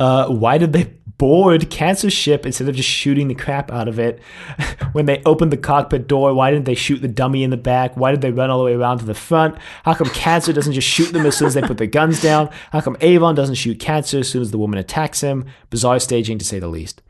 Uh, 0.00 0.26
why 0.26 0.58
did 0.58 0.72
they 0.72 0.92
board 1.18 1.70
cancer 1.70 2.10
ship 2.10 2.44
instead 2.44 2.68
of 2.68 2.74
just 2.74 2.88
shooting 2.88 3.28
the 3.28 3.34
crap 3.34 3.72
out 3.72 3.88
of 3.88 3.98
it. 3.98 4.20
when 4.92 5.06
they 5.06 5.22
opened 5.24 5.52
the 5.52 5.56
cockpit 5.56 6.08
door, 6.08 6.34
why 6.34 6.50
didn't 6.50 6.66
they 6.66 6.74
shoot 6.74 7.00
the 7.00 7.08
dummy 7.08 7.42
in 7.42 7.50
the 7.50 7.56
back? 7.56 7.96
Why 7.96 8.10
did 8.10 8.20
they 8.20 8.30
run 8.30 8.50
all 8.50 8.58
the 8.58 8.64
way 8.64 8.74
around 8.74 8.98
to 8.98 9.04
the 9.04 9.14
front? 9.14 9.56
How 9.84 9.94
come 9.94 10.08
Cancer 10.10 10.52
doesn't 10.52 10.72
just 10.72 10.88
shoot 10.88 11.12
them 11.12 11.26
as 11.26 11.36
soon 11.36 11.48
as 11.48 11.54
they 11.54 11.62
put 11.62 11.78
their 11.78 11.86
guns 11.86 12.20
down? 12.20 12.50
How 12.72 12.80
come 12.80 12.96
Avon 13.00 13.34
doesn't 13.34 13.54
shoot 13.54 13.78
Cancer 13.78 14.18
as 14.18 14.28
soon 14.28 14.42
as 14.42 14.50
the 14.50 14.58
woman 14.58 14.78
attacks 14.78 15.20
him? 15.20 15.46
Bizarre 15.70 15.98
staging 15.98 16.38
to 16.38 16.44
say 16.44 16.58
the 16.58 16.68
least. 16.68 17.02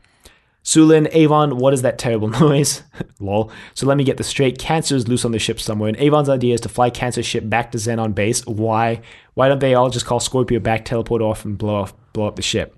Soolin, 0.63 1.07
Avon, 1.13 1.57
what 1.57 1.73
is 1.73 1.81
that 1.81 1.97
terrible 1.97 2.27
noise? 2.41 2.83
Lol. 3.21 3.49
So 3.73 3.87
let 3.87 3.95
me 3.95 4.03
get 4.03 4.17
this 4.17 4.27
straight. 4.27 4.57
Cancer 4.57 4.95
is 4.95 5.07
loose 5.07 5.23
on 5.23 5.31
the 5.31 5.39
ship 5.39 5.61
somewhere, 5.61 5.87
and 5.87 5.97
Avon's 5.97 6.27
idea 6.27 6.53
is 6.53 6.61
to 6.61 6.69
fly 6.69 6.89
Cancer's 6.89 7.25
ship 7.25 7.47
back 7.47 7.71
to 7.71 7.77
Xenon 7.77 8.13
base. 8.13 8.45
Why? 8.45 9.01
Why 9.33 9.47
don't 9.47 9.59
they 9.59 9.75
all 9.75 9.89
just 9.89 10.05
call 10.05 10.19
Scorpio 10.19 10.59
back, 10.59 10.83
teleport 10.83 11.21
off, 11.21 11.45
and 11.45 11.57
blow 11.57 11.75
off, 11.75 11.93
blow 12.11 12.27
up 12.27 12.35
the 12.35 12.41
ship? 12.41 12.76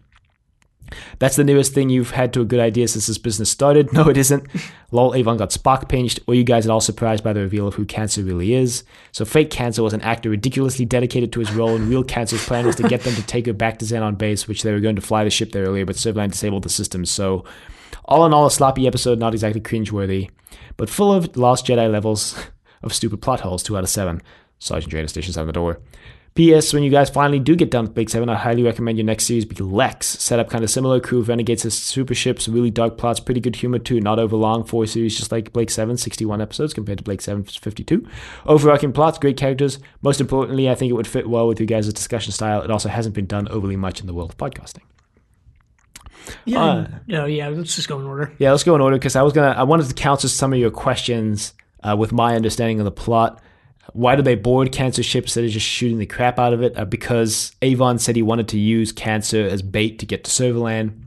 That's 1.20 1.36
the 1.36 1.44
newest 1.44 1.74
thing 1.74 1.90
you've 1.90 2.12
had 2.12 2.34
to 2.34 2.42
a 2.42 2.46
good 2.46 2.60
idea 2.60 2.88
since 2.88 3.08
this 3.08 3.18
business 3.18 3.50
started. 3.50 3.90
No, 4.00 4.08
it 4.08 4.16
isn't. 4.16 4.48
Lol, 4.92 5.14
Avon 5.14 5.36
got 5.36 5.50
Spock 5.50 5.90
pinched. 5.90 6.22
Were 6.26 6.34
you 6.34 6.46
guys 6.46 6.66
at 6.66 6.72
all 6.72 6.80
surprised 6.80 7.22
by 7.22 7.34
the 7.34 7.42
reveal 7.42 7.68
of 7.68 7.74
who 7.74 7.84
Cancer 7.84 8.24
really 8.24 8.54
is? 8.54 8.86
So 9.12 9.26
fake 9.26 9.50
Cancer 9.50 9.84
was 9.84 9.94
an 9.94 10.02
actor 10.02 10.30
ridiculously 10.30 10.86
dedicated 10.86 11.34
to 11.34 11.42
his 11.42 11.52
role, 11.52 11.76
and 11.76 11.90
real 11.90 12.04
Cancer's 12.04 12.46
plan 12.46 12.66
was 12.66 12.78
to 12.78 12.88
get 12.88 13.02
them 13.02 13.16
to 13.16 13.24
take 13.24 13.46
her 13.46 13.54
back 13.54 13.78
to 13.80 13.86
Xenon 13.86 14.18
base, 14.18 14.48
which 14.48 14.64
they 14.64 14.72
were 14.72 14.80
going 14.80 14.96
to 14.96 15.02
fly 15.02 15.26
the 15.26 15.30
ship 15.30 15.52
there 15.52 15.66
earlier, 15.66 15.86
but 15.86 15.98
Servalan 15.98 16.32
disabled 16.32 16.64
the 16.64 16.70
system, 16.70 17.06
so 17.06 17.44
all 18.06 18.26
in 18.26 18.34
all, 18.34 18.48
a 18.48 18.52
sloppy 18.52 18.88
episode, 18.88 19.20
not 19.20 19.34
exactly 19.34 19.62
cringeworthy, 19.62 20.30
but 20.78 20.90
full 20.90 21.14
of 21.14 21.38
Last 21.38 21.68
Jedi 21.68 21.92
levels 21.92 22.36
of 22.84 22.94
stupid 22.94 23.22
plot 23.22 23.42
holes. 23.42 23.64
2 23.64 23.78
out 23.78 23.84
of 23.84 23.90
7. 23.90 24.22
Sergeant 24.58 24.92
Drano 24.92 25.10
stations 25.10 25.38
on 25.38 25.48
the 25.48 25.54
door. 25.54 25.80
P.S. 26.40 26.72
When 26.72 26.84
you 26.84 26.90
guys 26.90 27.10
finally 27.10 27.38
do 27.38 27.54
get 27.54 27.70
done 27.70 27.84
with 27.84 27.94
Blake 27.94 28.08
7, 28.08 28.30
I 28.30 28.36
highly 28.36 28.64
recommend 28.64 28.98
your 28.98 29.04
next 29.04 29.26
series 29.26 29.44
be 29.44 29.56
Lexx. 29.58 30.04
Set 30.06 30.40
up 30.40 30.50
kind 30.50 30.64
of 30.64 30.70
similar, 30.70 31.02
crew 31.02 31.20
of 31.20 31.28
renegades 31.28 31.66
as 31.66 31.74
super 31.74 32.16
ships, 32.16 32.48
really 32.48 32.72
dark 32.72 32.98
plots, 32.98 33.20
pretty 33.20 33.42
good 33.42 33.58
humor 33.58 33.78
too, 33.78 34.00
not 34.00 34.20
over 34.20 34.38
long, 34.38 34.64
four 34.64 34.86
series 34.86 35.18
just 35.18 35.34
like 35.34 35.52
Blake 35.52 35.70
7, 35.70 35.98
61 35.98 36.40
episodes 36.40 36.74
compared 36.74 36.98
to 36.98 37.04
Blake 37.04 37.20
7, 37.20 37.44
52. 37.44 38.08
Overarching 38.46 38.94
plots, 38.94 39.20
great 39.20 39.36
characters. 39.36 39.80
Most 40.02 40.22
importantly, 40.22 40.70
I 40.70 40.76
think 40.76 40.90
it 40.90 40.94
would 40.94 41.08
fit 41.08 41.30
well 41.30 41.46
with 41.46 41.60
you 41.60 41.66
guys' 41.66 41.92
discussion 41.92 42.32
style. 42.32 42.62
It 42.62 42.72
also 42.72 42.88
hasn't 42.88 43.16
been 43.16 43.26
done 43.26 43.50
overly 43.50 43.76
much 43.76 44.00
in 44.00 44.08
the 44.08 44.14
world 44.14 44.30
of 44.30 44.38
podcasting. 44.38 44.84
Yeah, 46.46 46.64
Uh, 46.64 46.88
no, 47.06 47.26
yeah. 47.26 47.50
Let's 47.50 47.76
just 47.76 47.90
go 47.90 48.00
in 48.00 48.06
order. 48.06 48.32
Yeah, 48.38 48.52
let's 48.52 48.64
go 48.64 48.76
in 48.76 48.80
order 48.82 48.96
because 48.96 49.18
I 49.18 49.24
was 49.24 49.34
gonna. 49.34 49.50
I 49.58 49.64
wanted 49.64 49.88
to 49.88 49.94
counter 49.94 50.30
some 50.30 50.54
of 50.54 50.60
your 50.60 50.72
questions 50.72 51.54
uh, 51.84 51.98
with 52.00 52.14
my 52.14 52.38
understanding 52.38 52.80
of 52.80 52.86
the 52.86 52.92
plot. 52.92 53.42
Why 53.94 54.16
do 54.16 54.22
they 54.22 54.36
board 54.36 54.72
Cancer 54.72 55.04
ship 55.04 55.26
instead 55.26 55.44
of 55.46 55.52
just 55.52 55.66
shooting 55.66 55.98
the 55.98 56.06
crap 56.06 56.38
out 56.40 56.54
of 56.54 56.62
it? 56.62 56.78
Uh, 56.78 56.86
because 56.86 57.56
Avon 57.62 58.00
said 58.00 58.16
he 58.16 58.22
wanted 58.22 58.48
to 58.50 58.60
use 58.60 58.92
Cancer 58.92 59.46
as 59.48 59.62
bait 59.62 60.00
to 60.00 60.06
get 60.06 60.24
to 60.26 60.32
Servalan. 60.32 61.06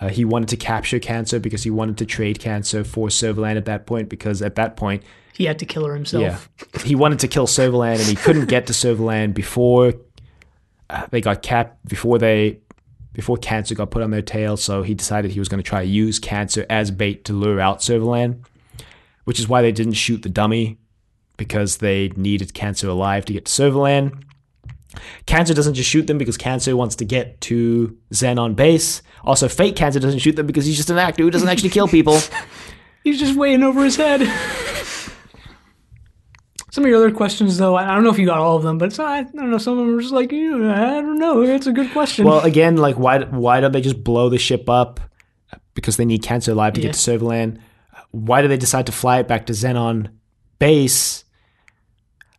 Uh, 0.00 0.08
he 0.08 0.24
wanted 0.24 0.48
to 0.48 0.56
capture 0.56 0.98
Cancer 0.98 1.38
because 1.38 1.62
he 1.62 1.70
wanted 1.70 1.96
to 1.98 2.06
trade 2.06 2.40
Cancer 2.40 2.84
for 2.84 3.08
Servalan 3.08 3.56
at 3.56 3.64
that 3.66 3.86
point. 3.86 4.08
Because 4.08 4.42
at 4.42 4.56
that 4.56 4.76
point, 4.76 5.02
He 5.32 5.44
had 5.44 5.58
to 5.60 5.66
kill 5.66 5.86
her 5.86 5.94
himself. 5.94 6.22
yeah, 6.22 6.82
he 6.82 6.94
wanted 6.94 7.20
to 7.20 7.28
kill 7.28 7.46
Servalan, 7.46 7.98
and 7.98 8.02
he 8.08 8.16
couldn't 8.16 8.46
get 8.46 8.66
to 8.66 8.72
Servalan 8.72 9.32
before 9.34 9.94
uh, 10.90 11.06
they 11.10 11.20
got 11.20 11.42
capped. 11.42 11.86
Before 11.88 12.18
they 12.18 12.58
before 13.12 13.36
Cancer 13.36 13.76
got 13.76 13.90
put 13.92 14.02
on 14.02 14.10
their 14.10 14.22
tail, 14.22 14.56
so 14.56 14.82
he 14.82 14.92
decided 14.94 15.30
he 15.30 15.38
was 15.38 15.48
going 15.48 15.62
to 15.62 15.68
try 15.68 15.82
to 15.84 15.88
use 15.88 16.18
Cancer 16.18 16.66
as 16.68 16.90
bait 16.90 17.24
to 17.26 17.32
lure 17.32 17.60
out 17.60 17.78
Servalan, 17.78 18.44
which 19.24 19.38
is 19.38 19.48
why 19.48 19.62
they 19.62 19.70
didn't 19.72 19.92
shoot 19.92 20.22
the 20.22 20.28
dummy 20.28 20.78
because 21.36 21.78
they 21.78 22.08
needed 22.16 22.54
Cancer 22.54 22.88
alive 22.88 23.24
to 23.26 23.32
get 23.32 23.44
to 23.46 23.52
Servalan. 23.52 24.22
Cancer 25.26 25.54
doesn't 25.54 25.74
just 25.74 25.90
shoot 25.90 26.06
them 26.06 26.18
because 26.18 26.36
Cancer 26.36 26.76
wants 26.76 26.94
to 26.96 27.04
get 27.04 27.40
to 27.42 27.96
Xenon 28.12 28.54
base. 28.54 29.02
Also, 29.24 29.48
fake 29.48 29.74
Cancer 29.74 29.98
doesn't 29.98 30.20
shoot 30.20 30.36
them 30.36 30.46
because 30.46 30.64
he's 30.66 30.76
just 30.76 30.90
an 30.90 30.98
actor 30.98 31.22
who 31.24 31.30
doesn't 31.30 31.48
actually 31.48 31.70
kill 31.70 31.88
people. 31.88 32.18
He's 33.04 33.18
just 33.20 33.36
in 33.38 33.62
over 33.62 33.84
his 33.84 33.96
head. 33.96 34.22
Some 36.70 36.84
of 36.84 36.88
your 36.90 36.96
other 37.04 37.12
questions, 37.14 37.58
though, 37.58 37.76
I 37.76 37.86
don't 37.94 38.02
know 38.02 38.08
if 38.10 38.18
you 38.18 38.24
got 38.26 38.38
all 38.38 38.56
of 38.56 38.62
them, 38.62 38.78
but 38.78 38.98
I 38.98 39.24
don't 39.24 39.50
know. 39.50 39.58
Some 39.58 39.78
of 39.78 39.86
them 39.86 39.94
were 39.94 40.00
just 40.00 40.14
like, 40.14 40.32
"Ew, 40.32 40.68
I 40.70 41.00
don't 41.02 41.18
know. 41.18 41.42
It's 41.42 41.66
a 41.66 41.72
good 41.72 41.92
question. 41.92 42.24
Well, 42.24 42.40
again, 42.40 42.78
like 42.78 42.96
why 42.96 43.20
why 43.24 43.60
don't 43.60 43.72
they 43.72 43.82
just 43.82 44.02
blow 44.02 44.28
the 44.28 44.38
ship 44.38 44.68
up 44.70 45.00
because 45.74 45.98
they 45.98 46.04
need 46.04 46.22
Cancer 46.22 46.52
alive 46.52 46.72
to 46.72 46.80
Yeah. 46.80 46.86
get 46.88 46.94
to 46.94 46.98
Servalan? 47.18 47.58
Why 48.10 48.42
do 48.42 48.48
they 48.48 48.56
decide 48.56 48.86
to 48.86 48.92
fly 48.92 49.18
it 49.20 49.28
back 49.28 49.46
to 49.46 49.52
Xenon 49.52 50.08
base? 50.58 51.23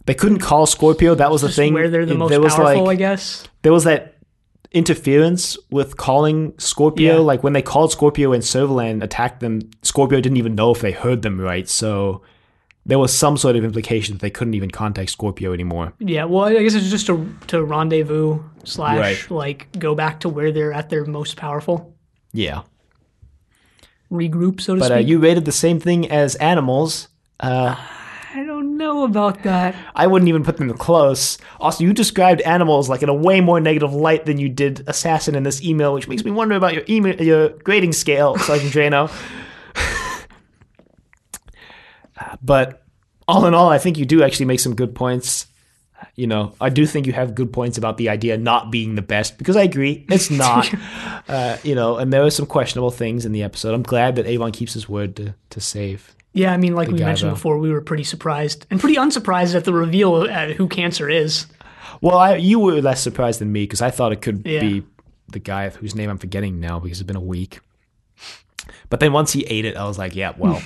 They 0.06 0.14
couldn't 0.14 0.40
call 0.40 0.66
Scorpio. 0.66 1.16
That 1.16 1.32
was 1.32 1.42
the 1.42 1.48
Just 1.48 1.58
thing. 1.58 1.74
where 1.74 1.90
they're 1.90 2.06
the 2.06 2.16
most 2.16 2.30
there 2.30 2.42
was 2.42 2.54
powerful, 2.56 2.90
I 2.90 2.96
guess. 2.96 3.48
there 3.64 3.74
was 3.74 3.86
that 3.86 4.14
interference 4.72 5.58
with 5.72 5.98
calling 5.98 6.54
Scorpio. 6.58 7.14
Yeah. 7.16 7.20
Like 7.22 7.44
when 7.44 7.54
they 7.54 7.62
called 7.62 7.92
Scorpio 7.92 8.32
and 8.34 8.44
Servalan 8.44 9.02
attacked 9.04 9.40
them, 9.40 9.62
Scorpio 9.84 10.20
didn't 10.22 10.38
even 10.38 10.54
know 10.56 10.72
if 10.72 10.82
they 10.82 10.92
heard 10.92 11.22
them 11.22 11.40
right. 11.40 11.68
So 11.68 12.22
there 12.86 13.00
was 13.00 13.12
some 13.12 13.36
sort 13.38 13.56
of 13.56 13.64
implication 13.64 14.14
that 14.16 14.22
they 14.22 14.30
couldn't 14.30 14.54
even 14.54 14.70
contact 14.70 15.10
Scorpio 15.10 15.54
anymore. 15.54 15.94
Yeah, 16.00 16.26
well, 16.26 16.44
I 16.46 16.62
guess 16.62 16.76
it's 16.76 16.90
just 16.92 17.08
to 17.08 17.28
to 17.48 17.64
rendezvous 17.64 18.44
slash 18.64 19.00
Right. 19.00 19.32
like 19.32 19.68
go 19.80 19.96
back 19.96 20.20
to 20.20 20.30
where 20.30 20.52
they're 20.52 20.74
at 20.74 20.90
their 20.90 21.06
most 21.06 21.36
powerful, 21.36 21.96
Yeah. 22.34 22.62
regroup, 24.12 24.62
so 24.62 24.76
to 24.76 24.80
But 24.82 24.92
uh, 24.92 24.96
you 24.98 25.20
rated 25.20 25.46
the 25.46 25.52
same 25.52 25.80
thing 25.80 26.10
as 26.12 26.36
animals. 26.36 27.08
Uh, 27.40 27.76
don't 27.76 27.80
know 28.78 29.04
about 29.04 29.44
that. 29.44 29.76
I 29.96 30.08
wouldn't 30.08 30.30
even 30.30 30.44
put 30.44 30.58
them 30.58 30.74
close. 30.78 31.38
Also, 31.60 31.84
you 31.84 31.94
described 31.94 32.42
animals 32.42 32.90
like 32.90 33.04
in 33.04 33.10
a 33.10 33.14
way 33.14 33.42
more 33.42 33.60
negative 33.60 33.94
light 33.94 34.26
than 34.26 34.38
you 34.38 34.50
did 34.50 34.84
assassin 34.88 35.36
in 35.36 35.44
this 35.44 35.64
email, 35.64 35.94
which 35.94 36.08
makes 36.08 36.24
me 36.24 36.32
wonder 36.32 36.56
about 36.56 36.74
your 36.74 36.84
email, 36.90 37.22
your 37.22 37.50
grading 37.50 37.94
scale, 37.94 38.38
Sergeant 38.38 38.74
Drano. 38.74 39.12
But 42.42 42.84
all 43.28 43.46
in 43.46 43.54
all, 43.54 43.70
I 43.70 43.78
think 43.78 43.98
you 43.98 44.06
do 44.06 44.24
actually 44.24 44.46
make 44.46 44.60
some 44.60 44.76
good 44.76 44.96
points. 44.96 45.48
You 46.16 46.28
know, 46.28 46.54
I 46.62 46.70
do 46.70 46.86
think 46.86 47.08
you 47.08 47.14
have 47.14 47.36
good 47.36 47.52
points 47.52 47.78
about 47.78 47.98
the 47.98 48.10
idea 48.10 48.38
not 48.38 48.72
being 48.72 48.96
the 48.96 49.02
best 49.02 49.38
because 49.38 49.58
I 49.58 49.64
agree 49.64 50.06
it's 50.10 50.30
not. 50.30 50.72
uh, 51.28 51.58
you 51.64 51.74
know, 51.74 51.98
and 51.98 52.14
there 52.14 52.24
are 52.24 52.30
some 52.30 52.46
questionable 52.46 52.92
things 52.92 53.26
in 53.26 53.32
the 53.32 53.44
episode. 53.44 53.74
I'm 53.74 53.84
glad 53.84 54.16
that 54.18 54.28
Avon 54.28 54.52
keeps 54.52 54.74
his 54.74 54.88
word 54.88 55.16
to 55.16 55.36
to 55.50 55.60
save. 55.60 56.16
Yeah, 56.36 56.54
I 56.54 56.58
mean, 56.58 56.76
like 56.76 56.90
we 56.90 57.00
mentioned 57.00 57.32
though. 57.32 57.36
before, 57.36 57.58
we 57.58 57.72
were 57.72 57.82
pretty 57.82 58.04
surprised 58.04 58.68
and 58.70 58.80
pretty 58.80 58.96
unsurprised 58.98 59.56
at 59.56 59.64
the 59.64 59.74
reveal 59.74 60.24
at 60.30 60.52
who 60.52 60.68
Cancer 60.68 61.10
is. 61.10 61.48
Well, 62.02 62.18
I, 62.18 62.36
you 62.36 62.60
were 62.60 62.82
less 62.82 63.02
surprised 63.02 63.40
than 63.40 63.52
me 63.52 63.64
because 63.64 63.82
I 63.82 63.90
thought 63.90 64.12
it 64.12 64.22
could 64.22 64.46
Yeah. 64.46 64.60
be 64.60 64.84
the 65.30 65.40
guy 65.40 65.70
whose 65.70 65.96
name 65.96 66.10
I'm 66.10 66.18
forgetting 66.18 66.60
now 66.60 66.78
because 66.80 67.00
it's 67.00 67.08
been 67.08 67.16
a 67.16 67.22
week. 67.22 67.62
But 68.90 69.00
then 69.00 69.14
once 69.14 69.32
he 69.32 69.44
ate 69.46 69.66
it, 69.66 69.78
I 69.78 69.86
was 69.86 69.98
like, 69.98 70.16
yeah, 70.16 70.34
well, 70.38 70.62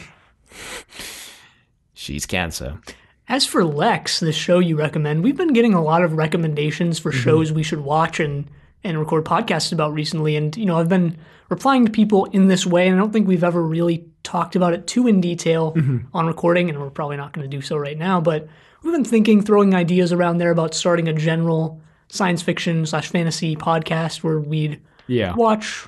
she's 1.93 2.25
cancer. 2.25 2.79
As 3.27 3.45
for 3.45 3.61
Lexx, 3.61 4.19
the 4.19 4.31
show 4.31 4.59
you 4.59 4.75
recommend, 4.75 5.23
we've 5.23 5.37
been 5.37 5.53
getting 5.53 5.73
a 5.73 5.83
lot 5.83 6.01
of 6.03 6.13
recommendations 6.13 6.97
for 6.97 7.11
Mm-hmm. 7.11 7.21
shows 7.21 7.51
we 7.51 7.63
should 7.63 7.81
watch 7.81 8.19
and 8.19 8.49
and 8.83 8.97
record 8.97 9.25
podcasts 9.25 9.71
about 9.73 9.93
recently. 9.93 10.35
And 10.35 10.55
you 10.57 10.65
know, 10.65 10.79
I've 10.79 10.89
been 10.89 11.17
replying 11.49 11.85
to 11.85 11.91
people 11.91 12.25
in 12.25 12.47
this 12.47 12.65
way, 12.65 12.87
and 12.87 12.95
I 12.95 12.99
don't 12.99 13.11
think 13.13 13.27
we've 13.27 13.43
ever 13.43 13.61
really 13.61 14.05
talked 14.23 14.55
about 14.55 14.73
it 14.73 14.87
too 14.87 15.07
in 15.07 15.21
detail 15.21 15.73
Mm-hmm. 15.73 16.15
on 16.15 16.27
recording, 16.27 16.69
and 16.69 16.79
we're 16.79 16.89
probably 16.89 17.17
not 17.17 17.33
going 17.33 17.49
to 17.49 17.57
do 17.57 17.61
so 17.61 17.77
right 17.77 17.97
now. 17.97 18.19
But 18.21 18.47
we've 18.83 18.93
been 18.93 19.05
thinking, 19.05 19.41
throwing 19.41 19.73
ideas 19.73 20.11
around 20.13 20.37
there 20.39 20.51
about 20.51 20.73
starting 20.73 21.07
a 21.07 21.13
general 21.13 21.81
science 22.09 22.41
fiction 22.41 22.85
slash 22.85 23.07
fantasy 23.09 23.55
podcast 23.55 24.23
where 24.23 24.39
we'd 24.39 24.81
Yeah. 25.07 25.35
watch 25.35 25.87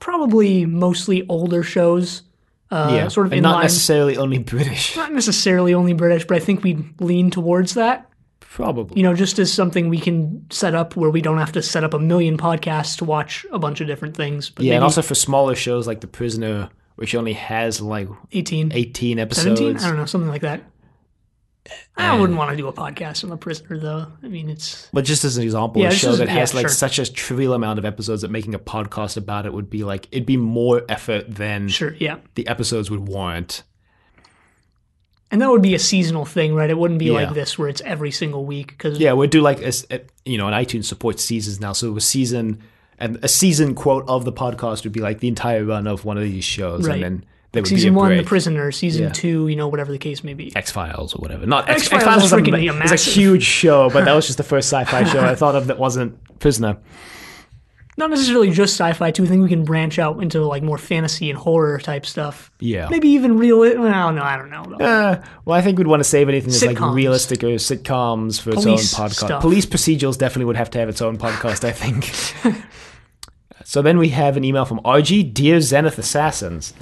probably 0.00 0.66
mostly 0.66 1.26
older 1.28 1.62
shows. 1.62 2.22
Uh, 2.70 2.90
yeah. 2.94 3.08
sort 3.08 3.26
of 3.26 3.34
and 3.34 3.42
not 3.42 3.56
line, 3.56 3.62
necessarily 3.64 4.16
only 4.16 4.38
British. 4.38 4.96
not 4.96 5.12
necessarily 5.12 5.74
only 5.74 5.92
British, 5.92 6.26
but 6.26 6.38
I 6.38 6.40
think 6.40 6.62
we'd 6.64 6.98
lean 7.02 7.30
towards 7.30 7.74
that 7.74 8.08
Probably. 8.40 8.96
you 8.96 9.02
know, 9.02 9.12
just 9.14 9.38
as 9.38 9.52
something 9.52 9.90
we 9.90 9.98
can 9.98 10.46
set 10.50 10.74
up 10.74 10.96
where 10.96 11.10
we 11.10 11.20
don't 11.20 11.36
have 11.36 11.52
to 11.52 11.60
set 11.60 11.84
up 11.84 11.92
a 11.92 11.98
million 11.98 12.38
podcasts 12.38 12.96
to 12.98 13.04
watch 13.04 13.44
a 13.52 13.58
bunch 13.58 13.82
of 13.82 13.86
different 13.88 14.16
things. 14.16 14.48
But 14.48 14.64
yeah, 14.64 14.76
and 14.76 14.84
also 14.84 15.02
for 15.02 15.14
smaller 15.14 15.54
shows 15.54 15.86
like 15.86 16.00
The 16.00 16.06
Prisoner, 16.06 16.70
which 16.96 17.14
only 17.14 17.32
has 17.34 17.80
like 17.80 18.08
18, 18.32 18.72
18 18.72 19.18
episodes. 19.18 19.58
17? 19.60 19.76
I 19.84 19.88
don't 19.88 19.96
know, 19.98 20.06
something 20.06 20.28
like 20.30 20.42
that. 20.42 20.62
I 21.96 22.18
wouldn't 22.18 22.36
want 22.38 22.50
to 22.50 22.56
do 22.56 22.66
a 22.66 22.72
podcast 22.72 23.22
on 23.22 23.30
The 23.30 23.36
Prisoner, 23.36 23.78
though. 23.78 24.06
I 24.22 24.26
mean, 24.28 24.50
it's 24.50 24.88
But 24.92 25.04
just 25.04 25.24
as 25.24 25.36
an 25.36 25.44
example, 25.44 25.80
Yeah, 25.80 25.88
a 25.88 25.92
show 25.92 26.10
is- 26.10 26.18
that 26.18 26.28
has 26.28 26.52
yeah, 26.52 26.56
like 26.58 26.64
sure. 26.64 26.74
such 26.74 26.98
a 26.98 27.10
trivial 27.10 27.54
amount 27.54 27.78
of 27.78 27.84
episodes 27.84 28.22
that 28.22 28.30
making 28.32 28.54
a 28.54 28.58
podcast 28.58 29.16
about 29.16 29.46
it 29.46 29.52
would 29.52 29.70
be 29.70 29.84
like 29.84 30.08
it'd 30.10 30.26
be 30.26 30.36
more 30.36 30.82
effort 30.88 31.32
than 31.32 31.68
sure, 31.68 31.94
yeah. 32.00 32.16
the 32.34 32.48
episodes 32.48 32.90
would 32.90 33.06
warrant. 33.08 33.62
And 35.30 35.40
that 35.40 35.48
would 35.50 35.62
be 35.62 35.74
a 35.74 35.78
seasonal 35.78 36.24
thing, 36.26 36.54
right? 36.54 36.68
It 36.68 36.76
wouldn't 36.76 36.98
be 36.98 37.06
Yeah. 37.06 37.12
like 37.12 37.34
this 37.34 37.58
where 37.58 37.68
it's 37.68 37.80
every 37.82 38.10
single 38.10 38.44
week. 38.44 38.68
Because 38.72 38.98
Yeah, 38.98 39.12
we'd 39.14 39.30
do 39.30 39.40
like 39.40 39.62
a, 39.62 39.72
a- 39.90 40.00
you 40.24 40.36
know, 40.38 40.46
and 40.48 40.54
iTunes 40.66 40.84
supports 40.84 41.22
seasons 41.24 41.60
now, 41.60 41.72
so 41.72 41.86
it 41.88 41.92
was 41.92 42.04
season 42.04 42.60
and 42.98 43.18
a 43.22 43.28
season 43.28 43.74
quote 43.74 44.04
of 44.08 44.24
the 44.24 44.32
podcast 44.32 44.84
would 44.84 44.92
be 44.92 45.00
like 45.00 45.20
the 45.20 45.28
entire 45.28 45.64
run 45.64 45.86
of 45.86 46.04
one 46.04 46.16
of 46.16 46.22
these 46.24 46.44
shows, 46.44 46.86
Right. 46.86 46.94
and 46.96 47.02
then 47.02 47.24
there 47.52 47.62
would 47.62 47.68
season 47.68 47.92
be 47.92 47.96
a 47.96 47.98
one, 47.98 48.08
break. 48.10 48.20
The 48.20 48.28
Prisoner. 48.28 48.72
Season 48.72 49.02
Yeah. 49.04 49.08
two, 49.10 49.48
you 49.48 49.56
know, 49.56 49.68
whatever 49.68 49.92
the 49.92 49.98
case 49.98 50.24
may 50.24 50.34
be. 50.34 50.54
X 50.56 50.70
Files 50.70 51.14
or 51.14 51.18
whatever. 51.18 51.44
Not 51.46 51.68
X 51.68 51.88
Files. 51.88 52.24
is 52.24 52.32
a, 52.32 52.36
a 52.36 52.92
a 52.92 52.96
huge 52.96 53.42
show, 53.42 53.90
but 53.90 54.04
that 54.04 54.14
was 54.14 54.26
just 54.26 54.38
the 54.38 54.44
first 54.44 54.68
sci-fi 54.72 55.04
show 55.04 55.20
I 55.20 55.34
thought 55.34 55.54
of 55.54 55.66
that 55.66 55.78
wasn't 55.78 56.16
Prisoner. 56.38 56.78
Not 57.96 58.10
necessarily 58.10 58.50
just 58.50 58.74
sci-fi 58.74 59.10
too. 59.10 59.24
I 59.24 59.26
think 59.26 59.42
we 59.42 59.48
can 59.48 59.64
branch 59.64 59.98
out 59.98 60.22
into 60.22 60.44
like 60.44 60.62
more 60.62 60.78
fantasy 60.78 61.28
and 61.28 61.38
horror 61.38 61.78
type 61.78 62.06
stuff. 62.06 62.50
Yeah. 62.58 62.88
Maybe 62.90 63.08
even 63.10 63.38
real. 63.38 63.58
Well, 63.58 64.12
no, 64.12 64.22
I 64.22 64.36
don't 64.36 64.50
know. 64.50 64.84
Uh, 64.84 65.22
well, 65.44 65.58
I 65.58 65.62
think 65.62 65.78
we'd 65.78 65.86
want 65.86 66.00
to 66.00 66.08
save 66.08 66.28
anything 66.28 66.50
that's 66.50 66.64
like 66.64 66.80
realistic 66.80 67.44
or 67.44 67.48
sitcoms 67.48 68.40
for 68.40 68.52
Police 68.52 68.84
its 68.92 68.98
own 68.98 69.08
podcast. 69.08 69.14
stuff. 69.14 69.42
Police 69.42 69.66
procedurals 69.66 70.16
definitely 70.16 70.46
would 70.46 70.56
have 70.56 70.70
to 70.70 70.78
have 70.78 70.88
its 70.88 71.02
own 71.02 71.18
podcast, 71.18 71.64
I 71.64 71.72
think. 71.72 72.64
so 73.64 73.82
then 73.82 73.98
we 73.98 74.08
have 74.10 74.36
an 74.36 74.44
email 74.44 74.64
from 74.64 74.80
RG, 74.80 75.34
Dear 75.34 75.60
Zenith 75.60 75.98
Assassins. 75.98 76.72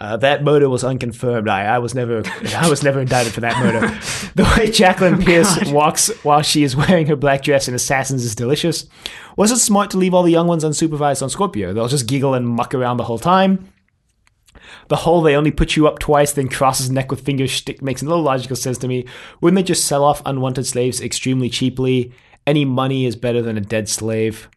Uh, 0.00 0.16
that 0.16 0.44
murder 0.44 0.68
was 0.68 0.84
unconfirmed. 0.84 1.48
I, 1.48 1.64
I 1.64 1.78
was 1.78 1.94
never, 1.94 2.22
I 2.56 2.68
was 2.68 2.82
never 2.82 3.00
indicted 3.00 3.32
for 3.32 3.40
that 3.40 3.58
murder. 3.62 3.98
The 4.34 4.44
way 4.56 4.70
Jacqueline 4.70 5.20
Pearce 5.20 5.58
God. 5.58 5.72
walks 5.72 6.08
while 6.22 6.42
she 6.42 6.62
is 6.62 6.76
wearing 6.76 7.06
her 7.08 7.16
black 7.16 7.42
dress 7.42 7.66
in 7.66 7.74
Assassins 7.74 8.24
is 8.24 8.36
delicious. 8.36 8.86
Was 9.36 9.50
it 9.50 9.56
smart 9.58 9.90
to 9.90 9.96
leave 9.96 10.14
all 10.14 10.22
the 10.22 10.30
young 10.30 10.46
ones 10.46 10.62
unsupervised 10.62 11.22
on 11.22 11.30
Scorpio? 11.30 11.72
They'll 11.72 11.88
just 11.88 12.06
giggle 12.06 12.34
and 12.34 12.46
muck 12.46 12.72
around 12.72 12.98
the 12.98 13.04
whole 13.04 13.18
time. 13.18 13.72
The 14.88 14.96
whole 14.96 15.22
they 15.22 15.34
only 15.34 15.50
put 15.50 15.74
you 15.74 15.88
up 15.88 15.98
twice, 15.98 16.32
then 16.32 16.48
cross 16.48 16.78
his 16.78 16.90
neck 16.90 17.10
with 17.10 17.24
fingers 17.24 17.50
shtick 17.50 17.82
makes 17.82 18.02
no 18.02 18.18
logical 18.20 18.56
sense 18.56 18.78
to 18.78 18.88
me. 18.88 19.06
Wouldn't 19.40 19.56
they 19.56 19.62
just 19.64 19.86
sell 19.86 20.04
off 20.04 20.22
unwanted 20.24 20.66
slaves 20.66 21.00
extremely 21.00 21.50
cheaply? 21.50 22.12
Any 22.46 22.64
money 22.64 23.06
is 23.06 23.16
better 23.16 23.42
than 23.42 23.56
a 23.56 23.62
dead 23.62 23.88
slave. 23.88 24.48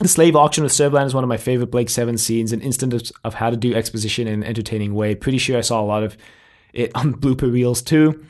The 0.00 0.06
slave 0.06 0.36
auction 0.36 0.62
with 0.62 0.72
Servalan 0.72 1.06
is 1.06 1.14
one 1.14 1.24
of 1.24 1.28
my 1.28 1.36
favorite 1.36 1.72
Blake 1.72 1.90
Seven 1.90 2.18
scenes, 2.18 2.52
an 2.52 2.60
instant 2.60 2.94
of, 2.94 3.10
of 3.24 3.34
how 3.34 3.50
to 3.50 3.56
do 3.56 3.74
exposition 3.74 4.28
in 4.28 4.34
an 4.34 4.44
entertaining 4.44 4.94
way. 4.94 5.16
Pretty 5.16 5.38
sure 5.38 5.58
I 5.58 5.62
saw 5.62 5.80
a 5.80 5.82
lot 5.82 6.04
of 6.04 6.16
it 6.72 6.92
on 6.94 7.14
blooper 7.20 7.52
reels 7.52 7.82
too. 7.82 8.24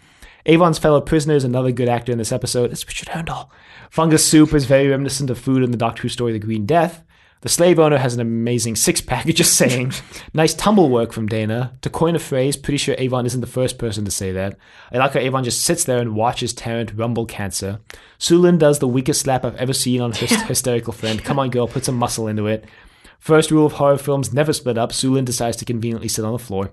Avon's 0.47 0.79
fellow 0.79 1.03
prisoner 1.03 1.35
is 1.35 1.45
another 1.45 1.71
good 1.71 1.91
actor 1.91 2.11
in 2.11 2.17
this 2.17 2.33
episode. 2.33 2.73
It's 2.73 2.87
Richard 2.87 3.09
Hurndall. 3.09 3.51
Fungus 3.91 4.25
soup 4.25 4.55
is 4.55 4.65
very 4.65 4.89
reminiscent 4.89 5.29
of 5.29 5.39
food 5.39 5.63
in 5.63 5.71
the 5.71 5.77
Doctor 5.77 6.03
Who 6.03 6.09
story 6.09 6.33
The 6.33 6.39
Green 6.39 6.65
Death. 6.65 7.05
The 7.41 7.49
slave 7.49 7.79
owner 7.79 7.99
has 7.99 8.15
an 8.15 8.21
amazing 8.21 8.77
six 8.77 9.01
pack, 9.01 9.27
just 9.35 9.55
saying. 9.55 9.93
nice 10.35 10.55
tumble 10.55 10.91
work 10.91 11.13
from 11.13 11.29
Dayna. 11.29 11.81
To 11.83 11.91
coin 11.91 12.17
a 12.17 12.19
phrase, 12.19 12.57
pretty 12.57 12.79
sure 12.79 12.97
Avon 12.99 13.27
isn't 13.27 13.41
the 13.41 13.47
first 13.47 13.79
person 13.79 14.05
to 14.05 14.11
say 14.11 14.33
that. 14.33 14.57
I 14.93 14.99
like 14.99 15.13
how 15.13 15.21
Avon 15.21 15.45
just 15.45 15.63
sits 15.63 15.85
there 15.85 15.99
and 15.99 16.15
watches 16.17 16.53
Tarrant 16.53 16.95
rumble 16.95 17.27
cancer. 17.27 17.81
Soolin 18.19 18.59
does 18.59 18.81
the 18.81 18.89
weakest 18.89 19.21
slap 19.21 19.45
I've 19.45 19.57
ever 19.57 19.73
seen 19.73 20.01
on 20.01 20.13
his 20.13 20.31
hysterical 20.43 20.93
friend. 20.93 21.23
Come 21.23 21.39
on, 21.39 21.51
girl, 21.51 21.69
put 21.69 21.85
some 21.85 21.97
muscle 21.97 22.27
into 22.27 22.47
it. 22.47 22.65
First 23.19 23.51
rule 23.51 23.67
of 23.67 23.75
horror 23.75 23.99
films 23.99 24.33
never 24.33 24.53
split 24.53 24.79
up. 24.79 24.91
Soolin 24.91 25.25
decides 25.25 25.57
to 25.59 25.65
conveniently 25.65 26.09
sit 26.09 26.25
on 26.25 26.33
the 26.33 26.39
floor. 26.39 26.73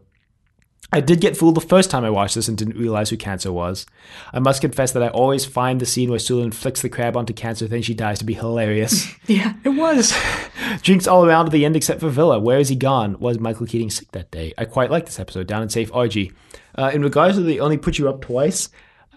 I 0.92 1.02
did 1.02 1.20
get 1.20 1.36
fooled 1.36 1.56
the 1.56 1.62
first 1.62 1.90
time 1.90 2.06
I 2.06 2.10
watched 2.10 2.36
this 2.36 2.48
and 2.48 2.58
didn't 2.58 2.78
realize 2.78 3.10
who 3.10 3.18
Cancer 3.18 3.52
was. 3.52 3.86
I 4.32 4.40
must 4.40 4.62
confess 4.62 4.92
that 4.92 5.04
I 5.04 5.10
always 5.10 5.44
find 5.44 5.82
the 5.82 5.86
scene 5.86 6.10
where 6.10 6.20
Soolin 6.20 6.54
flicks 6.54 6.82
the 6.82 6.90
crab 6.90 7.18
onto 7.18 7.34
Cancer, 7.34 7.68
then 7.68 7.82
she 7.82 7.94
dies 7.94 8.20
to 8.20 8.26
be 8.26 8.34
hilarious. 8.34 9.08
Yeah, 9.28 9.54
it 9.64 9.70
was. 9.70 10.16
Drinks 10.82 11.08
all 11.08 11.26
around 11.26 11.48
at 11.48 11.52
the 11.52 11.66
end 11.66 11.76
except 11.76 12.00
for 12.00 12.10
Vila. 12.10 12.40
Where 12.40 12.60
is 12.60 12.70
he 12.70 12.76
gone? 12.76 13.20
Was 13.20 13.40
Michael 13.40 13.66
Keating 13.66 13.90
sick 13.90 14.12
that 14.12 14.30
day? 14.30 14.54
I 14.56 14.66
quite 14.66 14.92
like 14.92 15.06
this 15.06 15.20
episode. 15.20 15.48
Down 15.48 15.64
and 15.64 15.72
safe, 15.72 15.92
RG. 15.92 16.32
Uh, 16.76 16.92
in 16.94 17.02
regards 17.02 17.36
to 17.36 17.42
the 17.42 17.60
only 17.60 17.78
put 17.78 17.98
you 17.98 18.08
up 18.08 18.22
twice, 18.22 18.70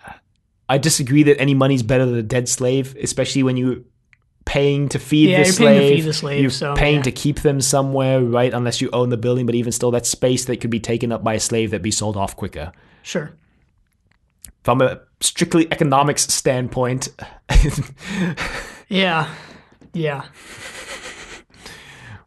uh, 0.06 0.12
I 0.66 0.78
disagree 0.78 1.22
that 1.24 1.38
any 1.38 1.52
money's 1.52 1.82
better 1.82 2.06
than 2.06 2.14
a 2.14 2.22
dead 2.22 2.48
slave, 2.48 2.96
especially 2.96 3.42
when 3.42 3.58
you're 3.58 3.80
paying 4.48 4.88
to 4.88 4.98
feed 4.98 5.28
Yeah, 5.28 5.40
the 5.40 5.44
you're 5.44 5.52
slave. 5.52 5.68
paying 5.78 5.90
to 5.90 5.96
feed 5.96 6.08
the 6.08 6.12
slave, 6.14 6.40
You're 6.40 6.50
so, 6.50 6.74
paying 6.74 6.96
yeah. 6.96 7.02
to 7.02 7.12
keep 7.12 7.40
them 7.40 7.60
somewhere, 7.60 8.22
right? 8.22 8.52
Unless 8.54 8.80
you 8.80 8.88
own 8.94 9.10
the 9.10 9.18
building, 9.18 9.44
but 9.44 9.54
even 9.54 9.72
still, 9.72 9.90
that 9.90 10.06
space 10.06 10.46
that 10.46 10.56
could 10.62 10.70
be 10.70 10.80
taken 10.80 11.12
up 11.12 11.22
by 11.22 11.34
a 11.34 11.40
slave 11.40 11.70
that 11.72 11.82
be 11.82 11.90
sold 11.90 12.16
off 12.16 12.34
quicker. 12.34 12.72
Sure. 13.02 13.30
From 14.64 14.80
a 14.80 15.00
strictly 15.20 15.70
economics 15.70 16.22
standpoint, 16.32 17.08
Yeah. 18.88 19.32
Yeah. 19.92 20.24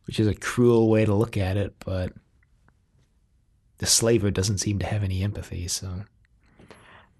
which 0.06 0.20
is 0.20 0.28
a 0.28 0.36
cruel 0.36 0.90
way 0.90 1.06
to 1.06 1.14
look 1.16 1.38
at 1.38 1.58
it, 1.58 1.74
but 1.84 2.14
the 3.80 3.86
slaver 3.88 4.30
doesn't 4.30 4.60
seem 4.60 4.78
to 4.80 4.86
have 4.86 5.04
any 5.04 5.24
empathy, 5.24 5.68
so. 5.68 6.04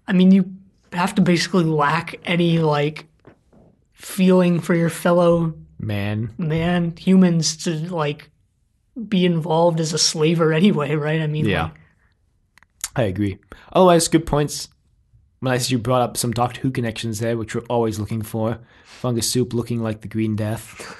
I 0.06 0.12
mean, 0.12 0.30
you 0.30 0.52
have 0.92 1.14
to 1.16 1.22
basically 1.22 1.64
lack 1.64 2.14
any 2.24 2.58
like 2.60 3.06
feeling 4.02 4.58
for 4.60 4.74
your 4.74 4.90
fellow 4.90 5.54
Man, 5.78 6.32
man 6.38 6.94
humans 6.96 7.56
to 7.64 7.70
like 7.92 8.30
be 9.08 9.24
involved 9.24 9.80
as 9.80 9.92
a 9.92 9.98
slaver 9.98 10.52
anyway, 10.52 10.94
right? 10.94 11.20
I 11.20 11.26
mean, 11.26 11.44
Yeah. 11.46 11.62
like, 11.64 11.72
I 12.94 13.02
agree. 13.04 13.38
Otherwise, 13.72 14.08
good 14.08 14.26
points. 14.26 14.68
Nice 15.40 15.70
you 15.70 15.78
brought 15.78 16.02
up 16.02 16.16
some 16.16 16.30
Doctor 16.32 16.60
Who 16.60 16.70
connections 16.70 17.18
there, 17.18 17.36
which 17.36 17.54
we're 17.54 17.62
always 17.68 17.98
looking 17.98 18.22
for. 18.22 18.58
Fungus 18.84 19.28
Soup 19.28 19.52
looking 19.54 19.82
like 19.82 20.02
the 20.02 20.08
Green 20.08 20.36
Death. 20.36 20.94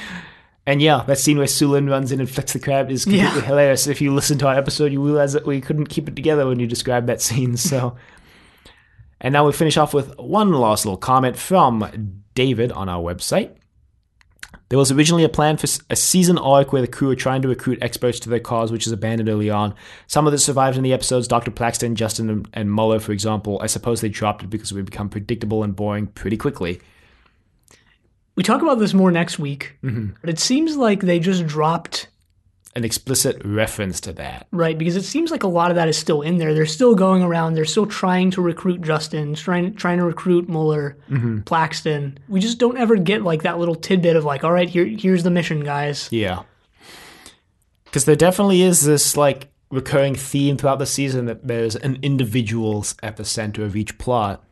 and 0.66 0.80
yeah, 0.80 1.04
that 1.06 1.18
scene 1.18 1.36
where 1.38 1.46
Soolin 1.46 1.90
runs 1.90 2.12
in 2.12 2.20
and 2.20 2.30
flicks 2.30 2.52
the 2.54 2.58
crab 2.60 2.90
is 2.90 3.04
completely 3.04 3.26
Yeah. 3.40 3.40
hilarious. 3.42 3.86
If 3.86 4.00
you 4.00 4.14
listen 4.14 4.38
to 4.38 4.46
our 4.48 4.54
episode, 4.56 4.92
you 4.92 5.04
realize 5.04 5.32
that 5.34 5.46
we 5.46 5.60
couldn't 5.60 5.86
keep 5.88 6.08
it 6.08 6.16
together 6.16 6.46
when 6.46 6.58
you 6.60 6.66
described 6.66 7.08
that 7.08 7.20
scene. 7.20 7.56
So, 7.58 7.96
and 9.20 9.32
now 9.32 9.46
we 9.46 9.52
finish 9.52 9.76
off 9.76 9.92
with 9.94 10.16
one 10.18 10.52
last 10.52 10.84
little 10.84 10.96
comment 10.98 11.36
from 11.36 12.22
David 12.34 12.72
on 12.72 12.88
our 12.88 13.02
website. 13.02 13.54
There 14.70 14.78
was 14.78 14.92
originally 14.92 15.24
a 15.24 15.28
plan 15.30 15.56
for 15.56 15.66
a 15.88 15.96
season 15.96 16.36
arc 16.36 16.72
where 16.72 16.82
the 16.82 16.88
crew 16.88 17.10
are 17.10 17.14
trying 17.16 17.40
to 17.42 17.48
recruit 17.48 17.78
experts 17.80 18.20
to 18.20 18.28
their 18.28 18.38
cause, 18.40 18.70
which 18.70 18.86
is 18.86 18.92
abandoned 18.92 19.28
early 19.30 19.48
on. 19.48 19.74
Some 20.08 20.26
of 20.26 20.34
it 20.34 20.38
survived 20.38 20.76
in 20.76 20.82
the 20.82 20.92
episodes. 20.92 21.26
Dr. 21.26 21.50
Plaxton, 21.50 21.94
Justin, 21.96 22.28
and, 22.28 22.48
and 22.52 22.70
Muller, 22.70 23.00
for 23.00 23.12
example. 23.12 23.58
I 23.62 23.66
suppose 23.66 24.02
they 24.02 24.10
dropped 24.10 24.42
it 24.44 24.50
because 24.50 24.70
it 24.70 24.74
would 24.74 24.84
become 24.90 25.08
predictable 25.08 25.62
and 25.62 25.74
boring 25.74 26.06
pretty 26.08 26.36
quickly. 26.36 26.80
we 28.36 28.42
talk 28.42 28.60
about 28.62 28.78
this 28.78 28.92
more 28.94 29.10
next 29.10 29.38
week, 29.38 29.78
Mm-hmm. 29.82 30.10
but 30.20 30.28
it 30.30 30.38
seems 30.38 30.76
like 30.76 31.00
they 31.00 31.18
just 31.18 31.46
dropped 31.46 32.08
An 32.76 32.84
explicit 32.84 33.42
reference 33.44 34.00
to 34.02 34.12
that. 34.12 34.46
right 34.52 34.78
because 34.78 34.94
it 34.94 35.02
seems 35.02 35.30
like 35.32 35.42
a 35.42 35.48
lot 35.48 35.70
of 35.70 35.74
that 35.74 35.88
is 35.88 35.96
still 35.96 36.22
in 36.22 36.36
there. 36.38 36.54
They're 36.54 36.66
still 36.66 36.94
going 36.94 37.22
around. 37.22 37.54
They're 37.54 37.64
still 37.64 37.86
trying 37.86 38.30
to 38.32 38.42
recruit 38.42 38.82
Justin, 38.82 39.34
trying 39.34 39.74
trying 39.74 39.98
to 39.98 40.04
recruit 40.04 40.48
Muller, 40.48 40.96
Mm-hmm. 41.10 41.40
Plaxton. 41.40 42.18
We 42.28 42.38
just 42.40 42.58
don't 42.58 42.78
ever 42.78 42.94
get 42.96 43.22
like 43.22 43.42
that 43.42 43.58
little 43.58 43.74
tidbit 43.74 44.14
of 44.14 44.24
like, 44.24 44.44
all 44.44 44.52
right, 44.52 44.68
here 44.68 44.84
here's 44.84 45.24
the 45.24 45.30
mission, 45.30 45.64
guys. 45.64 46.08
Yeah. 46.12 46.42
Because 47.84 48.04
there 48.04 48.16
definitely 48.16 48.60
is 48.62 48.84
this, 48.84 49.16
like, 49.16 49.48
recurring 49.70 50.14
theme 50.14 50.58
throughout 50.58 50.78
the 50.78 50.86
season 50.86 51.24
that 51.24 51.46
there's 51.48 51.74
an 51.74 51.98
individual 52.02 52.84
at 53.02 53.16
the 53.16 53.24
center 53.24 53.64
of 53.64 53.76
each 53.76 53.96
plot. 53.96 54.44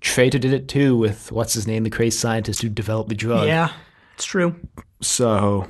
Traitor 0.00 0.38
did 0.38 0.52
it 0.52 0.68
too 0.68 0.96
with, 0.96 1.32
what's 1.32 1.54
his 1.54 1.66
name, 1.66 1.82
the 1.82 1.90
crazy 1.90 2.16
scientist 2.16 2.62
who 2.62 2.68
developed 2.68 3.08
the 3.08 3.16
drug. 3.16 3.48
Yeah, 3.48 3.72
it's 4.14 4.24
true. 4.24 4.54
So, 5.00 5.68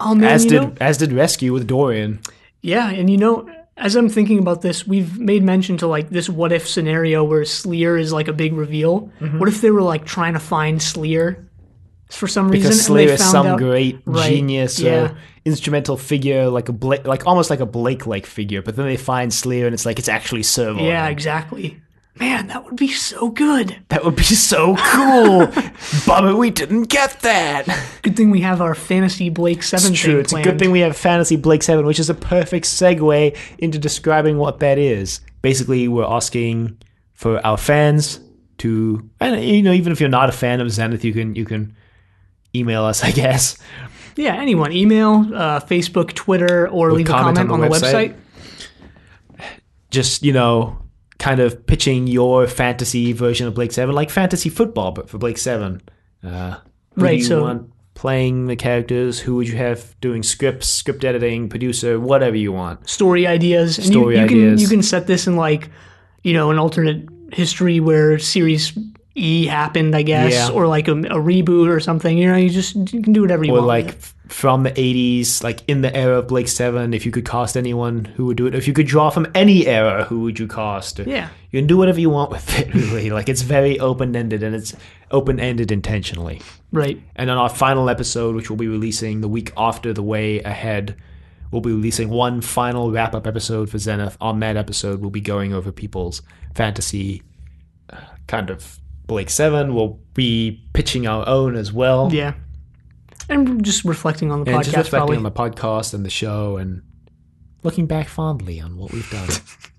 Oh 0.00 0.14
man, 0.14 0.30
as 0.30 0.44
did 0.44 0.62
know, 0.62 0.74
as 0.80 0.98
did 0.98 1.12
Rescue 1.12 1.52
with 1.52 1.66
Dorian. 1.66 2.20
Yeah, 2.62 2.90
and 2.90 3.08
you 3.10 3.16
know, 3.16 3.48
as 3.76 3.94
I'm 3.96 4.08
thinking 4.08 4.38
about 4.38 4.62
this, 4.62 4.86
we've 4.86 5.18
made 5.18 5.42
mention 5.42 5.76
to 5.78 5.86
like 5.86 6.10
this 6.10 6.28
what 6.28 6.52
if 6.52 6.68
scenario 6.68 7.24
where 7.24 7.44
Sleer 7.44 7.96
is 7.96 8.12
like 8.12 8.28
a 8.28 8.32
big 8.32 8.52
reveal. 8.54 9.10
Mm-hmm. 9.20 9.38
What 9.38 9.48
if 9.48 9.60
they 9.60 9.70
were 9.70 9.82
like 9.82 10.04
trying 10.04 10.32
to 10.34 10.40
find 10.40 10.82
Sleer 10.82 11.48
for 12.10 12.26
some 12.26 12.48
reason? 12.48 12.62
Because 12.62 12.78
and 12.78 12.86
Sleer 12.86 13.06
they 13.08 13.14
is 13.14 13.24
some 13.30 13.46
out- 13.46 13.58
great 13.58 14.00
Right, 14.04 14.28
genius 14.30 14.80
yeah. 14.80 14.94
or 15.12 15.18
instrumental 15.44 15.96
figure, 15.96 16.48
like 16.48 16.68
a 16.68 16.72
Blake, 16.72 17.06
like 17.06 17.26
almost 17.26 17.50
like 17.50 17.60
a 17.60 17.66
Blake-like 17.66 18.26
figure. 18.26 18.62
But 18.62 18.76
then 18.76 18.86
they 18.86 18.96
find 18.96 19.32
Sleer, 19.32 19.66
and 19.66 19.74
it's 19.74 19.84
like 19.86 19.98
it's 19.98 20.08
actually 20.08 20.42
Servo. 20.42 20.82
Yeah, 20.82 21.08
exactly. 21.08 21.80
Man, 22.18 22.46
that 22.46 22.64
would 22.64 22.76
be 22.76 22.92
so 22.92 23.28
good. 23.30 23.76
that 23.88 24.04
would 24.04 24.14
be 24.14 24.22
so 24.22 24.76
cool. 24.76 25.48
Bummer 26.06 26.36
we 26.36 26.50
didn't 26.50 26.84
get 26.84 27.20
that. 27.20 27.66
Good 28.02 28.16
thing 28.16 28.30
we 28.30 28.40
have 28.42 28.60
our 28.60 28.76
fantasy 28.76 29.30
Blake 29.30 29.64
Seven 29.64 29.92
It's 29.92 30.00
true. 30.00 30.20
It's 30.20 30.32
a 30.32 30.42
good 30.42 30.58
thing 30.58 30.70
we 30.70 30.80
have 30.80 30.96
Fantasy 30.96 31.34
Blake 31.34 31.64
7, 31.64 31.84
which 31.84 31.98
is 31.98 32.08
a 32.08 32.14
perfect 32.14 32.66
segue 32.66 33.36
into 33.58 33.78
describing 33.80 34.38
what 34.38 34.60
that 34.60 34.78
is. 34.78 35.20
Basically, 35.42 35.88
we're 35.88 36.04
asking 36.04 36.78
for 37.14 37.44
our 37.44 37.56
fans 37.56 38.20
to, 38.58 39.10
and 39.20 39.44
you 39.44 39.62
know, 39.62 39.72
even 39.72 39.92
if 39.92 39.98
you're 39.98 40.08
not 40.08 40.28
a 40.28 40.32
fan 40.32 40.60
of 40.60 40.70
Zenith, 40.70 41.04
you 41.04 41.12
can 41.12 41.34
you 41.34 41.44
can 41.44 41.74
email 42.54 42.84
us, 42.84 43.02
I 43.02 43.10
guess. 43.10 43.58
Yeah, 44.16 44.34
anyone, 44.34 44.70
email, 44.70 45.26
uh, 45.34 45.58
Facebook, 45.58 46.12
Twitter, 46.12 46.68
or 46.68 46.92
leave 46.92 47.08
a 47.08 47.10
comment 47.10 47.38
on 47.50 47.60
the, 47.60 47.66
website. 47.66 48.16
Just 49.90 50.22
you 50.22 50.32
know, 50.32 50.78
kind 51.24 51.40
of 51.40 51.64
pitching 51.66 52.06
your 52.06 52.46
fantasy 52.46 53.12
version 53.14 53.46
of 53.46 53.54
Blake 53.54 53.72
7, 53.72 53.94
like 53.94 54.10
fantasy 54.10 54.50
football, 54.50 54.92
but 54.92 55.08
for 55.08 55.16
Blake 55.16 55.38
7. 55.38 55.80
Uh, 56.22 56.56
who 56.96 57.02
Right, 57.02 57.22
so- 57.22 57.40
want 57.42 57.70
playing 57.94 58.46
the 58.46 58.56
characters? 58.56 59.20
Who 59.20 59.36
would 59.36 59.48
you 59.48 59.56
have 59.56 59.98
doing 60.02 60.22
scripts, 60.22 60.68
script 60.68 61.02
editing, 61.02 61.48
producer, 61.48 61.98
whatever 61.98 62.36
you 62.36 62.52
want? 62.52 62.86
story 62.86 63.26
ideas. 63.26 63.78
And 63.78 63.86
Story 63.86 64.16
you, 64.16 64.20
you 64.20 64.26
ideas. 64.26 64.52
Can, 64.52 64.58
you 64.60 64.68
can 64.68 64.82
set 64.82 65.06
this 65.06 65.26
in 65.26 65.36
like, 65.36 65.70
you 66.22 66.34
know, 66.34 66.50
an 66.50 66.58
alternate 66.58 67.08
history 67.32 67.80
where 67.80 68.18
series 68.18 68.76
E 69.16 69.46
happened, 69.46 69.94
I 69.94 70.02
guess, 70.02 70.32
Yeah. 70.32 70.50
or 70.50 70.66
like 70.66 70.88
a, 70.88 70.92
a 70.92 71.20
reboot 71.22 71.68
or 71.68 71.78
something. 71.80 72.18
You 72.18 72.28
know, 72.30 72.36
you 72.36 72.50
just 72.50 72.74
you 72.92 73.00
can 73.02 73.12
do 73.12 73.20
whatever 73.22 73.44
you 73.44 73.52
or 73.52 73.56
want. 73.56 73.66
like 73.68 73.86
with 73.86 74.14
it. 74.26 74.32
from 74.32 74.62
the 74.64 74.70
80s 74.72 75.42
like 75.44 75.62
in 75.68 75.82
the 75.82 75.94
era 75.94 76.18
of 76.18 76.26
blake 76.26 76.48
seven 76.48 76.92
if 76.94 77.04
you 77.06 77.12
could 77.12 77.24
cast 77.26 77.56
anyone 77.56 78.06
who 78.16 78.24
would 78.26 78.36
do 78.38 78.46
it 78.46 78.54
if 78.54 78.66
you 78.66 78.72
could 78.72 78.86
draw 78.86 79.10
from 79.10 79.26
any 79.34 79.66
era 79.66 80.04
who 80.04 80.20
would 80.22 80.38
you 80.38 80.48
cast 80.48 80.98
Yeah. 80.98 81.28
you 81.50 81.60
can 81.60 81.66
do 81.68 81.76
whatever 81.76 82.00
you 82.00 82.08
want 82.10 82.30
with 82.30 82.58
it 82.58 82.72
really 82.74 83.10
like 83.10 83.28
it's 83.28 83.42
very 83.42 83.78
open-ended 83.78 84.42
and 84.42 84.54
it's 84.56 84.74
open-ended 85.10 85.70
intentionally 85.70 86.40
right. 86.72 87.00
and 87.14 87.30
on 87.30 87.36
our 87.36 87.50
final 87.50 87.90
episode 87.90 88.34
which 88.34 88.48
we'll 88.50 88.56
be 88.56 88.66
releasing 88.66 89.20
the 89.20 89.28
week 89.28 89.52
after 89.58 89.92
the 89.92 90.02
way 90.02 90.40
ahead 90.40 90.96
we'll 91.50 91.60
be 91.60 91.70
releasing 91.72 92.08
one 92.08 92.40
final 92.40 92.90
wrap-up 92.90 93.26
episode 93.26 93.68
for 93.68 93.76
zenith 93.78 94.16
on 94.22 94.40
that 94.40 94.56
episode 94.56 95.02
we'll 95.02 95.10
be 95.10 95.20
going 95.20 95.52
over 95.52 95.70
people's 95.70 96.22
fantasy 96.54 97.22
uh, 97.90 97.96
kind 98.26 98.48
of 98.48 98.80
blake 99.06 99.30
seven 99.30 99.74
we'll 99.74 99.98
be 100.14 100.62
pitching 100.72 101.06
our 101.06 101.26
own 101.28 101.56
as 101.56 101.72
well 101.72 102.12
Yeah. 102.12 102.34
And 103.28 103.64
just 103.64 103.84
reflecting 103.84 104.30
on 104.30 104.44
the 104.44 104.50
and 104.50 104.60
podcast, 104.60 104.64
just 104.64 104.76
reflecting 104.76 104.98
probably. 104.98 105.16
on 105.16 105.22
the 105.22 105.30
podcast 105.30 105.94
and 105.94 106.04
the 106.04 106.10
show 106.10 106.56
and 106.58 106.82
looking 107.62 107.86
back 107.86 108.08
fondly 108.08 108.60
on 108.60 108.76
what 108.76 108.92
we've 108.92 109.10
done. 109.10 109.28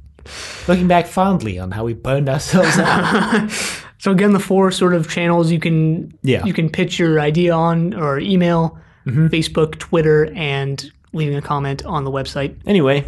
looking 0.67 0.88
back 0.88 1.05
fondly 1.05 1.59
on 1.59 1.69
how 1.71 1.84
we 1.84 1.93
burned 1.93 2.28
ourselves 2.30 2.78
out. 2.80 3.51
So 3.97 4.11
again, 4.11 4.34
the 4.34 4.39
four 4.39 4.69
sort 4.71 4.93
of 4.93 5.09
channels 5.09 5.51
you 5.51 5.59
can 5.59 6.13
Yeah. 6.21 6.45
you 6.45 6.53
can 6.53 6.69
pitch 6.69 6.99
your 6.99 7.19
idea 7.19 7.53
on 7.55 7.93
or 7.95 8.19
email, 8.19 8.78
mm-hmm. 9.07 9.28
Facebook, 9.28 9.80
Twitter, 9.80 10.32
and 10.36 10.91
leaving 11.13 11.36
a 11.36 11.41
comment 11.41 11.84
on 11.86 12.03
the 12.03 12.11
website. 12.11 12.55
anyway, 12.67 13.03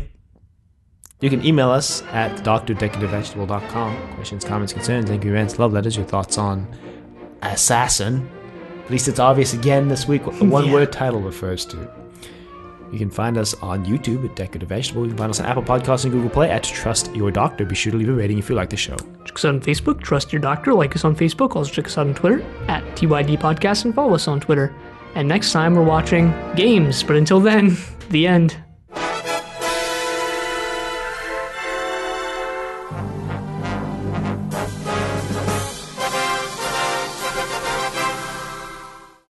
you 1.22 1.30
can 1.30 1.44
email 1.46 1.70
us 1.70 2.04
at 2.12 2.32
doctordecadavevegetable.com. 2.44 4.14
Questions, 4.16 4.44
comments, 4.46 4.74
concerns, 4.74 5.10
angry 5.10 5.32
rants, 5.32 5.58
love 5.60 5.74
letters, 5.74 5.96
your 5.98 6.06
thoughts 6.06 6.38
on 6.38 6.68
Assassin. 7.42 8.30
At 8.86 8.92
least 8.92 9.08
it's 9.08 9.20
obvious 9.20 9.54
again 9.54 9.88
this 9.88 10.08
week 10.08 10.26
what 10.26 10.38
the 10.40 10.46
one 10.58 10.66
Yeah. 10.68 10.74
word 10.74 10.92
title 10.92 11.20
refers 11.22 11.66
to. 11.68 11.90
You 12.92 12.98
can 13.00 13.10
find 13.10 13.38
us 13.38 13.54
on 13.56 13.84
YouTube 13.86 14.24
at 14.24 14.36
Decorative 14.38 14.70
Vegetable. 14.70 15.04
You 15.04 15.10
can 15.10 15.18
find 15.18 15.30
us 15.30 15.42
on 15.42 15.46
Apple 15.46 15.64
Podcasts 15.64 16.06
and 16.06 16.14
Google 16.14 16.30
Play 16.30 16.50
at 16.50 16.64
Trust 16.64 17.14
Your 17.14 17.32
Doctor. 17.32 17.66
Be 17.66 17.76
sure 17.76 17.92
to 17.92 17.98
leave 17.98 18.08
a 18.08 18.14
rating 18.14 18.38
if 18.38 18.48
you 18.48 18.56
like 18.56 18.70
the 18.70 18.78
show. 18.78 18.96
Check 19.26 19.36
us 19.36 19.44
out 19.44 19.56
on 19.56 19.60
Facebook, 19.62 20.02
Trust 20.02 20.32
Your 20.32 20.40
Doctor. 20.40 20.74
Like 20.74 20.96
us 20.96 21.04
on 21.04 21.14
Facebook. 21.14 21.56
Also 21.58 21.70
check 21.72 21.88
us 21.88 21.98
out 21.98 22.08
on 22.08 22.14
Twitter 22.14 22.42
at 22.70 22.84
TYD 22.96 23.40
Podcast 23.40 23.84
and 23.84 23.94
follow 23.94 24.16
us 24.16 24.30
on 24.30 24.40
Twitter. 24.40 24.74
And 25.16 25.28
next 25.28 25.52
time 25.52 25.76
we're 25.76 25.84
watching 25.84 26.34
games. 26.56 27.04
But 27.04 27.18
until 27.18 27.42
then, 27.42 27.76
the 28.10 28.26
end. 28.26 28.56